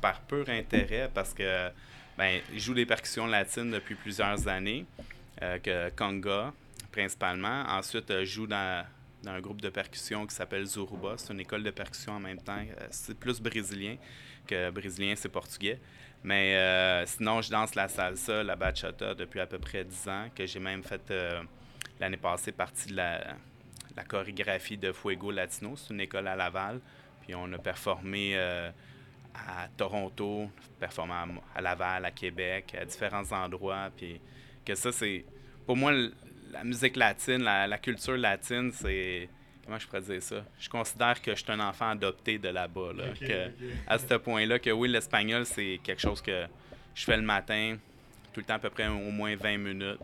par 0.00 0.20
pur 0.20 0.48
intérêt 0.48 1.10
parce 1.12 1.34
que 1.34 1.70
ben, 2.16 2.40
je 2.52 2.58
joue 2.58 2.74
des 2.74 2.86
percussions 2.86 3.26
latines 3.26 3.70
depuis 3.70 3.94
plusieurs 3.94 4.46
années. 4.48 4.84
Que 5.40 5.90
Conga, 5.90 6.52
principalement. 6.90 7.62
Ensuite, 7.68 8.08
je 8.08 8.24
joue 8.24 8.46
dans 8.48 8.84
dans 9.22 9.32
un 9.32 9.40
groupe 9.40 9.60
de 9.60 9.68
percussion 9.68 10.26
qui 10.26 10.34
s'appelle 10.34 10.64
Zuruba. 10.66 11.14
C'est 11.16 11.32
une 11.32 11.40
école 11.40 11.62
de 11.62 11.70
percussion 11.70 12.12
en 12.12 12.20
même 12.20 12.38
temps. 12.38 12.60
C'est 12.90 13.18
plus 13.18 13.40
brésilien 13.40 13.96
brésilien, 14.72 15.14
c'est 15.16 15.28
portugais. 15.28 15.80
Mais 16.24 17.04
sinon, 17.06 17.40
je 17.42 17.50
danse 17.50 17.74
la 17.74 17.88
salsa, 17.88 18.42
la 18.42 18.56
bachata 18.56 19.14
depuis 19.14 19.40
à 19.40 19.46
peu 19.46 19.58
près 19.58 19.84
10 19.84 20.08
ans, 20.08 20.26
que 20.34 20.46
j'ai 20.46 20.58
même 20.58 20.82
fait 20.82 21.12
l'année 22.00 22.16
passée 22.16 22.52
partie 22.52 22.88
de 22.88 22.96
la, 22.96 23.36
la 23.98 24.04
chorégraphie 24.04 24.76
de 24.76 24.92
Fuego 24.92 25.32
Latino. 25.32 25.74
C'est 25.76 25.92
une 25.92 26.00
école 26.00 26.28
à 26.28 26.36
Laval. 26.36 26.80
Puis 27.20 27.34
on 27.34 27.52
a 27.52 27.58
performé 27.58 28.32
euh, 28.36 28.70
à 29.34 29.66
Toronto, 29.76 30.48
performé 30.78 31.14
à, 31.54 31.60
Laval, 31.60 32.04
à 32.04 32.10
Québec, 32.12 32.76
à 32.80 32.84
différents 32.84 33.30
endroits. 33.32 33.90
Puis 33.96 34.20
que 34.64 34.74
ça, 34.76 34.92
c'est. 34.92 35.24
Pour 35.66 35.76
moi, 35.76 35.92
la 36.52 36.62
musique 36.62 36.96
latine, 36.96 37.42
la, 37.42 37.78
culture 37.78 38.16
latine, 38.16 38.70
c'est. 38.72 39.28
Comment 39.68 39.78
je 39.78 39.86
pourrais 39.86 40.00
dire 40.00 40.22
ça? 40.22 40.42
Je 40.58 40.66
considère 40.66 41.20
que 41.20 41.34
je 41.34 41.44
suis 41.44 41.52
un 41.52 41.60
enfant 41.60 41.90
adopté 41.90 42.38
de 42.38 42.48
là-bas. 42.48 42.92
À 43.86 43.98
ce 43.98 44.14
point-là, 44.14 44.58
que 44.58 44.70
oui, 44.70 44.88
l'espagnol, 44.88 45.44
c'est 45.44 45.78
quelque 45.84 46.00
chose 46.00 46.22
que 46.22 46.46
je 46.94 47.04
fais 47.04 47.18
le 47.18 47.22
matin, 47.22 47.76
tout 48.32 48.40
le 48.40 48.46
temps 48.46 48.54
à 48.54 48.58
peu 48.58 48.70
près 48.70 48.88
au 48.88 49.10
moins 49.10 49.36
20 49.36 49.58
minutes. 49.58 50.00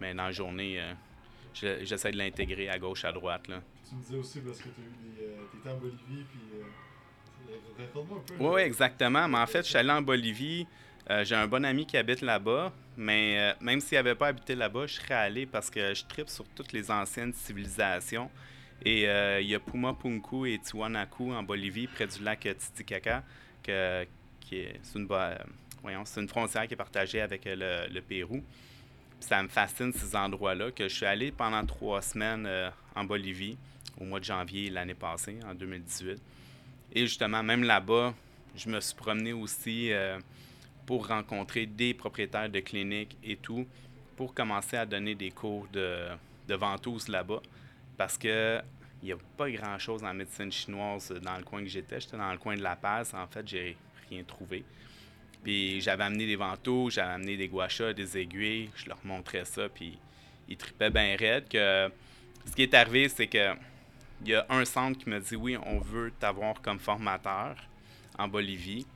Mais 0.00 0.14
dans 0.14 0.26
la 0.26 0.30
journée, 0.30 0.80
euh, 0.80 1.80
j'essaie 1.82 2.12
de 2.12 2.16
l'intégrer 2.16 2.68
à 2.68 2.78
gauche, 2.78 3.04
à 3.04 3.10
droite. 3.10 3.48
Là. 3.48 3.60
Tu 3.88 3.96
me 3.96 4.02
disais 4.02 4.16
aussi 4.18 4.38
parce 4.38 4.58
que 4.58 4.68
tu 4.68 4.80
euh, 5.20 5.58
étais 5.58 5.68
en 5.68 5.78
Bolivie, 5.78 6.24
puis. 6.30 6.60
Euh, 6.60 7.82
un 7.82 8.36
peu. 8.38 8.44
Oui, 8.44 8.60
exactement. 8.60 9.26
Mais 9.26 9.38
en 9.38 9.46
fait, 9.48 9.64
je 9.64 9.70
suis 9.70 9.78
allé 9.78 9.90
en 9.90 10.02
Bolivie. 10.02 10.64
Euh, 11.10 11.24
j'ai 11.24 11.34
un 11.34 11.48
bon 11.48 11.64
ami 11.64 11.86
qui 11.86 11.96
habite 11.96 12.20
là-bas, 12.20 12.72
mais 12.96 13.52
même 13.60 13.80
s'il 13.80 13.98
n'avait 13.98 14.14
pas 14.14 14.28
habité 14.28 14.54
là-bas, 14.54 14.86
je 14.86 14.94
serais 14.94 15.14
allé 15.14 15.44
parce 15.44 15.68
que 15.68 15.92
je 15.92 16.04
tripe 16.04 16.28
sur 16.28 16.44
toutes 16.50 16.72
les 16.72 16.88
anciennes 16.88 17.32
civilisations. 17.32 18.30
Et 18.84 19.02
il 19.40 19.46
y 19.46 19.54
a 19.54 19.60
Puma 19.60 19.94
Punku 19.94 20.46
et 20.46 20.58
Tiwanaku 20.58 21.32
en 21.32 21.42
Bolivie, 21.42 21.86
près 21.86 22.06
du 22.06 22.22
lac 22.22 22.40
Titicaca, 22.40 23.22
que, 23.62 24.04
qui 24.40 24.56
est, 24.56 24.80
une, 24.94 25.06
voyons, 25.82 26.04
une 26.16 26.28
frontière 26.28 26.66
qui 26.66 26.74
est 26.74 26.76
partagée 26.76 27.20
avec 27.20 27.42
le 27.46 28.00
Pérou 28.00 28.42
ça 29.22 29.42
me 29.42 29.48
fascine 29.48 29.92
ces 29.92 30.16
endroits-là, 30.16 30.70
que 30.72 30.88
je 30.88 30.94
suis 30.94 31.06
allé 31.06 31.30
pendant 31.30 31.64
trois 31.64 32.02
semaines 32.02 32.44
euh, 32.46 32.70
en 32.94 33.04
Bolivie 33.04 33.56
au 34.00 34.04
mois 34.04 34.18
de 34.18 34.24
janvier 34.24 34.68
l'année 34.68 34.94
passée, 34.94 35.38
en 35.46 35.54
2018. 35.54 36.20
Et 36.94 37.00
justement, 37.02 37.42
même 37.42 37.62
là-bas, 37.62 38.14
je 38.56 38.68
me 38.68 38.80
suis 38.80 38.94
promené 38.94 39.32
aussi 39.32 39.92
euh, 39.92 40.18
pour 40.86 41.06
rencontrer 41.08 41.66
des 41.66 41.94
propriétaires 41.94 42.50
de 42.50 42.60
cliniques 42.60 43.16
et 43.22 43.36
tout, 43.36 43.66
pour 44.16 44.34
commencer 44.34 44.76
à 44.76 44.84
donner 44.84 45.14
des 45.14 45.30
cours 45.30 45.66
de, 45.72 46.08
de 46.48 46.54
ventouse 46.54 47.08
là-bas. 47.08 47.40
Parce 47.96 48.18
que 48.18 48.60
il 49.02 49.06
n'y 49.06 49.12
a 49.12 49.16
pas 49.36 49.50
grand-chose 49.50 50.04
en 50.04 50.14
médecine 50.14 50.52
chinoise 50.52 51.12
dans 51.22 51.36
le 51.36 51.42
coin 51.42 51.60
que 51.60 51.68
j'étais. 51.68 52.00
J'étais 52.00 52.16
dans 52.16 52.30
le 52.30 52.38
coin 52.38 52.54
de 52.54 52.62
La 52.62 52.76
Paz. 52.76 53.12
En 53.14 53.26
fait, 53.26 53.46
j'ai 53.48 53.76
rien 54.08 54.22
trouvé. 54.22 54.64
Puis 55.42 55.80
j'avais 55.80 56.04
amené 56.04 56.26
des 56.26 56.36
vantaux, 56.36 56.88
j'avais 56.88 57.12
amené 57.12 57.36
des 57.36 57.48
guachas, 57.48 57.92
des 57.92 58.16
aiguilles, 58.16 58.70
je 58.76 58.88
leur 58.88 58.98
montrais 59.04 59.44
ça, 59.44 59.68
puis 59.68 59.98
ils 60.48 60.56
tripaient 60.56 60.90
bien 60.90 61.16
raide. 61.16 61.48
Que... 61.48 61.90
Ce 62.46 62.52
qui 62.54 62.62
est 62.62 62.74
arrivé, 62.74 63.08
c'est 63.08 63.26
que 63.26 63.54
il 64.24 64.28
y 64.28 64.34
a 64.36 64.46
un 64.50 64.64
centre 64.64 64.98
qui 64.98 65.10
me 65.10 65.18
dit 65.18 65.34
oui, 65.34 65.56
on 65.66 65.80
veut 65.80 66.12
t'avoir 66.20 66.60
comme 66.62 66.78
formateur 66.78 67.56
en 68.18 68.28
Bolivie. 68.28 68.86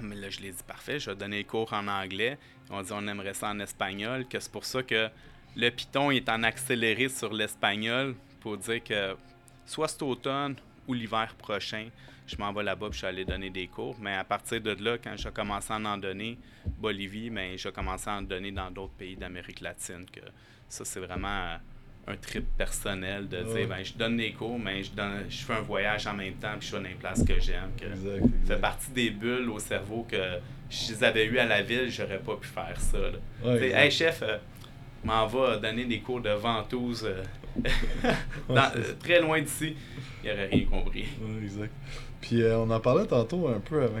Mais 0.00 0.14
là, 0.14 0.30
je 0.30 0.40
l'ai 0.40 0.52
dit 0.52 0.62
parfait, 0.66 0.98
je 0.98 1.10
vais 1.10 1.16
donner 1.16 1.38
les 1.38 1.44
cours 1.44 1.72
en 1.74 1.86
anglais. 1.86 2.38
On 2.70 2.80
dit 2.80 2.92
on 2.92 3.06
aimerait 3.06 3.34
ça 3.34 3.50
en 3.50 3.58
espagnol, 3.60 4.26
que 4.26 4.40
c'est 4.40 4.52
pour 4.52 4.64
ça 4.64 4.82
que 4.82 5.10
le 5.56 5.70
Python 5.70 6.10
est 6.10 6.28
en 6.28 6.42
accéléré 6.42 7.08
sur 7.08 7.32
l'espagnol 7.32 8.14
pour 8.40 8.56
dire 8.56 8.82
que 8.82 9.16
soit 9.66 9.88
cet 9.88 10.02
automne 10.02 10.54
ou 10.86 10.94
l'hiver 10.94 11.34
prochain, 11.36 11.88
je 12.26 12.36
m'en 12.36 12.52
vais 12.52 12.62
là-bas, 12.62 12.88
je 12.92 12.98
suis 12.98 13.06
allé 13.06 13.24
donner 13.24 13.50
des 13.50 13.66
cours. 13.66 13.96
Mais 14.00 14.14
à 14.14 14.24
partir 14.24 14.60
de 14.60 14.76
là, 14.82 14.98
quand 14.98 15.14
j'ai 15.16 15.30
commencé 15.30 15.72
à 15.72 15.76
en 15.76 15.96
donner, 15.96 16.38
Bolivie, 16.78 17.30
mais 17.30 17.50
ben, 17.50 17.58
j'ai 17.58 17.72
commencé 17.72 18.08
à 18.10 18.14
en 18.14 18.22
donner 18.22 18.52
dans 18.52 18.70
d'autres 18.70 18.92
pays 18.92 19.16
d'Amérique 19.16 19.60
latine. 19.60 20.04
Que 20.12 20.20
ça, 20.68 20.84
c'est 20.84 21.00
vraiment 21.00 21.56
un 22.06 22.16
trip 22.16 22.44
personnel 22.56 23.28
de 23.28 23.42
dire, 23.42 23.68
ben, 23.68 23.82
je 23.82 23.94
donne 23.94 24.16
des 24.16 24.32
cours, 24.32 24.58
mais 24.58 24.82
je, 24.82 24.90
donne, 24.92 25.24
je 25.28 25.38
fais 25.38 25.54
un 25.54 25.60
voyage 25.60 26.06
en 26.06 26.14
même 26.14 26.34
temps, 26.34 26.52
puis 26.58 26.68
je 26.68 26.74
suis 26.74 26.82
dans 26.82 26.88
une 26.88 26.96
place 26.96 27.24
que 27.24 27.38
j'aime. 27.40 27.70
Que 27.78 27.86
Ça 28.46 28.54
fait 28.54 28.60
partie 28.60 28.90
des 28.92 29.10
bulles 29.10 29.48
au 29.50 29.58
cerveau 29.58 30.06
que 30.08 30.38
si 30.70 30.92
je 30.92 30.98
les 30.98 31.04
avais 31.04 31.26
eues 31.26 31.38
à 31.38 31.46
la 31.46 31.62
ville, 31.62 31.90
j'aurais 31.90 32.18
pas 32.18 32.36
pu 32.36 32.46
faire 32.46 32.78
ça. 32.78 32.98
hey 33.46 33.90
chef, 33.90 34.22
euh, 34.22 34.36
m'en 35.04 35.26
va 35.26 35.56
donner 35.56 35.84
des 35.84 36.00
cours 36.00 36.20
de 36.20 36.30
ventouse 36.30 37.04
euh, 37.06 37.22
euh, 38.50 38.66
très 39.00 39.20
loin 39.20 39.40
d'ici. 39.40 39.74
Il 40.24 40.30
aurait 40.30 40.46
rien 40.46 40.66
compris. 40.66 41.06
exact. 41.42 41.72
Puis 42.20 42.42
euh, 42.42 42.58
on 42.58 42.70
en 42.70 42.80
parlait 42.80 43.06
tantôt 43.06 43.48
un 43.48 43.60
peu 43.60 43.82
avant 43.82 44.00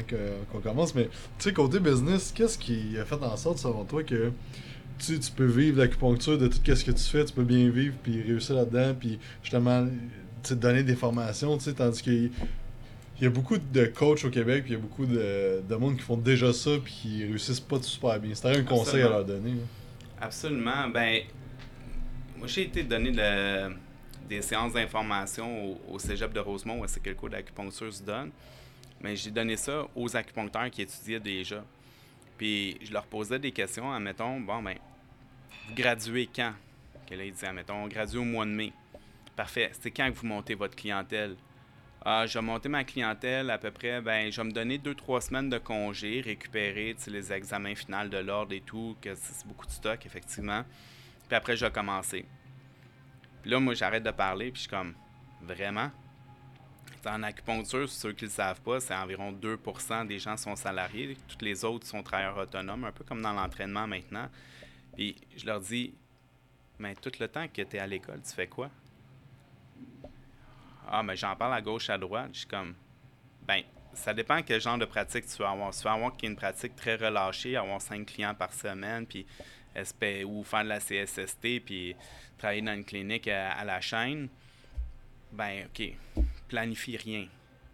qu'on 0.50 0.60
commence, 0.60 0.94
mais 0.94 1.04
tu 1.04 1.10
sais, 1.38 1.52
côté 1.52 1.78
business, 1.78 2.32
qu'est-ce 2.34 2.58
qui 2.58 2.98
a 2.98 3.04
fait 3.04 3.22
en 3.22 3.36
sorte, 3.36 3.58
selon 3.58 3.84
toi, 3.84 4.02
que 4.02 4.32
tu, 4.98 5.18
tu 5.20 5.30
peux 5.30 5.46
vivre 5.46 5.78
l'acupuncture 5.78 6.36
de 6.36 6.48
tout 6.48 6.58
ce 6.64 6.84
que 6.84 6.90
tu 6.90 7.04
fais, 7.04 7.24
tu 7.24 7.32
peux 7.32 7.44
bien 7.44 7.70
vivre, 7.70 7.94
puis 8.02 8.20
réussir 8.20 8.56
là-dedans, 8.56 8.94
puis 8.98 9.20
justement, 9.42 9.86
te 10.42 10.54
donner 10.54 10.82
des 10.82 10.96
formations, 10.96 11.56
tu 11.58 11.64
sais, 11.64 11.74
tandis 11.74 12.02
qu'il 12.02 12.32
y 13.20 13.26
a 13.26 13.30
beaucoup 13.30 13.56
de 13.56 13.84
coachs 13.86 14.24
au 14.24 14.30
Québec, 14.30 14.64
puis 14.64 14.72
il 14.72 14.76
y 14.76 14.78
a 14.78 14.82
beaucoup 14.82 15.06
de, 15.06 15.62
de 15.68 15.74
monde 15.76 15.96
qui 15.96 16.02
font 16.02 16.16
déjà 16.16 16.52
ça, 16.52 16.72
puis 16.82 16.92
qui 16.92 17.24
réussissent 17.24 17.60
pas 17.60 17.80
super 17.80 18.18
bien. 18.18 18.34
C'était 18.34 18.56
un 18.56 18.64
conseil 18.64 19.02
à 19.02 19.10
leur 19.10 19.24
donner. 19.24 19.54
Absolument. 20.20 20.88
Ben, 20.88 21.22
moi, 22.36 22.46
j'ai 22.46 22.62
été 22.62 22.82
donné 22.82 23.10
le 23.10 23.74
des 24.28 24.42
séances 24.42 24.74
d'information 24.74 25.78
au, 25.90 25.98
cégep 25.98 26.32
de 26.32 26.40
Rosemont, 26.40 26.80
où 26.80 26.86
c'est 26.86 27.02
que 27.02 27.08
le 27.08 27.16
cours 27.16 27.30
d'acupuncture 27.30 27.92
se 27.92 28.02
donne. 28.02 28.30
Mais 29.00 29.16
j'ai 29.16 29.30
donné 29.30 29.56
ça 29.56 29.86
aux 29.94 30.14
acupuncteurs 30.16 30.70
qui 30.70 30.82
étudiaient 30.82 31.20
déjà. 31.20 31.64
Puis 32.36 32.76
je 32.82 32.92
leur 32.92 33.06
posais 33.06 33.38
des 33.38 33.52
questions, 33.52 33.92
admettons, 33.92 34.40
bon, 34.40 34.62
ben, 34.62 34.76
vous 35.66 35.74
graduez 35.74 36.28
quand? 36.34 36.52
Que 37.08 37.14
là, 37.14 37.24
ils 37.24 37.44
admettons, 37.44 37.84
on 37.84 37.88
gradue 37.88 38.18
au 38.18 38.24
mois 38.24 38.44
de 38.44 38.50
mai. 38.50 38.72
Parfait. 39.34 39.70
C'est 39.80 39.90
quand 39.90 40.10
que 40.10 40.16
vous 40.16 40.26
montez 40.26 40.54
votre 40.54 40.76
clientèle? 40.76 41.36
Ah, 42.10 42.24
je 42.26 42.38
vais 42.38 42.42
monter 42.42 42.70
ma 42.70 42.84
clientèle 42.84 43.50
à 43.50 43.58
peu 43.58 43.70
près, 43.70 44.00
ben, 44.00 44.32
je 44.32 44.40
vais 44.40 44.46
me 44.46 44.50
donner 44.50 44.78
deux, 44.78 44.94
trois 44.94 45.20
semaines 45.20 45.50
de 45.50 45.58
congé, 45.58 46.22
récupérer 46.22 46.96
les 47.06 47.32
examens 47.34 47.74
finaux 47.74 48.08
de 48.08 48.16
l'ordre 48.16 48.54
et 48.54 48.62
tout, 48.62 48.96
que 49.02 49.14
c'est 49.14 49.46
beaucoup 49.46 49.66
de 49.66 49.70
stock, 49.72 50.06
effectivement. 50.06 50.64
Puis 51.28 51.36
après, 51.36 51.54
je 51.54 51.66
vais 51.66 51.70
commencer. 51.70 52.24
Puis 53.42 53.50
là, 53.50 53.60
moi, 53.60 53.74
j'arrête 53.74 54.04
de 54.04 54.10
parler, 54.10 54.50
puis 54.50 54.54
je 54.54 54.60
suis 54.60 54.70
comme, 54.70 54.94
vraiment? 55.42 55.90
En 57.04 57.22
acupuncture, 57.24 57.86
ceux 57.90 58.14
qui 58.14 58.24
ne 58.24 58.30
le 58.30 58.34
savent 58.34 58.62
pas, 58.62 58.80
c'est 58.80 58.94
environ 58.94 59.30
2% 59.30 60.06
des 60.06 60.18
gens 60.18 60.38
sont 60.38 60.56
salariés. 60.56 61.14
Toutes 61.28 61.42
les 61.42 61.62
autres 61.62 61.86
sont 61.86 62.02
travailleurs 62.02 62.38
autonomes, 62.38 62.84
un 62.84 62.92
peu 62.92 63.04
comme 63.04 63.20
dans 63.20 63.34
l'entraînement 63.34 63.86
maintenant. 63.86 64.30
Puis 64.96 65.14
je 65.36 65.44
leur 65.44 65.60
dis, 65.60 65.92
mais 66.78 66.94
tout 66.94 67.12
le 67.20 67.28
temps 67.28 67.46
que 67.48 67.60
tu 67.60 67.76
es 67.76 67.78
à 67.78 67.86
l'école, 67.86 68.22
tu 68.26 68.34
fais 68.34 68.46
quoi? 68.46 68.70
Ah, 70.90 71.02
mais 71.02 71.16
j'en 71.16 71.36
parle 71.36 71.54
à 71.54 71.60
gauche, 71.60 71.90
à 71.90 71.98
droite. 71.98 72.30
Je 72.32 72.38
suis 72.40 72.48
comme, 72.48 72.74
ben, 73.46 73.62
ça 73.92 74.14
dépend 74.14 74.42
quel 74.42 74.60
genre 74.60 74.78
de 74.78 74.84
pratique 74.84 75.26
tu 75.26 75.36
vas 75.38 75.50
avoir. 75.50 75.74
Tu 75.74 75.82
vas 75.82 75.92
avoir 75.92 76.12
une 76.22 76.36
pratique 76.36 76.74
très 76.76 76.96
relâchée, 76.96 77.56
avoir 77.56 77.80
cinq 77.80 78.06
clients 78.06 78.34
par 78.34 78.52
semaine, 78.52 79.06
puis 79.06 79.26
ou 80.24 80.42
faire 80.44 80.64
de 80.64 80.68
la 80.68 80.80
CSST, 80.80 81.60
puis 81.64 81.94
travailler 82.36 82.62
dans 82.62 82.74
une 82.74 82.84
clinique 82.84 83.28
à, 83.28 83.64
la 83.64 83.80
chaîne, 83.80 84.28
ben 85.32 85.66
OK, 85.66 85.92
planifie 86.48 86.96
rien. 86.96 87.28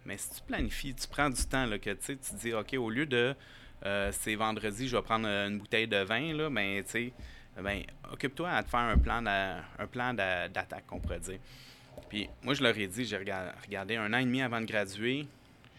Mais 0.05 0.17
si 0.17 0.29
tu 0.29 0.41
planifies, 0.41 0.93
tu 0.93 1.07
prends 1.07 1.29
du 1.29 1.43
temps, 1.45 1.65
là, 1.65 1.79
que 1.79 1.91
tu 1.91 2.17
te 2.17 2.35
dis, 2.35 2.53
OK, 2.53 2.73
au 2.73 2.89
lieu 2.89 3.05
de 3.05 3.35
euh, 3.85 4.11
c'est 4.11 4.35
vendredi, 4.35 4.87
je 4.87 4.95
vais 4.95 5.01
prendre 5.01 5.27
une 5.27 5.57
bouteille 5.57 5.87
de 5.87 5.97
vin, 5.97 6.33
là, 6.33 6.49
ben, 6.49 6.83
tu 6.83 6.89
sais, 6.89 7.13
ben, 7.61 7.83
occupe-toi 8.11 8.49
à 8.49 8.63
te 8.63 8.69
faire 8.69 8.79
un 8.79 8.97
plan 9.87 10.13
d'attaque, 10.13 10.85
on 10.91 10.99
pourrait 10.99 11.19
dire. 11.19 11.39
Puis 12.09 12.29
moi, 12.43 12.53
je 12.53 12.63
leur 12.63 12.77
ai 12.77 12.87
dit, 12.87 13.05
j'ai 13.05 13.17
regardé 13.17 13.95
un 13.95 14.13
an 14.13 14.17
et 14.17 14.25
demi 14.25 14.41
avant 14.41 14.61
de 14.61 14.65
graduer, 14.65 15.27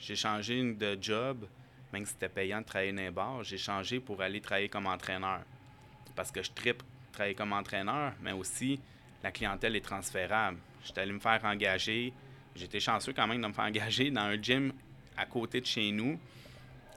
j'ai 0.00 0.16
changé 0.16 0.62
de 0.62 0.98
job, 1.00 1.46
même 1.92 2.04
si 2.04 2.12
c'était 2.12 2.28
payant 2.28 2.60
de 2.60 2.66
travailler 2.66 2.92
dans 2.92 3.12
bar, 3.12 3.44
j'ai 3.44 3.58
changé 3.58 4.00
pour 4.00 4.20
aller 4.20 4.40
travailler 4.40 4.68
comme 4.68 4.86
entraîneur 4.86 5.40
parce 6.16 6.32
que 6.32 6.42
je 6.42 6.50
tripe 6.50 6.82
travailler 7.12 7.34
comme 7.34 7.52
entraîneur, 7.52 8.14
mais 8.20 8.32
aussi 8.32 8.80
la 9.22 9.30
clientèle 9.30 9.76
est 9.76 9.84
transférable. 9.84 10.58
J'étais 10.84 11.02
allé 11.02 11.12
me 11.12 11.20
faire 11.20 11.40
engager. 11.44 12.12
J'étais 12.54 12.80
chanceux 12.80 13.12
quand 13.12 13.26
même 13.26 13.42
de 13.42 13.46
me 13.46 13.52
faire 13.52 13.66
engager 13.66 14.10
dans 14.10 14.22
un 14.22 14.40
gym 14.40 14.72
à 15.16 15.26
côté 15.26 15.60
de 15.60 15.66
chez 15.66 15.92
nous. 15.92 16.18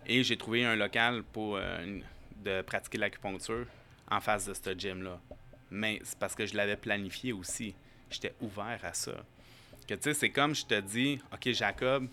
Et 0.07 0.23
j'ai 0.23 0.37
trouvé 0.37 0.65
un 0.65 0.75
local 0.75 1.23
pour 1.23 1.57
euh, 1.57 1.99
de 2.43 2.61
pratiquer 2.61 2.97
l'acupuncture 2.97 3.65
en 4.09 4.21
face 4.21 4.45
de 4.45 4.53
ce 4.53 4.77
gym-là. 4.77 5.19
Mais 5.69 5.99
c'est 6.03 6.17
parce 6.17 6.33
que 6.33 6.45
je 6.45 6.55
l'avais 6.55 6.77
planifié 6.77 7.33
aussi. 7.33 7.75
J'étais 8.09 8.33
ouvert 8.41 8.79
à 8.83 8.93
ça. 8.93 9.13
Que 9.87 9.95
tu 9.95 10.03
sais, 10.03 10.13
c'est 10.13 10.29
comme 10.29 10.55
je 10.55 10.65
te 10.65 10.79
dis, 10.79 11.19
OK, 11.33 11.51
Jacob, 11.51 12.07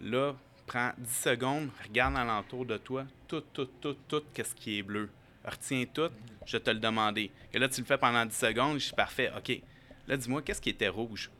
là, 0.00 0.34
prends 0.66 0.92
10 0.98 1.10
secondes, 1.10 1.70
regarde 1.86 2.16
alentour 2.16 2.64
de 2.66 2.76
toi, 2.76 3.04
tout, 3.28 3.42
tout, 3.52 3.68
tout, 3.80 3.96
tout, 4.08 4.22
qu'est-ce 4.32 4.54
qui 4.54 4.78
est 4.78 4.82
bleu 4.82 5.10
retiens 5.44 5.84
tout, 5.92 6.10
je 6.46 6.56
te 6.56 6.70
le 6.70 6.78
demander. 6.78 7.30
Et 7.52 7.58
là, 7.58 7.68
tu 7.68 7.80
le 7.80 7.86
fais 7.86 7.98
pendant 7.98 8.24
10 8.24 8.34
secondes, 8.34 8.78
je 8.78 8.86
suis 8.86 8.94
parfait, 8.94 9.30
OK. 9.36 9.60
Là, 10.08 10.16
dis-moi, 10.16 10.42
qu'est-ce 10.42 10.60
qui 10.60 10.70
était 10.70 10.88
rouge? 10.88 11.30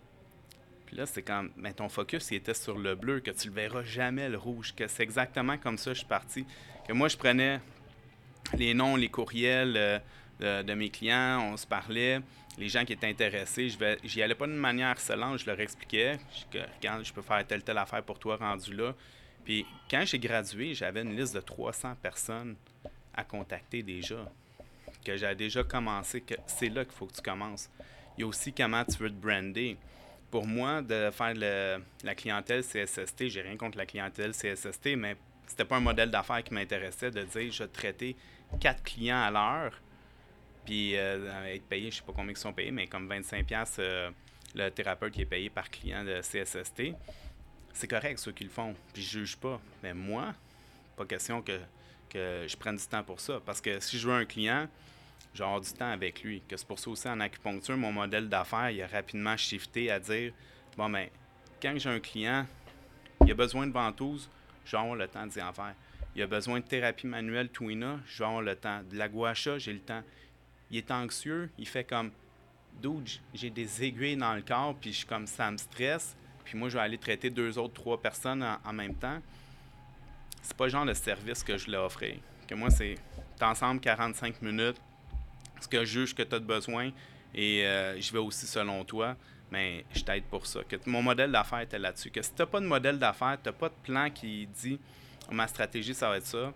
Puis 0.86 0.96
là, 0.96 1.06
c'est 1.06 1.22
quand 1.22 1.46
ben, 1.56 1.72
ton 1.72 1.88
focus 1.88 2.30
était 2.32 2.54
sur 2.54 2.78
le 2.78 2.94
bleu, 2.94 3.20
que 3.20 3.30
tu 3.30 3.48
le 3.48 3.54
verras 3.54 3.82
jamais 3.82 4.28
le 4.28 4.38
rouge, 4.38 4.74
que 4.74 4.86
c'est 4.86 5.02
exactement 5.02 5.58
comme 5.58 5.78
ça 5.78 5.90
que 5.90 5.94
je 5.94 6.00
suis 6.00 6.08
parti. 6.08 6.46
Que 6.86 6.92
moi, 6.92 7.08
je 7.08 7.16
prenais 7.16 7.60
les 8.56 8.74
noms, 8.74 8.96
les 8.96 9.08
courriels 9.08 9.74
euh, 10.40 10.62
de, 10.62 10.74
mes 10.74 10.90
clients, 10.90 11.50
on 11.52 11.56
se 11.56 11.66
parlait, 11.66 12.20
les 12.58 12.68
gens 12.68 12.84
qui 12.84 12.92
étaient 12.92 13.08
intéressés, 13.08 13.68
je 13.68 13.78
vais, 13.78 13.98
j'y 14.04 14.22
allais 14.22 14.34
pas 14.34 14.46
d'une 14.46 14.56
manière 14.56 14.88
harcelante, 14.88 15.40
je 15.40 15.46
leur 15.46 15.58
expliquais 15.60 16.18
regarde, 16.76 17.04
je 17.04 17.12
peux 17.12 17.22
faire 17.22 17.46
telle, 17.46 17.62
telle 17.62 17.78
affaire 17.78 18.02
pour 18.02 18.18
toi 18.18 18.36
rendu 18.36 18.74
là. 18.74 18.94
Puis 19.44 19.66
quand 19.90 20.04
j'ai 20.04 20.18
gradué, 20.18 20.74
j'avais 20.74 21.02
une 21.02 21.16
liste 21.16 21.34
de 21.34 21.40
300 21.40 21.96
personnes 22.00 22.56
à 23.14 23.24
contacter 23.24 23.82
déjà, 23.82 24.30
que 25.04 25.16
j'avais 25.16 25.34
déjà 25.34 25.62
commencé, 25.64 26.20
que 26.20 26.34
c'est 26.46 26.68
là 26.68 26.84
qu'il 26.84 26.94
faut 26.94 27.06
que 27.06 27.14
tu 27.14 27.22
commences. 27.22 27.68
Il 28.16 28.22
y 28.22 28.24
a 28.24 28.26
aussi 28.26 28.52
comment 28.52 28.84
tu 28.84 28.98
veux 28.98 29.10
te 29.10 29.14
brander 29.14 29.76
pour 30.30 30.48
moi, 30.48 30.82
de 30.82 31.10
faire 31.12 31.32
la 32.02 32.14
clientèle 32.16 32.62
CSST, 32.64 33.28
j'ai 33.28 33.42
rien 33.42 33.56
contre 33.56 33.78
la 33.78 33.86
clientèle 33.86 34.32
CSST, 34.32 34.96
mais 34.96 35.16
c'était 35.46 35.64
pas 35.64 35.76
un 35.76 35.80
modèle 35.80 36.10
d'affaires 36.10 36.42
qui 36.42 36.52
m'intéressait 36.52 37.12
de 37.12 37.22
dire 37.22 37.52
je 37.52 37.62
vais 37.62 37.68
traiter 37.68 38.16
quatre 38.58 38.82
clients 38.82 39.22
à 39.22 39.30
l'heure, 39.30 39.80
puis 40.64 40.96
euh, 40.96 41.46
être 41.46 41.64
payé, 41.64 41.90
je 41.90 41.96
sais 41.96 42.02
pas 42.02 42.12
combien 42.14 42.32
ils 42.32 42.36
sont 42.36 42.52
payés, 42.52 42.70
mais 42.70 42.86
comme 42.86 43.08
25$ 43.08 43.66
euh, 43.78 44.10
le 44.54 44.70
thérapeute 44.70 45.12
qui 45.12 45.22
est 45.22 45.26
payé 45.26 45.50
par 45.50 45.70
client 45.70 46.04
de 46.04 46.20
CSST. 46.20 46.94
C'est 47.72 47.88
correct 47.88 48.18
ceux 48.18 48.32
qui 48.32 48.44
le 48.44 48.50
font, 48.50 48.74
puis 48.92 49.02
je 49.02 49.18
juge 49.18 49.36
pas. 49.36 49.60
Mais 49.82 49.94
moi, 49.94 50.34
pas 50.96 51.04
question 51.04 51.42
que, 51.42 51.58
que 52.08 52.46
je 52.48 52.56
prenne 52.56 52.76
du 52.76 52.86
temps 52.86 53.02
pour 53.02 53.20
ça. 53.20 53.40
Parce 53.44 53.60
que 53.60 53.80
si 53.80 53.98
je 53.98 54.08
veux 54.08 54.14
un 54.14 54.24
client, 54.24 54.68
genre 55.34 55.60
du 55.60 55.72
temps 55.72 55.90
avec 55.90 56.22
lui. 56.22 56.42
Que 56.48 56.56
c'est 56.56 56.66
pour 56.66 56.78
ça 56.78 56.90
aussi 56.90 57.08
en 57.08 57.20
acupuncture, 57.20 57.76
mon 57.76 57.92
modèle 57.92 58.28
d'affaires, 58.28 58.70
il 58.70 58.80
a 58.80 58.86
rapidement 58.86 59.36
shifté 59.36 59.90
à 59.90 59.98
dire 59.98 60.32
bon 60.76 60.88
ben, 60.88 61.08
quand 61.60 61.74
j'ai 61.76 61.90
un 61.90 62.00
client, 62.00 62.46
il 63.24 63.30
a 63.30 63.34
besoin 63.34 63.66
de 63.66 63.72
ventouses, 63.72 64.30
je 64.64 64.72
vais 64.72 64.82
avoir 64.82 64.96
le 64.96 65.08
temps 65.08 65.26
d'y 65.26 65.42
en 65.42 65.52
faire. 65.52 65.74
Il 66.16 66.22
a 66.22 66.26
besoin 66.26 66.60
de 66.60 66.64
thérapie 66.64 67.08
manuelle 67.08 67.48
Twina, 67.48 67.98
je 68.06 68.18
vais 68.18 68.24
avoir 68.24 68.42
le 68.42 68.54
temps. 68.54 68.82
De 68.88 68.96
la 68.96 69.08
guacha, 69.08 69.58
j'ai 69.58 69.72
le 69.72 69.80
temps. 69.80 70.02
Il 70.74 70.78
est 70.78 70.90
anxieux, 70.90 71.48
il 71.56 71.68
fait 71.68 71.84
comme 71.84 72.10
Dude, 72.82 73.08
j'ai 73.32 73.48
des 73.48 73.84
aiguilles 73.84 74.16
dans 74.16 74.34
le 74.34 74.42
corps, 74.42 74.74
puis 74.74 74.92
je 74.92 74.96
suis 74.96 75.06
comme 75.06 75.28
ça 75.28 75.48
me 75.48 75.56
stresse, 75.56 76.16
puis 76.44 76.58
moi 76.58 76.68
je 76.68 76.74
vais 76.74 76.82
aller 76.82 76.98
traiter 76.98 77.30
deux 77.30 77.56
autres, 77.58 77.74
trois 77.74 78.02
personnes 78.02 78.44
en, 78.64 78.72
même 78.72 78.96
temps. 78.96 79.22
C'est 80.42 80.56
pas 80.56 80.64
le 80.64 80.70
genre 80.70 80.84
de 80.84 80.92
service 80.92 81.44
que 81.44 81.56
je 81.56 81.70
l'ai 81.70 81.76
offert. 81.76 82.16
Que 82.48 82.56
moi, 82.56 82.70
c'est 82.70 82.96
ensemble 83.40 83.80
45 83.82 84.42
minutes, 84.42 84.80
ce 85.60 85.68
que 85.68 85.84
je 85.84 86.00
juge 86.00 86.12
que 86.12 86.24
tu 86.24 86.34
as 86.34 86.40
besoin 86.40 86.90
et 87.32 87.64
euh, 87.64 88.00
je 88.00 88.12
vais 88.12 88.18
aussi 88.18 88.48
selon 88.48 88.84
toi, 88.84 89.14
mais 89.52 89.84
je 89.94 90.02
t'aide 90.02 90.24
pour 90.24 90.44
ça. 90.44 90.64
Que 90.64 90.74
mon 90.86 91.02
modèle 91.02 91.30
d'affaires 91.30 91.60
était 91.60 91.78
là-dessus. 91.78 92.10
Que 92.10 92.20
si 92.20 92.34
tu 92.34 92.42
n'as 92.42 92.46
pas 92.46 92.58
de 92.58 92.66
modèle 92.66 92.98
d'affaires, 92.98 93.38
tu 93.40 93.48
n'as 93.48 93.52
pas 93.52 93.68
de 93.68 93.76
plan 93.84 94.10
qui 94.10 94.48
dit 94.48 94.80
ma 95.30 95.46
stratégie, 95.46 95.94
ça 95.94 96.08
va 96.08 96.16
être 96.16 96.26
ça, 96.26 96.52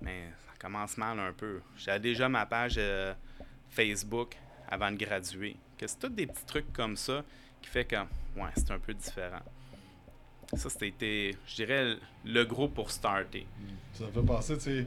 mais 0.00 0.32
ça 0.48 0.52
commence 0.58 0.96
mal 0.96 1.20
un 1.20 1.32
peu. 1.32 1.60
J'avais 1.76 2.00
déjà 2.00 2.28
ma 2.28 2.44
page 2.44 2.74
euh, 2.78 3.14
Facebook 3.70 4.36
avant 4.68 4.90
de 4.90 4.96
graduer. 4.96 5.56
Que 5.78 5.86
c'est 5.86 5.98
tous 5.98 6.08
des 6.08 6.26
petits 6.26 6.44
trucs 6.46 6.72
comme 6.72 6.96
ça 6.96 7.24
qui 7.60 7.68
fait 7.68 7.84
que, 7.84 7.96
ouais, 7.96 8.50
c'est 8.56 8.70
un 8.70 8.78
peu 8.78 8.94
différent. 8.94 9.42
Ça, 10.54 10.70
c'était, 10.70 11.34
je 11.46 11.54
dirais, 11.56 11.96
le 12.24 12.44
gros 12.44 12.68
pour 12.68 12.90
starter. 12.90 13.46
Ça 13.94 14.04
me 14.04 14.10
fait 14.12 14.22
penser, 14.22 14.54
tu 14.54 14.60
sais, 14.60 14.86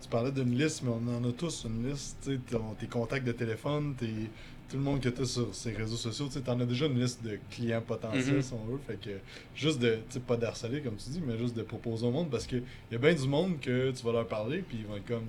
tu 0.00 0.08
parlais 0.08 0.32
d'une 0.32 0.56
liste, 0.56 0.82
mais 0.82 0.90
on 0.90 1.16
en 1.16 1.28
a 1.28 1.32
tous 1.32 1.64
une 1.64 1.88
liste. 1.88 2.18
Tu 2.24 2.40
tes 2.78 2.86
contacts 2.86 3.26
de 3.26 3.32
téléphone, 3.32 3.94
tes, 3.94 4.30
tout 4.68 4.76
le 4.76 4.82
monde 4.82 5.00
que 5.00 5.08
tu 5.08 5.22
as 5.22 5.26
sur 5.26 5.54
ces 5.54 5.72
réseaux 5.72 5.96
sociaux, 5.96 6.28
tu 6.28 6.38
en 6.50 6.60
as 6.60 6.66
déjà 6.66 6.86
une 6.86 6.98
liste 6.98 7.22
de 7.22 7.38
clients 7.50 7.82
potentiels, 7.82 8.38
mm-hmm. 8.38 8.42
si 8.42 8.52
on 8.54 8.64
veut. 8.64 8.78
Fait 8.86 9.00
que 9.00 9.10
juste 9.54 9.78
de, 9.78 9.98
tu 10.10 10.18
pas 10.20 10.36
d'harceler 10.36 10.80
comme 10.80 10.96
tu 10.96 11.10
dis, 11.10 11.22
mais 11.24 11.38
juste 11.38 11.56
de 11.56 11.62
proposer 11.62 12.06
au 12.06 12.10
monde 12.10 12.30
parce 12.30 12.46
qu'il 12.46 12.62
y 12.90 12.94
a 12.94 12.98
bien 12.98 13.14
du 13.14 13.28
monde 13.28 13.60
que 13.60 13.90
tu 13.92 14.04
vas 14.04 14.12
leur 14.12 14.26
parler, 14.26 14.62
puis 14.62 14.78
ils 14.80 14.86
vont 14.86 14.96
être 14.96 15.06
comme 15.06 15.26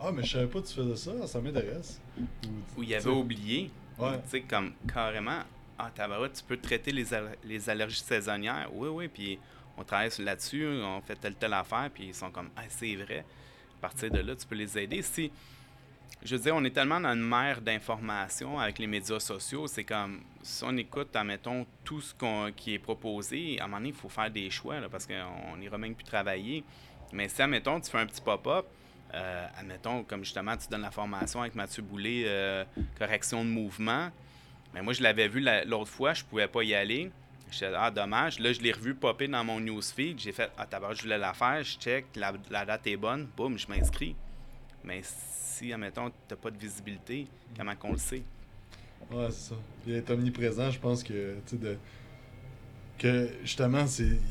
Ah, 0.00 0.10
mais 0.12 0.22
je 0.22 0.32
savais 0.32 0.46
pas 0.46 0.60
que 0.60 0.66
tu 0.66 0.74
faisais 0.74 0.96
ça, 0.96 1.26
ça 1.26 1.40
m'intéresse. 1.40 2.00
Ou 2.76 2.82
il 2.82 2.94
avait 2.94 3.10
oublié. 3.10 3.70
Ouais. 3.98 4.18
Tu 4.24 4.30
sais, 4.30 4.40
comme 4.40 4.72
carrément, 4.92 5.40
ah, 5.78 5.90
tabarouette, 5.94 6.34
tu 6.34 6.44
peux 6.44 6.56
traiter 6.56 6.90
les, 6.90 7.06
les 7.44 7.68
allergies 7.68 8.00
saisonnières. 8.00 8.70
Oui, 8.72 8.88
oui, 8.88 9.08
puis 9.08 9.38
on 9.76 9.84
travaille 9.84 10.10
là-dessus, 10.18 10.66
on 10.66 11.00
fait 11.02 11.16
telle, 11.16 11.34
telle 11.34 11.52
affaire, 11.52 11.90
puis 11.92 12.06
ils 12.08 12.14
sont 12.14 12.30
comme 12.30 12.48
Ah, 12.56 12.62
c'est 12.68 12.96
vrai 12.96 13.24
à 13.80 13.88
partir 13.88 14.10
de 14.10 14.18
là, 14.18 14.36
tu 14.36 14.46
peux 14.46 14.56
les 14.56 14.78
aider. 14.78 15.00
Si, 15.00 15.30
je 16.22 16.36
veux 16.36 16.42
dire, 16.42 16.54
on 16.54 16.62
est 16.64 16.70
tellement 16.70 17.00
dans 17.00 17.14
une 17.14 17.26
mer 17.26 17.62
d'informations 17.62 18.60
avec 18.60 18.78
les 18.78 18.86
médias 18.86 19.20
sociaux, 19.20 19.66
c'est 19.66 19.84
comme, 19.84 20.20
si 20.42 20.62
on 20.64 20.76
écoute, 20.76 21.16
admettons, 21.16 21.66
tout 21.82 22.02
ce 22.02 22.14
qui 22.52 22.74
est 22.74 22.78
proposé, 22.78 23.58
à 23.58 23.64
un 23.64 23.66
moment 23.68 23.78
donné, 23.78 23.88
il 23.88 23.94
faut 23.94 24.10
faire 24.10 24.30
des 24.30 24.50
choix, 24.50 24.76
parce 24.90 25.06
qu'on 25.06 25.56
n'ira 25.56 25.78
même 25.78 25.94
plus 25.94 26.04
travailler. 26.04 26.62
Mais 27.12 27.28
si, 27.28 27.40
admettons, 27.40 27.80
tu 27.80 27.90
fais 27.90 27.98
un 27.98 28.06
petit 28.06 28.20
pop-up, 28.20 28.66
euh, 29.14 29.46
admettons, 29.58 30.04
comme 30.04 30.24
justement, 30.24 30.56
tu 30.56 30.68
donnes 30.68 30.82
la 30.82 30.90
formation 30.90 31.40
avec 31.40 31.54
Mathieu 31.54 31.82
Boulay, 31.82 32.24
euh, 32.26 32.64
correction 32.98 33.44
de 33.44 33.50
mouvement, 33.50 34.10
mais 34.74 34.82
moi, 34.82 34.92
je 34.92 35.02
l'avais 35.02 35.28
vu 35.28 35.44
l'autre 35.66 35.90
fois, 35.90 36.14
je 36.14 36.24
pouvais 36.24 36.48
pas 36.48 36.62
y 36.62 36.74
aller. 36.74 37.10
Je 37.50 37.64
ah, 37.64 37.90
dommage. 37.90 38.38
Là, 38.38 38.52
je 38.52 38.60
l'ai 38.60 38.70
revu 38.70 38.94
popper 38.94 39.26
dans 39.26 39.42
mon 39.42 39.58
newsfeed. 39.58 40.20
J'ai 40.20 40.30
fait, 40.30 40.50
ah, 40.56 40.66
d'abord, 40.70 40.94
je 40.94 41.02
voulais 41.02 41.18
la 41.18 41.34
faire. 41.34 41.62
Je 41.64 41.76
check, 41.78 42.06
la, 42.14 42.64
date 42.64 42.86
est 42.86 42.96
bonne. 42.96 43.26
Boum, 43.36 43.58
je 43.58 43.66
m'inscris. 43.66 44.14
Mais 44.84 45.00
si, 45.02 45.72
admettons, 45.72 46.10
tu 46.10 46.14
n'as 46.30 46.36
pas 46.36 46.50
de 46.50 46.58
visibilité, 46.58 47.26
comment 47.56 47.74
qu'on 47.74 47.92
le 47.92 47.98
sait? 47.98 48.22
Ouais, 49.10 49.26
c'est 49.30 49.50
ça. 49.50 49.56
Il 49.86 49.94
est 49.94 50.08
omniprésent, 50.08 50.70
je 50.70 50.78
pense 50.78 51.02
que, 51.02 51.34
tu 51.46 51.50
sais, 51.50 51.56
de 51.56 51.76
que 53.00 53.30
justement, 53.42 53.86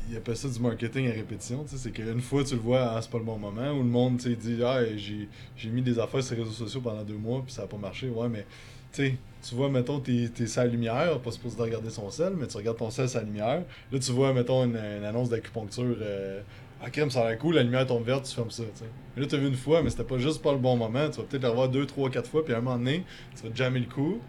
il 0.08 0.16
appelle 0.16 0.36
ça 0.36 0.48
du 0.48 0.60
marketing 0.60 1.08
à 1.08 1.12
répétition. 1.12 1.64
C'est 1.66 1.90
qu'une 1.90 2.20
fois, 2.20 2.44
tu 2.44 2.54
le 2.54 2.60
vois, 2.60 2.92
ah, 2.92 3.02
c'est 3.02 3.10
pas 3.10 3.18
le 3.18 3.24
bon 3.24 3.36
moment, 3.36 3.72
ou 3.72 3.78
le 3.78 3.88
monde 3.88 4.16
dit 4.16 4.62
Ah, 4.64 4.80
j'ai 4.96 5.68
mis 5.70 5.82
des 5.82 5.98
affaires 5.98 6.22
sur 6.22 6.36
les 6.36 6.42
réseaux 6.42 6.54
sociaux 6.54 6.80
pendant 6.80 7.02
deux 7.02 7.16
mois, 7.16 7.42
puis 7.44 7.52
ça 7.52 7.62
n'a 7.62 7.68
pas 7.68 7.76
marché. 7.76 8.08
Ouais, 8.08 8.28
mais 8.28 8.46
tu 8.92 9.54
vois, 9.54 9.68
mettons, 9.68 9.98
t'es 9.98 10.30
es 10.38 10.46
sa 10.46 10.64
lumière, 10.66 11.18
pas 11.18 11.32
supposé 11.32 11.56
de 11.56 11.62
regarder 11.62 11.90
son 11.90 12.10
sel, 12.10 12.34
mais 12.36 12.46
tu 12.46 12.56
regardes 12.56 12.78
ton 12.78 12.90
sel, 12.90 13.08
sa 13.08 13.22
lumière. 13.22 13.64
Là, 13.90 13.98
tu 13.98 14.12
vois, 14.12 14.32
mettons, 14.32 14.64
une, 14.64 14.76
annonce 14.76 15.30
d'acupuncture. 15.30 15.96
Euh, 16.00 16.40
ah, 16.80 16.90
crème, 16.90 17.10
ça 17.10 17.22
a 17.26 17.30
l'air 17.30 17.38
cool, 17.38 17.56
la 17.56 17.64
lumière 17.64 17.86
tombe 17.86 18.04
verte, 18.04 18.24
tu 18.24 18.34
fermes 18.34 18.50
ça. 18.50 18.62
T'sais. 18.72 18.84
Mais 19.16 19.22
là, 19.22 19.28
tu 19.28 19.34
as 19.34 19.38
vu 19.38 19.48
une 19.48 19.56
fois, 19.56 19.82
mais 19.82 19.90
c'était 19.90 20.04
pas 20.04 20.18
juste 20.18 20.42
pas 20.42 20.52
le 20.52 20.58
bon 20.58 20.76
moment. 20.76 21.10
Tu 21.10 21.16
vas 21.16 21.24
peut-être 21.24 21.42
l'avoir 21.42 21.68
deux, 21.68 21.86
trois, 21.86 22.08
quatre 22.08 22.30
fois, 22.30 22.44
puis 22.44 22.54
à 22.54 22.58
un 22.58 22.60
moment 22.60 22.78
donné, 22.78 23.04
tu 23.36 23.42
vas 23.42 23.50
te 23.50 23.56
jammer 23.56 23.80
le 23.80 23.86
coup. 23.86 24.20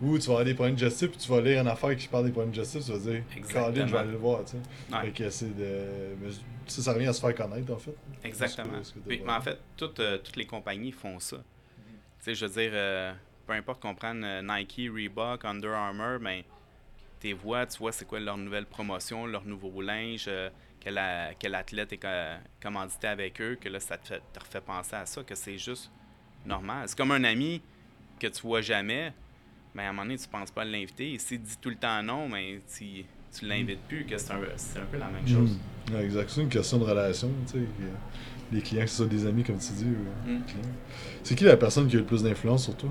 Ou 0.00 0.16
tu 0.18 0.26
vas 0.26 0.34
avoir 0.34 0.44
des 0.44 0.54
problèmes 0.54 0.76
digestifs, 0.76 1.10
puis 1.10 1.18
tu 1.18 1.28
vas 1.28 1.40
lire 1.40 1.60
une 1.60 1.68
affaire 1.68 1.96
qui 1.96 2.06
parle 2.06 2.26
des 2.26 2.30
problèmes 2.30 2.52
digestifs, 2.52 2.84
tu 2.84 2.92
vas 2.92 2.98
dire, 2.98 3.22
Caroline, 3.52 3.88
je 3.88 3.92
vais 3.92 3.98
aller 3.98 4.12
le 4.12 4.16
voir. 4.16 4.44
tu 4.44 4.52
sais. 4.52 5.00
Fait 5.00 5.10
que 5.10 5.30
c'est 5.30 5.56
de. 5.56 6.30
ça, 6.66 6.82
ça 6.82 6.92
revient 6.92 7.06
à 7.06 7.12
se 7.12 7.20
faire 7.20 7.34
connaître, 7.34 7.72
en 7.72 7.78
fait. 7.78 7.94
Exactement. 8.22 8.80
mais 9.06 9.22
en 9.28 9.40
fait, 9.40 9.58
toutes, 9.76 9.98
euh, 10.00 10.18
toutes 10.18 10.36
les 10.36 10.46
compagnies 10.46 10.92
font 10.92 11.18
ça. 11.18 11.38
Tu 11.38 11.42
sais, 12.20 12.34
je 12.34 12.46
veux 12.46 12.52
dire, 12.52 12.70
euh, 12.74 13.12
peu 13.46 13.54
importe 13.54 13.82
qu'on 13.82 13.94
prenne 13.94 14.22
euh, 14.22 14.42
Nike, 14.42 14.88
Reebok, 14.94 15.44
Under 15.44 15.72
Armour, 15.72 16.18
mais 16.20 16.42
ben, 16.42 16.44
tes 17.18 17.32
voix, 17.32 17.66
tu 17.66 17.78
vois 17.78 17.90
c'est 17.90 18.04
quoi 18.04 18.20
leur 18.20 18.36
nouvelle 18.36 18.66
promotion, 18.66 19.26
leur 19.26 19.44
nouveau 19.44 19.82
linge, 19.82 20.30
quel, 20.78 21.00
quel, 21.40 21.54
athlète 21.56 21.92
est 21.92 22.00
commandité 22.62 23.08
avec 23.08 23.40
eux, 23.40 23.58
que 23.60 23.68
là, 23.68 23.80
ça 23.80 23.98
te, 23.98 24.14
te 24.14 24.40
refait 24.40 24.60
penser 24.60 24.94
à 24.94 25.04
ça, 25.06 25.24
que 25.24 25.34
c'est 25.34 25.58
juste 25.58 25.90
normal. 26.46 26.88
C'est 26.88 26.96
comme 26.96 27.10
un 27.10 27.24
ami 27.24 27.60
que 28.20 28.28
tu 28.28 28.42
vois 28.42 28.60
jamais, 28.60 29.12
mais 29.74 29.84
à 29.84 29.88
un 29.88 29.92
moment 29.92 30.02
donné, 30.02 30.18
tu 30.18 30.28
penses 30.28 30.50
pas 30.50 30.64
l'inviter. 30.64 31.14
Et 31.14 31.18
s'il 31.18 31.40
dit 31.40 31.56
tout 31.60 31.70
le 31.70 31.76
temps 31.76 32.02
non, 32.02 32.28
mais 32.28 32.60
tu, 32.74 33.04
tu 33.36 33.46
l'invites 33.46 33.80
plus, 33.88 34.04
que 34.04 34.16
c'est 34.18 34.32
un, 34.32 34.36
un, 34.36 34.86
peu 34.90 34.98
la 34.98 35.08
même 35.08 35.22
hmm. 35.24 35.28
chose. 35.28 35.58
exact. 36.00 36.30
C'est 36.30 36.40
une 36.42 36.48
question 36.48 36.78
de 36.78 36.84
relation, 36.84 37.30
tu 37.46 37.58
sais. 37.58 37.66
Les 38.50 38.62
clients, 38.62 38.84
que 38.84 38.90
ce 38.90 38.96
soit 38.96 39.06
des 39.06 39.26
amis, 39.26 39.44
comme 39.44 39.58
tu 39.58 39.72
dis. 39.72 39.84
Hmm. 39.84 40.40
C'est 41.22 41.34
qui 41.34 41.44
la 41.44 41.56
personne 41.56 41.86
qui 41.86 41.96
a 41.96 41.98
le 41.98 42.06
plus 42.06 42.22
d'influence 42.22 42.64
sur 42.64 42.76
toi? 42.76 42.90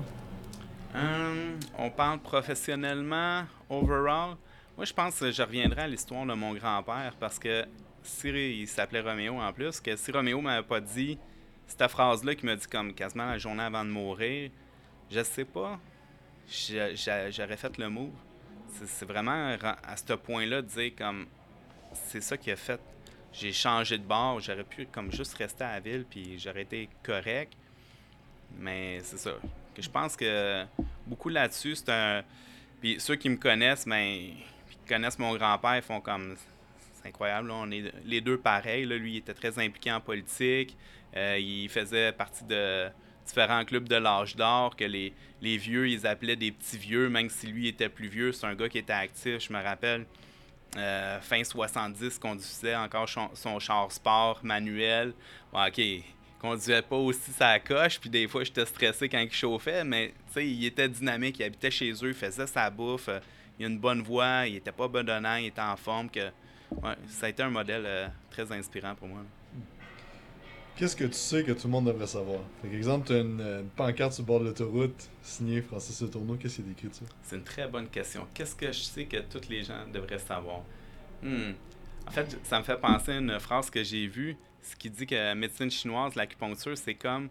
Hum, 0.94 1.58
on 1.76 1.90
parle 1.90 2.20
professionnellement, 2.20 3.44
overall. 3.68 4.36
Moi, 4.76 4.84
je 4.84 4.92
pense 4.92 5.18
que 5.18 5.30
je 5.30 5.42
reviendrai 5.42 5.82
à 5.82 5.88
l'histoire 5.88 6.24
de 6.24 6.34
mon 6.34 6.54
grand-père 6.54 7.14
parce 7.18 7.38
que 7.38 7.64
si 8.02 8.28
il 8.60 8.68
s'appelait 8.68 9.00
Roméo 9.00 9.34
en 9.34 9.52
plus, 9.52 9.80
que 9.80 9.96
si 9.96 10.10
Roméo 10.10 10.40
m'avait 10.40 10.66
pas 10.66 10.80
dit 10.80 11.18
cette 11.66 11.86
phrase-là 11.88 12.34
qui 12.34 12.46
m'a 12.46 12.56
dit 12.56 12.66
comme 12.66 12.94
quasiment 12.94 13.26
la 13.26 13.38
journée 13.38 13.62
avant 13.62 13.84
de 13.84 13.90
mourir, 13.90 14.50
je 15.10 15.22
sais 15.22 15.44
pas 15.44 15.78
j'aurais 16.48 17.56
fait 17.56 17.76
le 17.78 17.88
move. 17.88 18.10
C'est 18.86 19.06
vraiment 19.06 19.56
à 19.82 19.96
ce 19.96 20.12
point-là 20.14 20.62
de 20.62 20.66
dire 20.66 20.92
comme 20.96 21.26
c'est 21.92 22.20
ça 22.20 22.36
qui 22.36 22.50
a 22.50 22.56
fait. 22.56 22.80
J'ai 23.32 23.52
changé 23.52 23.98
de 23.98 24.04
bord, 24.04 24.40
j'aurais 24.40 24.64
pu 24.64 24.86
comme 24.86 25.12
juste 25.12 25.34
rester 25.34 25.64
à 25.64 25.72
la 25.72 25.80
ville 25.80 26.04
puis 26.08 26.38
j'aurais 26.38 26.62
été 26.62 26.88
correct. 27.02 27.54
Mais 28.56 29.00
c'est 29.02 29.18
ça. 29.18 29.32
Que 29.74 29.82
je 29.82 29.90
pense 29.90 30.16
que 30.16 30.64
beaucoup 31.06 31.28
là-dessus, 31.28 31.76
c'est 31.76 31.90
un. 31.90 32.24
Puis 32.80 32.98
ceux 33.00 33.16
qui 33.16 33.28
me 33.28 33.36
connaissent, 33.36 33.86
mais 33.86 34.30
ben, 34.30 34.36
qui 34.70 34.88
connaissent 34.88 35.18
mon 35.18 35.36
grand-père, 35.36 35.82
font 35.84 36.00
comme. 36.00 36.36
C'est 36.94 37.08
incroyable, 37.08 37.50
on 37.50 37.70
est 37.70 37.92
les 38.04 38.20
deux 38.20 38.38
pareils. 38.38 38.84
Lui, 38.84 39.14
il 39.14 39.16
était 39.18 39.34
très 39.34 39.56
impliqué 39.58 39.92
en 39.92 40.00
politique. 40.00 40.76
Euh, 41.16 41.38
il 41.38 41.68
faisait 41.68 42.12
partie 42.12 42.44
de 42.44 42.88
différents 43.28 43.64
clubs 43.64 43.88
de 43.88 43.96
l'âge 43.96 44.34
d'or, 44.36 44.74
que 44.74 44.84
les, 44.84 45.12
les 45.40 45.56
vieux, 45.56 45.88
ils 45.88 46.06
appelaient 46.06 46.36
des 46.36 46.50
petits 46.50 46.78
vieux, 46.78 47.08
même 47.08 47.28
si 47.28 47.46
lui 47.46 47.68
était 47.68 47.88
plus 47.88 48.08
vieux. 48.08 48.32
C'est 48.32 48.46
un 48.46 48.54
gars 48.54 48.68
qui 48.68 48.78
était 48.78 48.92
actif, 48.92 49.46
je 49.46 49.52
me 49.52 49.62
rappelle. 49.62 50.06
Euh, 50.76 51.20
fin 51.20 51.42
70, 51.42 52.18
conduisait 52.18 52.76
encore 52.76 53.08
son, 53.08 53.58
char 53.58 53.90
sport 53.90 54.40
manuel. 54.42 55.14
Bon, 55.52 55.66
OK, 55.66 55.80
conduisait 56.40 56.82
pas 56.82 56.96
aussi 56.96 57.32
sa 57.32 57.58
coche, 57.58 57.98
puis 57.98 58.10
des 58.10 58.28
fois, 58.28 58.44
j'étais 58.44 58.66
stressé 58.66 59.08
quand 59.08 59.18
il 59.18 59.32
chauffait, 59.32 59.84
mais 59.84 60.12
il 60.36 60.64
était 60.66 60.88
dynamique, 60.88 61.38
il 61.38 61.44
habitait 61.44 61.70
chez 61.70 61.90
eux, 61.90 62.08
il 62.08 62.14
faisait 62.14 62.46
sa 62.46 62.68
bouffe, 62.68 63.08
il 63.58 63.64
a 63.64 63.68
une 63.68 63.78
bonne 63.78 64.02
voix, 64.02 64.46
il 64.46 64.56
était 64.56 64.72
pas 64.72 64.88
bedonnant, 64.88 65.36
il 65.36 65.46
était 65.46 65.60
en 65.60 65.76
forme. 65.76 66.10
Que, 66.10 66.30
ça 67.08 67.26
a 67.26 67.28
été 67.30 67.42
un 67.42 67.50
modèle 67.50 67.84
euh, 67.86 68.08
très 68.30 68.52
inspirant 68.52 68.94
pour 68.94 69.08
moi. 69.08 69.22
Qu'est-ce 70.78 70.94
que 70.94 71.06
tu 71.06 71.14
sais 71.14 71.42
que 71.42 71.50
tout 71.50 71.66
le 71.66 71.72
monde 71.72 71.86
devrait 71.86 72.06
savoir? 72.06 72.38
Par 72.62 72.72
exemple, 72.72 73.08
tu 73.08 73.12
as 73.12 73.18
une, 73.18 73.68
pancarte 73.74 74.12
sur 74.12 74.22
le 74.22 74.26
bord 74.28 74.38
de 74.38 74.44
l'autoroute 74.44 75.10
signée 75.22 75.60
Francis 75.60 76.00
Le 76.00 76.08
Tourneau. 76.08 76.36
Qu'est-ce 76.36 76.54
qu'il 76.54 76.66
y 76.66 76.70
a 76.70 76.72
d'écrit 76.72 76.88
C'est 77.24 77.34
une 77.34 77.42
très 77.42 77.66
bonne 77.66 77.88
question. 77.88 78.28
Qu'est-ce 78.32 78.54
que 78.54 78.70
je 78.70 78.82
sais 78.82 79.04
que 79.06 79.16
tous 79.16 79.48
les 79.48 79.64
gens 79.64 79.88
devraient 79.92 80.20
savoir? 80.20 80.60
Hmm. 81.20 81.54
En 82.06 82.12
fait, 82.12 82.38
ça 82.44 82.60
me 82.60 82.64
fait 82.64 82.80
penser 82.80 83.10
à 83.10 83.18
une 83.18 83.40
phrase 83.40 83.70
que 83.70 83.82
j'ai 83.82 84.06
vue, 84.06 84.36
ce 84.62 84.76
qui 84.76 84.88
dit 84.88 85.04
que 85.04 85.16
la 85.16 85.34
médecine 85.34 85.68
chinoise, 85.68 86.14
l'acupuncture, 86.14 86.78
c'est 86.78 86.94
comme 86.94 87.28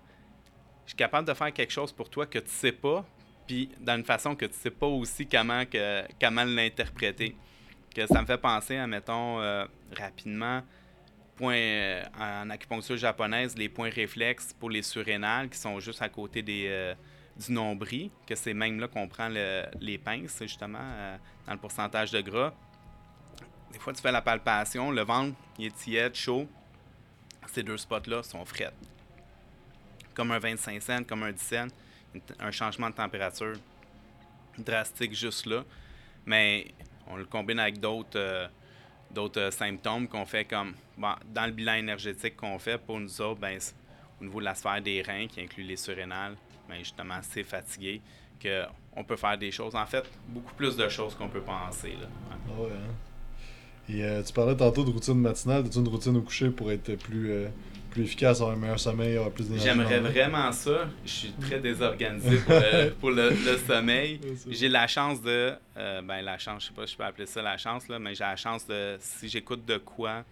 je 0.84 0.90
suis 0.90 0.98
capable 0.98 1.26
de 1.26 1.34
faire 1.34 1.54
quelque 1.54 1.72
chose 1.72 1.94
pour 1.94 2.10
toi 2.10 2.26
que 2.26 2.40
tu 2.40 2.50
sais 2.50 2.74
pas, 2.74 3.06
puis 3.48 3.70
d'une 3.80 4.04
façon 4.04 4.36
que 4.36 4.46
tu 4.46 4.56
sais 4.56 4.72
pas 4.72 4.88
aussi 4.88 5.26
comment, 5.26 5.66
que, 5.66 6.04
comment 6.20 6.44
l'interpréter. 6.44 7.34
Que 7.96 8.06
ça 8.08 8.22
me 8.22 8.28
fait 8.28 8.38
penser 8.38 8.76
à, 8.76 8.88
mettons, 8.88 9.40
euh, 9.40 9.66
rapidement, 9.98 10.64
points 11.38 11.56
euh, 11.56 12.04
en 12.20 12.50
acupuncture 12.50 12.98
japonaise, 12.98 13.56
les 13.58 13.70
points 13.70 13.90
réflexes 13.90 14.54
pour 14.54 14.70
les 14.70 14.82
surrénales 14.82 15.50
qui 15.50 15.58
sont 15.58 15.80
juste 15.80 16.02
à 16.02 16.10
côté 16.10 16.42
des, 16.42 16.66
euh, 16.68 16.96
du 17.38 17.54
nombril, 17.54 18.10
que 18.26 18.36
c'est 18.36 18.54
même 18.54 18.80
là 18.80 18.88
qu'on 18.88 19.08
prend 19.08 19.30
les 19.30 19.98
pinces, 19.98 20.40
justement, 20.42 20.80
euh, 20.82 21.18
dans 21.46 21.54
le 21.54 21.60
pourcentage 21.60 22.12
de 22.12 22.22
gras. 22.22 22.54
Des 23.72 23.80
fois, 23.80 23.94
tu 23.94 24.02
fais 24.02 24.12
la 24.12 24.22
palpation, 24.22 24.92
le 24.92 25.04
ventre, 25.04 25.38
il 25.60 25.68
est 25.68 25.76
tiède, 25.76 26.16
chaud. 26.16 26.48
Ces 27.48 27.64
deux 27.64 27.78
spots-là 27.78 28.24
sont 28.24 28.44
frais. 28.44 28.74
Comme 30.14 30.32
un 30.32 30.40
25 30.40 30.82
cents, 30.82 31.04
comme 31.04 31.24
un 31.24 31.32
10 31.32 31.40
cents, 31.40 31.68
un 32.40 32.52
changement 32.52 32.90
de 32.90 32.96
température 32.96 33.54
drastique 34.58 35.14
juste 35.14 35.46
là. 35.46 35.64
Mais 36.26 36.74
on 37.08 37.16
le 37.16 37.26
combine 37.26 37.60
avec 37.60 37.80
d'autres 37.80 38.50
d'autres 39.12 39.42
euh, 39.42 39.52
symptômes 39.52 40.08
qu'on 40.08 40.26
fait 40.26 40.46
comme 40.46 40.74
dans 40.98 41.46
le 41.46 41.52
bilan 41.52 41.76
énergétique 41.76 42.36
qu'on 42.36 42.60
fait 42.60 42.78
pour 42.78 43.00
nous 43.00 43.22
autres, 43.22 43.40
ben, 43.40 43.60
au 44.20 44.24
niveau 44.24 44.40
de 44.40 44.46
la 44.46 44.56
sphère 44.56 44.82
des 44.82 45.02
reins 45.02 45.28
qui 45.28 45.42
inclut 45.42 45.64
les 45.64 45.78
surrénales, 45.78 46.36
ben, 46.68 46.80
justement, 46.80 47.20
c'est 47.22 47.44
fatigué 47.44 48.02
qu'on 48.42 49.04
peut 49.04 49.16
faire 49.16 49.38
des 49.38 49.52
choses. 49.52 49.76
En 49.76 49.86
fait, 49.86 50.04
beaucoup 50.28 50.54
plus 50.54 50.76
de 50.76 50.88
choses 50.90 51.16
qu'on 51.16 51.30
peut 51.30 51.42
penser. 51.42 51.94
Là. 51.94 52.08
Ouais. 52.58 52.70
Hein. 52.72 52.94
Et 53.90 54.04
euh, 54.04 54.22
tu 54.22 54.34
parlais 54.34 54.56
tantôt 54.56 54.84
de 54.84 54.92
routine 54.92 55.20
matinale. 55.20 55.66
As-tu 55.66 55.80
une 55.80 55.88
routine 55.88 56.18
au 56.18 56.22
coucher 56.22 56.50
pour 56.50 56.72
être 56.72 56.96
plus, 56.96 57.32
euh, 57.32 57.48
plus 57.98 58.06
efficace, 58.06 58.42
avoir 58.42 58.56
un 58.56 58.60
meilleur 58.60 58.80
sommeil, 58.80 59.16
avoir 59.16 59.32
plus 59.32 59.46
d'énergie. 59.46 59.66
J'aimerais 59.66 60.00
vraiment 60.00 60.52
ça. 60.52 60.88
Je 61.06 61.10
suis 61.10 61.32
très 61.32 61.60
désorganisé 61.60 62.38
pour 63.00 63.10
le, 63.10 63.32
sommeil. 63.68 64.20
J'ai 64.50 64.70
la 64.70 64.88
chance 64.88 65.22
de. 65.22 65.54
Euh, 65.78 66.02
ben, 66.02 66.22
la 66.22 66.38
chance, 66.38 66.64
je 66.64 66.68
sais 66.68 66.74
pas 66.74 66.86
si 66.86 66.94
je 66.94 66.98
peux 66.98 67.04
appeler 67.04 67.26
ça 67.26 67.42
la 67.42 67.58
chance, 67.58 67.88
là, 67.88 67.98
mais 67.98 68.14
j'ai 68.14 68.24
la 68.24 68.36
chance 68.36 68.68
de. 68.68 68.98
Si 69.00 69.28
j'écoute 69.28 69.66
de 69.66 69.78
quoi 69.78 70.24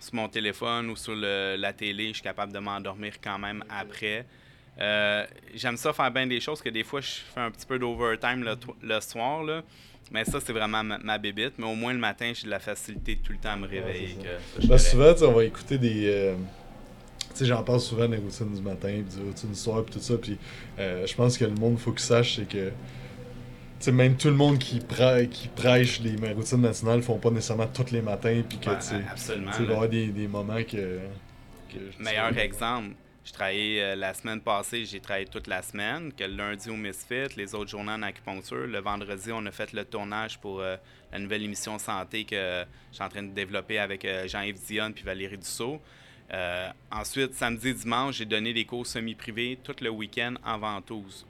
sur 0.00 0.14
mon 0.14 0.28
téléphone 0.28 0.90
ou 0.90 0.96
sur 0.96 1.14
la 1.14 1.72
télé, 1.72 2.08
je 2.08 2.14
suis 2.14 2.22
capable 2.22 2.52
de 2.52 2.58
m'endormir 2.58 3.14
quand 3.22 3.38
même 3.38 3.62
après. 3.70 4.26
Euh, 4.80 5.24
j'aime 5.54 5.76
ça 5.76 5.92
faire 5.92 6.10
bien 6.10 6.26
des 6.26 6.40
choses 6.40 6.60
que 6.60 6.68
des 6.68 6.82
fois 6.82 7.00
je 7.00 7.12
fais 7.32 7.40
un 7.40 7.52
petit 7.52 7.64
peu 7.64 7.78
d'overtime 7.78 8.42
le, 8.42 8.56
le, 8.82 9.00
soir. 9.00 9.44
Là. 9.44 9.62
Mais 10.10 10.24
ça, 10.24 10.40
c'est 10.40 10.52
vraiment 10.52 10.82
ma, 10.82 11.18
bébite. 11.18 11.54
Mais 11.58 11.66
au 11.66 11.74
moins 11.74 11.92
le 11.92 11.98
matin, 11.98 12.32
j'ai 12.34 12.44
de 12.44 12.50
la 12.50 12.58
facilité 12.58 13.16
tout 13.16 13.32
le 13.32 13.38
temps 13.38 13.52
à 13.52 13.56
me 13.56 13.68
réveiller. 13.68 14.16
Ben, 14.64 14.78
souvent, 14.78 15.14
on 15.22 15.32
va 15.32 15.44
écouter 15.44 15.78
des, 15.78 16.06
euh, 16.06 16.34
sais, 17.38 17.46
j'en 17.46 17.62
parle 17.62 17.80
souvent 17.80 18.08
des 18.08 18.16
routines 18.16 18.52
du 18.52 18.62
matin, 18.62 19.02
puis 19.06 19.16
des 19.16 19.22
routines 19.22 19.50
du 19.50 19.58
soir, 19.58 19.84
puis 19.84 19.94
tout 19.94 20.00
ça. 20.00 20.16
Puis 20.16 20.38
euh, 20.78 21.06
je 21.06 21.14
pense 21.14 21.36
que 21.38 21.44
le 21.44 21.54
monde, 21.54 21.78
faut 21.78 21.92
qu'il 21.92 22.00
sache, 22.00 22.36
c'est 22.36 22.48
que. 22.48 22.70
Tu 23.80 23.92
même 23.92 24.16
tout 24.16 24.28
le 24.28 24.34
monde 24.34 24.58
qui, 24.58 24.78
qui 24.78 25.48
prêche 25.48 26.00
les 26.00 26.32
routines 26.32 26.60
matinales 26.60 27.02
font 27.02 27.18
pas 27.18 27.30
nécessairement 27.30 27.66
tous 27.66 27.90
les 27.90 28.00
matins, 28.00 28.42
puis 28.48 28.56
que, 28.58 28.70
tu 28.70 29.42
va 29.42 29.60
y 29.60 29.62
avoir 29.62 29.88
des, 29.88 30.06
des 30.06 30.26
moments 30.26 30.62
que. 30.62 31.00
Meilleur 31.98 32.38
exemple, 32.38 32.94
je 33.24 33.32
travaillais 33.32 33.82
euh, 33.82 33.96
la 33.96 34.14
semaine 34.14 34.40
passée, 34.40 34.84
j'ai 34.84 35.00
travaillé 35.00 35.26
toute 35.26 35.48
la 35.48 35.60
semaine, 35.60 36.12
que 36.12 36.24
le 36.24 36.36
lundi 36.36 36.70
au 36.70 36.76
Misfit, 36.76 37.34
les 37.36 37.54
autres 37.54 37.70
journées 37.70 37.92
en 37.92 38.02
acupuncture. 38.02 38.66
Le 38.66 38.78
vendredi, 38.78 39.32
on 39.32 39.44
a 39.44 39.50
fait 39.50 39.72
le 39.72 39.84
tournage 39.84 40.38
pour 40.38 40.60
euh, 40.60 40.76
la 41.12 41.18
nouvelle 41.18 41.42
émission 41.42 41.78
santé 41.78 42.24
que 42.24 42.64
je 42.90 42.94
suis 42.94 43.04
en 43.04 43.08
train 43.08 43.24
de 43.24 43.32
développer 43.32 43.78
avec 43.80 44.06
Jean-Yves 44.26 44.64
Dion 44.66 44.92
puis 44.92 45.04
Valérie 45.04 45.36
Dussault. 45.36 45.80
Euh, 46.32 46.70
ensuite, 46.90 47.34
samedi, 47.34 47.74
dimanche, 47.74 48.16
j'ai 48.16 48.24
donné 48.24 48.52
des 48.52 48.64
cours 48.64 48.86
semi-privés 48.86 49.58
tout 49.62 49.76
le 49.80 49.90
week-end 49.90 50.34
en 50.44 50.58
ventouse. 50.58 51.26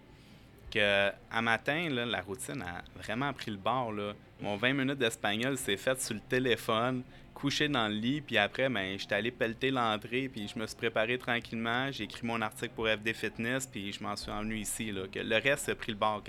Que, 0.71 1.11
à 1.31 1.43
matin, 1.43 1.89
la 1.91 2.21
routine 2.21 2.63
a 2.63 2.83
vraiment 3.01 3.33
pris 3.33 3.51
le 3.51 3.57
bord. 3.57 3.93
Mon 4.41 4.57
20 4.57 4.73
minutes 4.73 4.99
d'espagnol 4.99 5.57
s'est 5.57 5.77
fait 5.77 6.01
sur 6.01 6.15
le 6.15 6.21
téléphone, 6.21 7.03
couché 7.33 7.69
dans 7.69 7.89
le 7.89 7.95
lit, 7.95 8.21
puis 8.21 8.39
après, 8.39 8.69
ben, 8.69 8.99
j'étais 8.99 9.15
allé 9.15 9.31
pelleter 9.31 9.71
l'entrée, 9.71 10.29
puis 10.29 10.49
je 10.53 10.59
me 10.59 10.67
suis 10.67 10.77
préparé 10.77 11.19
tranquillement. 11.19 11.91
J'ai 11.93 12.05
écrit 12.05 12.27
mon 12.27 12.41
article 12.41 12.73
pour 12.75 12.89
FD 12.89 13.13
Fitness, 13.13 13.67
puis 13.67 13.93
je 13.93 14.03
m'en 14.03 14.17
suis 14.17 14.31
envenu 14.31 14.57
ici. 14.57 14.93
Que 15.13 15.21
le 15.21 15.37
reste 15.37 15.69
a 15.69 15.75
pris 15.75 15.93
le 15.93 15.99
bord. 15.99 16.23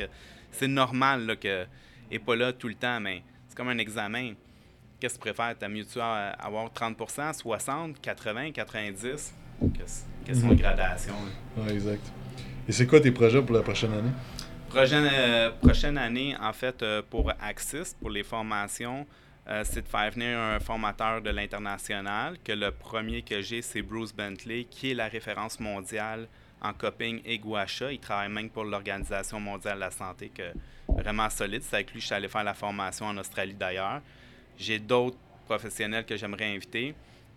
C'est 0.51 0.68
normal 0.68 1.26
là, 1.26 1.36
que 1.36 1.66
n'est 2.11 2.20
pas 2.20 2.36
là 2.36 2.53
tout 2.53 2.68
le 2.68 2.76
temps, 2.76 2.99
mais 2.99 3.24
c'est 3.47 3.55
comme 3.57 3.70
un 3.70 3.78
examen 3.78 4.34
qu'est-ce 4.99 5.15
que 5.15 5.23
tu 5.23 5.33
préfères? 5.33 5.55
T'as 5.57 5.67
mieux-tu 5.67 5.99
avoir 5.99 6.69
30% 6.71 7.33
60 7.33 8.01
80 8.01 8.51
90 8.51 9.33
Quelles 10.25 10.35
sont 10.35 10.49
les 10.49 10.55
gradations? 10.55 11.13
Exact. 11.69 12.03
Et 12.67 12.71
c'est 12.71 12.87
quoi 12.87 12.99
tes 12.99 13.11
projets 13.11 13.41
pour 13.41 13.55
la 13.55 13.61
prochaine 13.61 13.93
année? 13.93 14.11
Prochaine, 14.69 15.07
euh, 15.11 15.51
prochaine 15.51 15.97
année, 15.97 16.35
en 16.41 16.51
fait, 16.51 16.81
euh, 16.81 17.01
pour 17.07 17.31
Axis, 17.39 17.95
pour 17.99 18.09
les 18.09 18.23
formations, 18.23 19.05
euh, 19.47 19.61
c'est 19.63 19.83
de 19.83 19.87
faire 19.87 20.11
venir 20.11 20.37
un 20.37 20.59
formateur 20.59 21.21
de 21.21 21.29
l'international, 21.29 22.37
que 22.43 22.51
le 22.51 22.71
premier 22.71 23.21
que 23.21 23.41
j'ai, 23.41 23.61
c'est 23.61 23.83
Bruce 23.83 24.13
Bentley, 24.13 24.65
qui 24.65 24.91
est 24.91 24.93
la 24.95 25.07
référence 25.07 25.59
mondiale 25.59 26.27
en 26.61 26.73
coping 26.73 27.21
et 27.25 27.37
gua 27.37 27.65
Il 27.91 27.99
travaille 27.99 28.29
même 28.29 28.49
pour 28.49 28.63
l'Organisation 28.63 29.39
mondiale 29.39 29.75
de 29.75 29.81
la 29.81 29.91
santé, 29.91 30.31
que 30.33 30.51
vraiment 30.89 31.29
solide. 31.29 31.61
C'est 31.63 31.75
avec 31.75 31.91
lui 31.91 31.95
que 31.95 32.01
je 32.01 32.07
suis 32.07 32.15
allé 32.15 32.27
faire 32.27 32.43
la 32.43 32.55
formation 32.55 33.05
en 33.05 33.17
Australie 33.17 33.53
d'ailleurs. 33.53 34.01
J'ai 34.58 34.80
d'autres 34.80 35.18
professionnels 35.45 36.06
que 36.06 36.18
j'aimerais 36.18 36.56
inviter. 36.56 36.95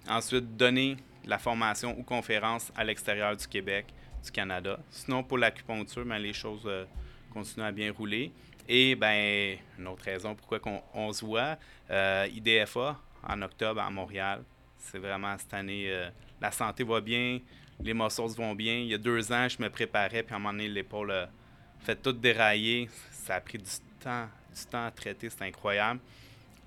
Ensuite, 0.08 0.56
donner 0.56 0.96
la 1.24 1.38
formation 1.38 1.96
ou 1.98 2.02
conférence 2.02 2.72
à 2.76 2.84
l'extérieur 2.84 3.36
du 3.36 3.46
Québec, 3.46 3.86
du 4.24 4.30
Canada. 4.30 4.78
Sinon, 4.90 5.22
pour 5.22 5.38
l'acupuncture, 5.38 6.04
ben, 6.04 6.18
les 6.18 6.32
choses 6.32 6.62
euh, 6.66 6.84
continuent 7.32 7.66
à 7.66 7.72
bien 7.72 7.92
rouler. 7.92 8.32
Et 8.68 8.94
ben, 8.94 9.58
une 9.78 9.86
autre 9.88 10.04
raison 10.04 10.34
pourquoi 10.34 10.60
on, 10.94 11.12
se 11.12 11.24
voit, 11.24 11.56
euh, 11.90 12.28
IDFA 12.32 12.98
en 13.22 13.42
octobre 13.42 13.80
à 13.80 13.90
Montréal. 13.90 14.42
C'est 14.76 14.98
vraiment 14.98 15.36
cette 15.38 15.54
année, 15.54 15.86
euh, 15.88 16.08
la 16.40 16.50
santé 16.50 16.84
va 16.84 17.00
bien, 17.00 17.40
les 17.80 17.94
muscles 17.94 18.22
vont 18.36 18.54
bien. 18.54 18.74
Il 18.74 18.86
y 18.86 18.94
a 18.94 18.98
deux 18.98 19.32
ans, 19.32 19.48
je 19.48 19.60
me 19.60 19.68
préparais, 19.68 20.22
puis 20.22 20.32
à 20.32 20.36
un 20.36 20.38
moment 20.38 20.52
donné, 20.52 20.68
l'épaule 20.68 21.28
fait 21.80 21.96
tout 21.96 22.12
dérailler. 22.12 22.88
Ça 23.10 23.36
a 23.36 23.40
pris 23.40 23.58
du 23.58 23.70
temps, 24.00 24.28
du 24.54 24.66
temps 24.66 24.86
à 24.86 24.90
traiter, 24.90 25.28
c'est 25.30 25.42
incroyable. 25.42 26.00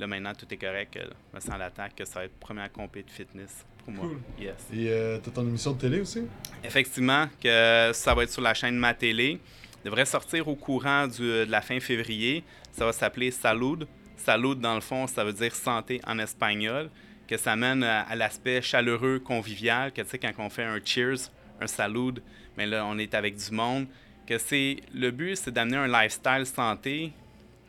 Là, 0.01 0.07
maintenant, 0.07 0.33
tout 0.33 0.51
est 0.51 0.57
correct. 0.57 0.97
Je 0.99 1.35
me 1.35 1.39
sens 1.39 1.59
l'attaque 1.59 1.93
que 1.95 2.05
ça 2.05 2.21
va 2.21 2.25
être 2.25 2.39
première 2.39 2.71
compé 2.71 3.03
de 3.03 3.09
fitness 3.11 3.63
pour 3.85 3.93
moi. 3.93 4.07
Yes. 4.39 4.55
Et 4.73 4.89
euh, 4.89 5.19
tu 5.21 5.29
as 5.29 5.31
ton 5.31 5.43
émission 5.43 5.73
de 5.73 5.77
télé 5.77 6.01
aussi? 6.01 6.23
Effectivement, 6.63 7.27
que 7.39 7.91
ça 7.93 8.15
va 8.15 8.23
être 8.23 8.31
sur 8.31 8.41
la 8.41 8.55
chaîne 8.55 8.75
Ma 8.75 8.95
Télé. 8.95 9.39
devrait 9.85 10.07
sortir 10.07 10.47
au 10.47 10.55
courant 10.55 11.05
du, 11.05 11.21
de 11.21 11.51
la 11.51 11.61
fin 11.61 11.79
février. 11.79 12.43
Ça 12.71 12.83
va 12.83 12.93
s'appeler 12.93 13.29
Salud. 13.29 13.85
Salud, 14.17 14.59
dans 14.59 14.73
le 14.73 14.81
fond, 14.81 15.05
ça 15.05 15.23
veut 15.23 15.33
dire 15.33 15.53
santé 15.53 16.01
en 16.07 16.17
espagnol. 16.17 16.89
Que 17.27 17.37
ça 17.37 17.55
mène 17.55 17.83
à, 17.83 18.15
l'aspect 18.15 18.59
chaleureux, 18.63 19.19
convivial. 19.19 19.91
Que 19.91 20.01
tu 20.01 20.09
sais, 20.09 20.17
quand 20.17 20.31
on 20.39 20.49
fait 20.49 20.63
un 20.63 20.79
cheers, 20.83 21.29
un 21.61 21.67
salud, 21.67 22.23
mais 22.57 22.65
là, 22.65 22.87
on 22.87 22.97
est 22.97 23.13
avec 23.13 23.35
du 23.35 23.51
monde. 23.51 23.85
Que 24.25 24.39
c'est 24.39 24.77
le 24.95 25.11
but, 25.11 25.35
c'est 25.35 25.51
d'amener 25.51 25.77
un 25.77 25.87
lifestyle 25.87 26.47
santé, 26.47 27.13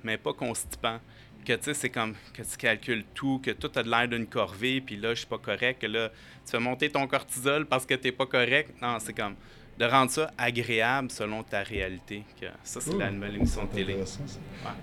mais 0.02 0.16
pas 0.16 0.32
constipant 0.32 0.98
que 1.44 1.52
tu 1.54 1.64
sais, 1.64 1.74
c'est 1.74 1.90
comme 1.90 2.14
que 2.34 2.42
tu 2.42 2.56
calcules 2.56 3.04
tout, 3.14 3.40
que 3.44 3.50
tout 3.50 3.70
a 3.74 3.82
l'air 3.82 4.08
d'une 4.08 4.26
corvée, 4.26 4.80
puis 4.80 4.96
là, 4.96 5.10
je 5.10 5.20
suis 5.20 5.26
pas 5.26 5.38
correct, 5.38 5.80
que 5.80 5.86
là, 5.86 6.10
tu 6.44 6.50
fais 6.50 6.58
monter 6.58 6.90
ton 6.90 7.06
cortisol 7.06 7.66
parce 7.66 7.86
que 7.86 7.94
t'es 7.94 8.12
pas 8.12 8.26
correct. 8.26 8.70
Non, 8.80 8.98
c'est 8.98 9.12
comme 9.12 9.34
de 9.78 9.84
rendre 9.86 10.10
ça 10.10 10.30
agréable 10.36 11.10
selon 11.10 11.42
ta 11.42 11.62
réalité. 11.62 12.24
Que 12.40 12.46
ça, 12.62 12.80
c'est 12.80 12.96
la 12.96 13.10
nouvelle 13.10 13.36
émission 13.36 13.64
de 13.64 13.70
télé. 13.70 13.96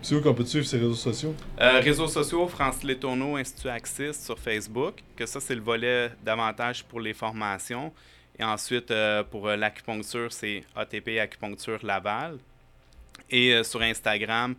C'est 0.01 0.15
où 0.15 0.21
qu'on 0.21 0.33
peut 0.33 0.43
te 0.43 0.49
suivre 0.49 0.65
ces 0.65 0.77
réseaux 0.77 0.95
sociaux? 0.95 1.35
Euh, 1.59 1.79
réseaux 1.79 2.07
sociaux, 2.07 2.47
France 2.47 2.83
Letourneau, 2.83 3.35
Institut 3.37 3.69
Axis 3.69 4.13
sur 4.13 4.39
Facebook, 4.39 4.95
que 5.15 5.25
ça, 5.25 5.39
c'est 5.39 5.55
le 5.55 5.61
volet 5.61 6.11
davantage 6.23 6.83
pour 6.83 6.99
les 6.99 7.13
formations. 7.13 7.93
Et 8.39 8.43
ensuite, 8.43 8.89
euh, 8.89 9.21
pour 9.23 9.49
euh, 9.49 9.57
l'acupuncture, 9.57 10.31
c'est 10.31 10.63
ATP 10.73 11.19
Acupuncture 11.19 11.79
Laval. 11.83 12.37
Et 13.29 13.53
euh, 13.53 13.63
sur 13.63 13.81
Instagram, 13.81 14.55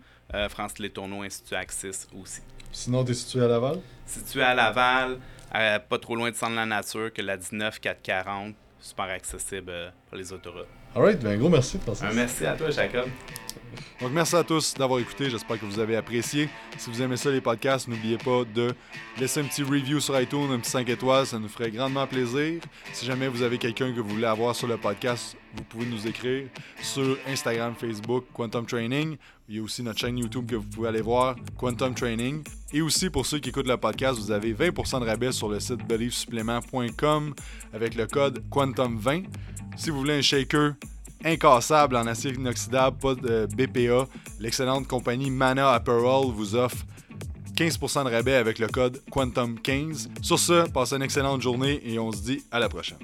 France 0.48 0.78
Les 0.78 0.90
Tourneaux 0.90 1.22
Institut 1.22 1.54
Axis 1.54 2.06
aussi. 2.20 2.40
Sinon, 2.72 3.04
tu 3.04 3.12
es 3.12 3.14
situé 3.14 3.42
à 3.42 3.48
Laval? 3.48 3.80
Situé 4.06 4.42
à 4.42 4.54
Laval, 4.54 5.18
pas 5.52 5.98
trop 6.00 6.16
loin 6.16 6.30
de 6.30 6.36
Centre 6.36 6.52
de 6.52 6.56
la 6.56 6.66
Nature, 6.66 7.12
que 7.12 7.22
la 7.22 7.36
19 7.36 7.80
440, 7.80 8.54
super 8.78 9.06
accessible 9.06 9.92
pour 10.08 10.16
les 10.16 10.32
autoroutes. 10.32 10.68
Alright, 10.94 11.20
ben 11.20 11.38
gros 11.38 11.48
merci 11.48 11.78
Francis. 11.78 12.02
Un 12.02 12.12
merci 12.12 12.44
à 12.46 12.56
toi, 12.56 12.70
Jacob. 12.70 13.06
Donc 14.00 14.10
merci 14.10 14.34
à 14.34 14.42
tous 14.42 14.74
d'avoir 14.74 14.98
écouté, 14.98 15.30
j'espère 15.30 15.60
que 15.60 15.64
vous 15.64 15.78
avez 15.78 15.94
apprécié. 15.94 16.48
Si 16.76 16.90
vous 16.90 17.00
aimez 17.00 17.16
ça 17.16 17.30
les 17.30 17.40
podcasts, 17.40 17.86
n'oubliez 17.86 18.18
pas 18.18 18.42
de 18.44 18.74
laisser 19.16 19.40
un 19.40 19.44
petit 19.44 19.62
review 19.62 20.00
sur 20.00 20.20
iTunes, 20.20 20.50
un 20.50 20.58
petit 20.58 20.70
5 20.70 20.88
étoiles, 20.88 21.26
ça 21.26 21.38
nous 21.38 21.48
ferait 21.48 21.70
grandement 21.70 22.06
plaisir. 22.06 22.60
Si 22.92 23.06
jamais 23.06 23.28
vous 23.28 23.42
avez 23.42 23.58
quelqu'un 23.58 23.92
que 23.92 24.00
vous 24.00 24.08
voulez 24.08 24.26
avoir 24.26 24.56
sur 24.56 24.66
le 24.66 24.76
podcast, 24.76 25.36
vous 25.54 25.62
pouvez 25.62 25.86
nous 25.86 26.08
écrire 26.08 26.48
sur 26.82 27.16
Instagram, 27.28 27.74
Facebook, 27.78 28.24
Quantum 28.32 28.66
Training. 28.66 29.16
Il 29.50 29.56
y 29.56 29.58
a 29.58 29.62
aussi 29.64 29.82
notre 29.82 29.98
chaîne 29.98 30.16
YouTube 30.16 30.48
que 30.48 30.54
vous 30.54 30.68
pouvez 30.68 30.90
aller 30.90 31.00
voir, 31.00 31.34
Quantum 31.58 31.92
Training. 31.92 32.44
Et 32.72 32.82
aussi 32.82 33.10
pour 33.10 33.26
ceux 33.26 33.40
qui 33.40 33.48
écoutent 33.48 33.66
le 33.66 33.76
podcast, 33.76 34.16
vous 34.16 34.30
avez 34.30 34.54
20% 34.54 35.00
de 35.00 35.04
rabais 35.04 35.32
sur 35.32 35.48
le 35.48 35.58
site 35.58 35.84
beliefsupplement.com 35.88 37.34
avec 37.72 37.96
le 37.96 38.06
code 38.06 38.44
Quantum20. 38.48 39.24
Si 39.76 39.90
vous 39.90 39.98
voulez 39.98 40.18
un 40.18 40.22
shaker 40.22 40.74
incassable 41.24 41.96
en 41.96 42.06
acier 42.06 42.32
inoxydable, 42.32 42.96
pas 42.98 43.16
de 43.16 43.48
BPA, 43.52 44.06
l'excellente 44.38 44.86
compagnie 44.86 45.30
Mana 45.30 45.72
Apparel 45.72 46.30
vous 46.32 46.54
offre 46.54 46.86
15% 47.56 48.04
de 48.04 48.10
rabais 48.10 48.34
avec 48.34 48.60
le 48.60 48.68
code 48.68 49.02
Quantum15. 49.10 50.10
Sur 50.22 50.38
ce, 50.38 50.70
passez 50.70 50.94
une 50.94 51.02
excellente 51.02 51.42
journée 51.42 51.82
et 51.84 51.98
on 51.98 52.12
se 52.12 52.22
dit 52.22 52.44
à 52.52 52.60
la 52.60 52.68
prochaine. 52.68 52.98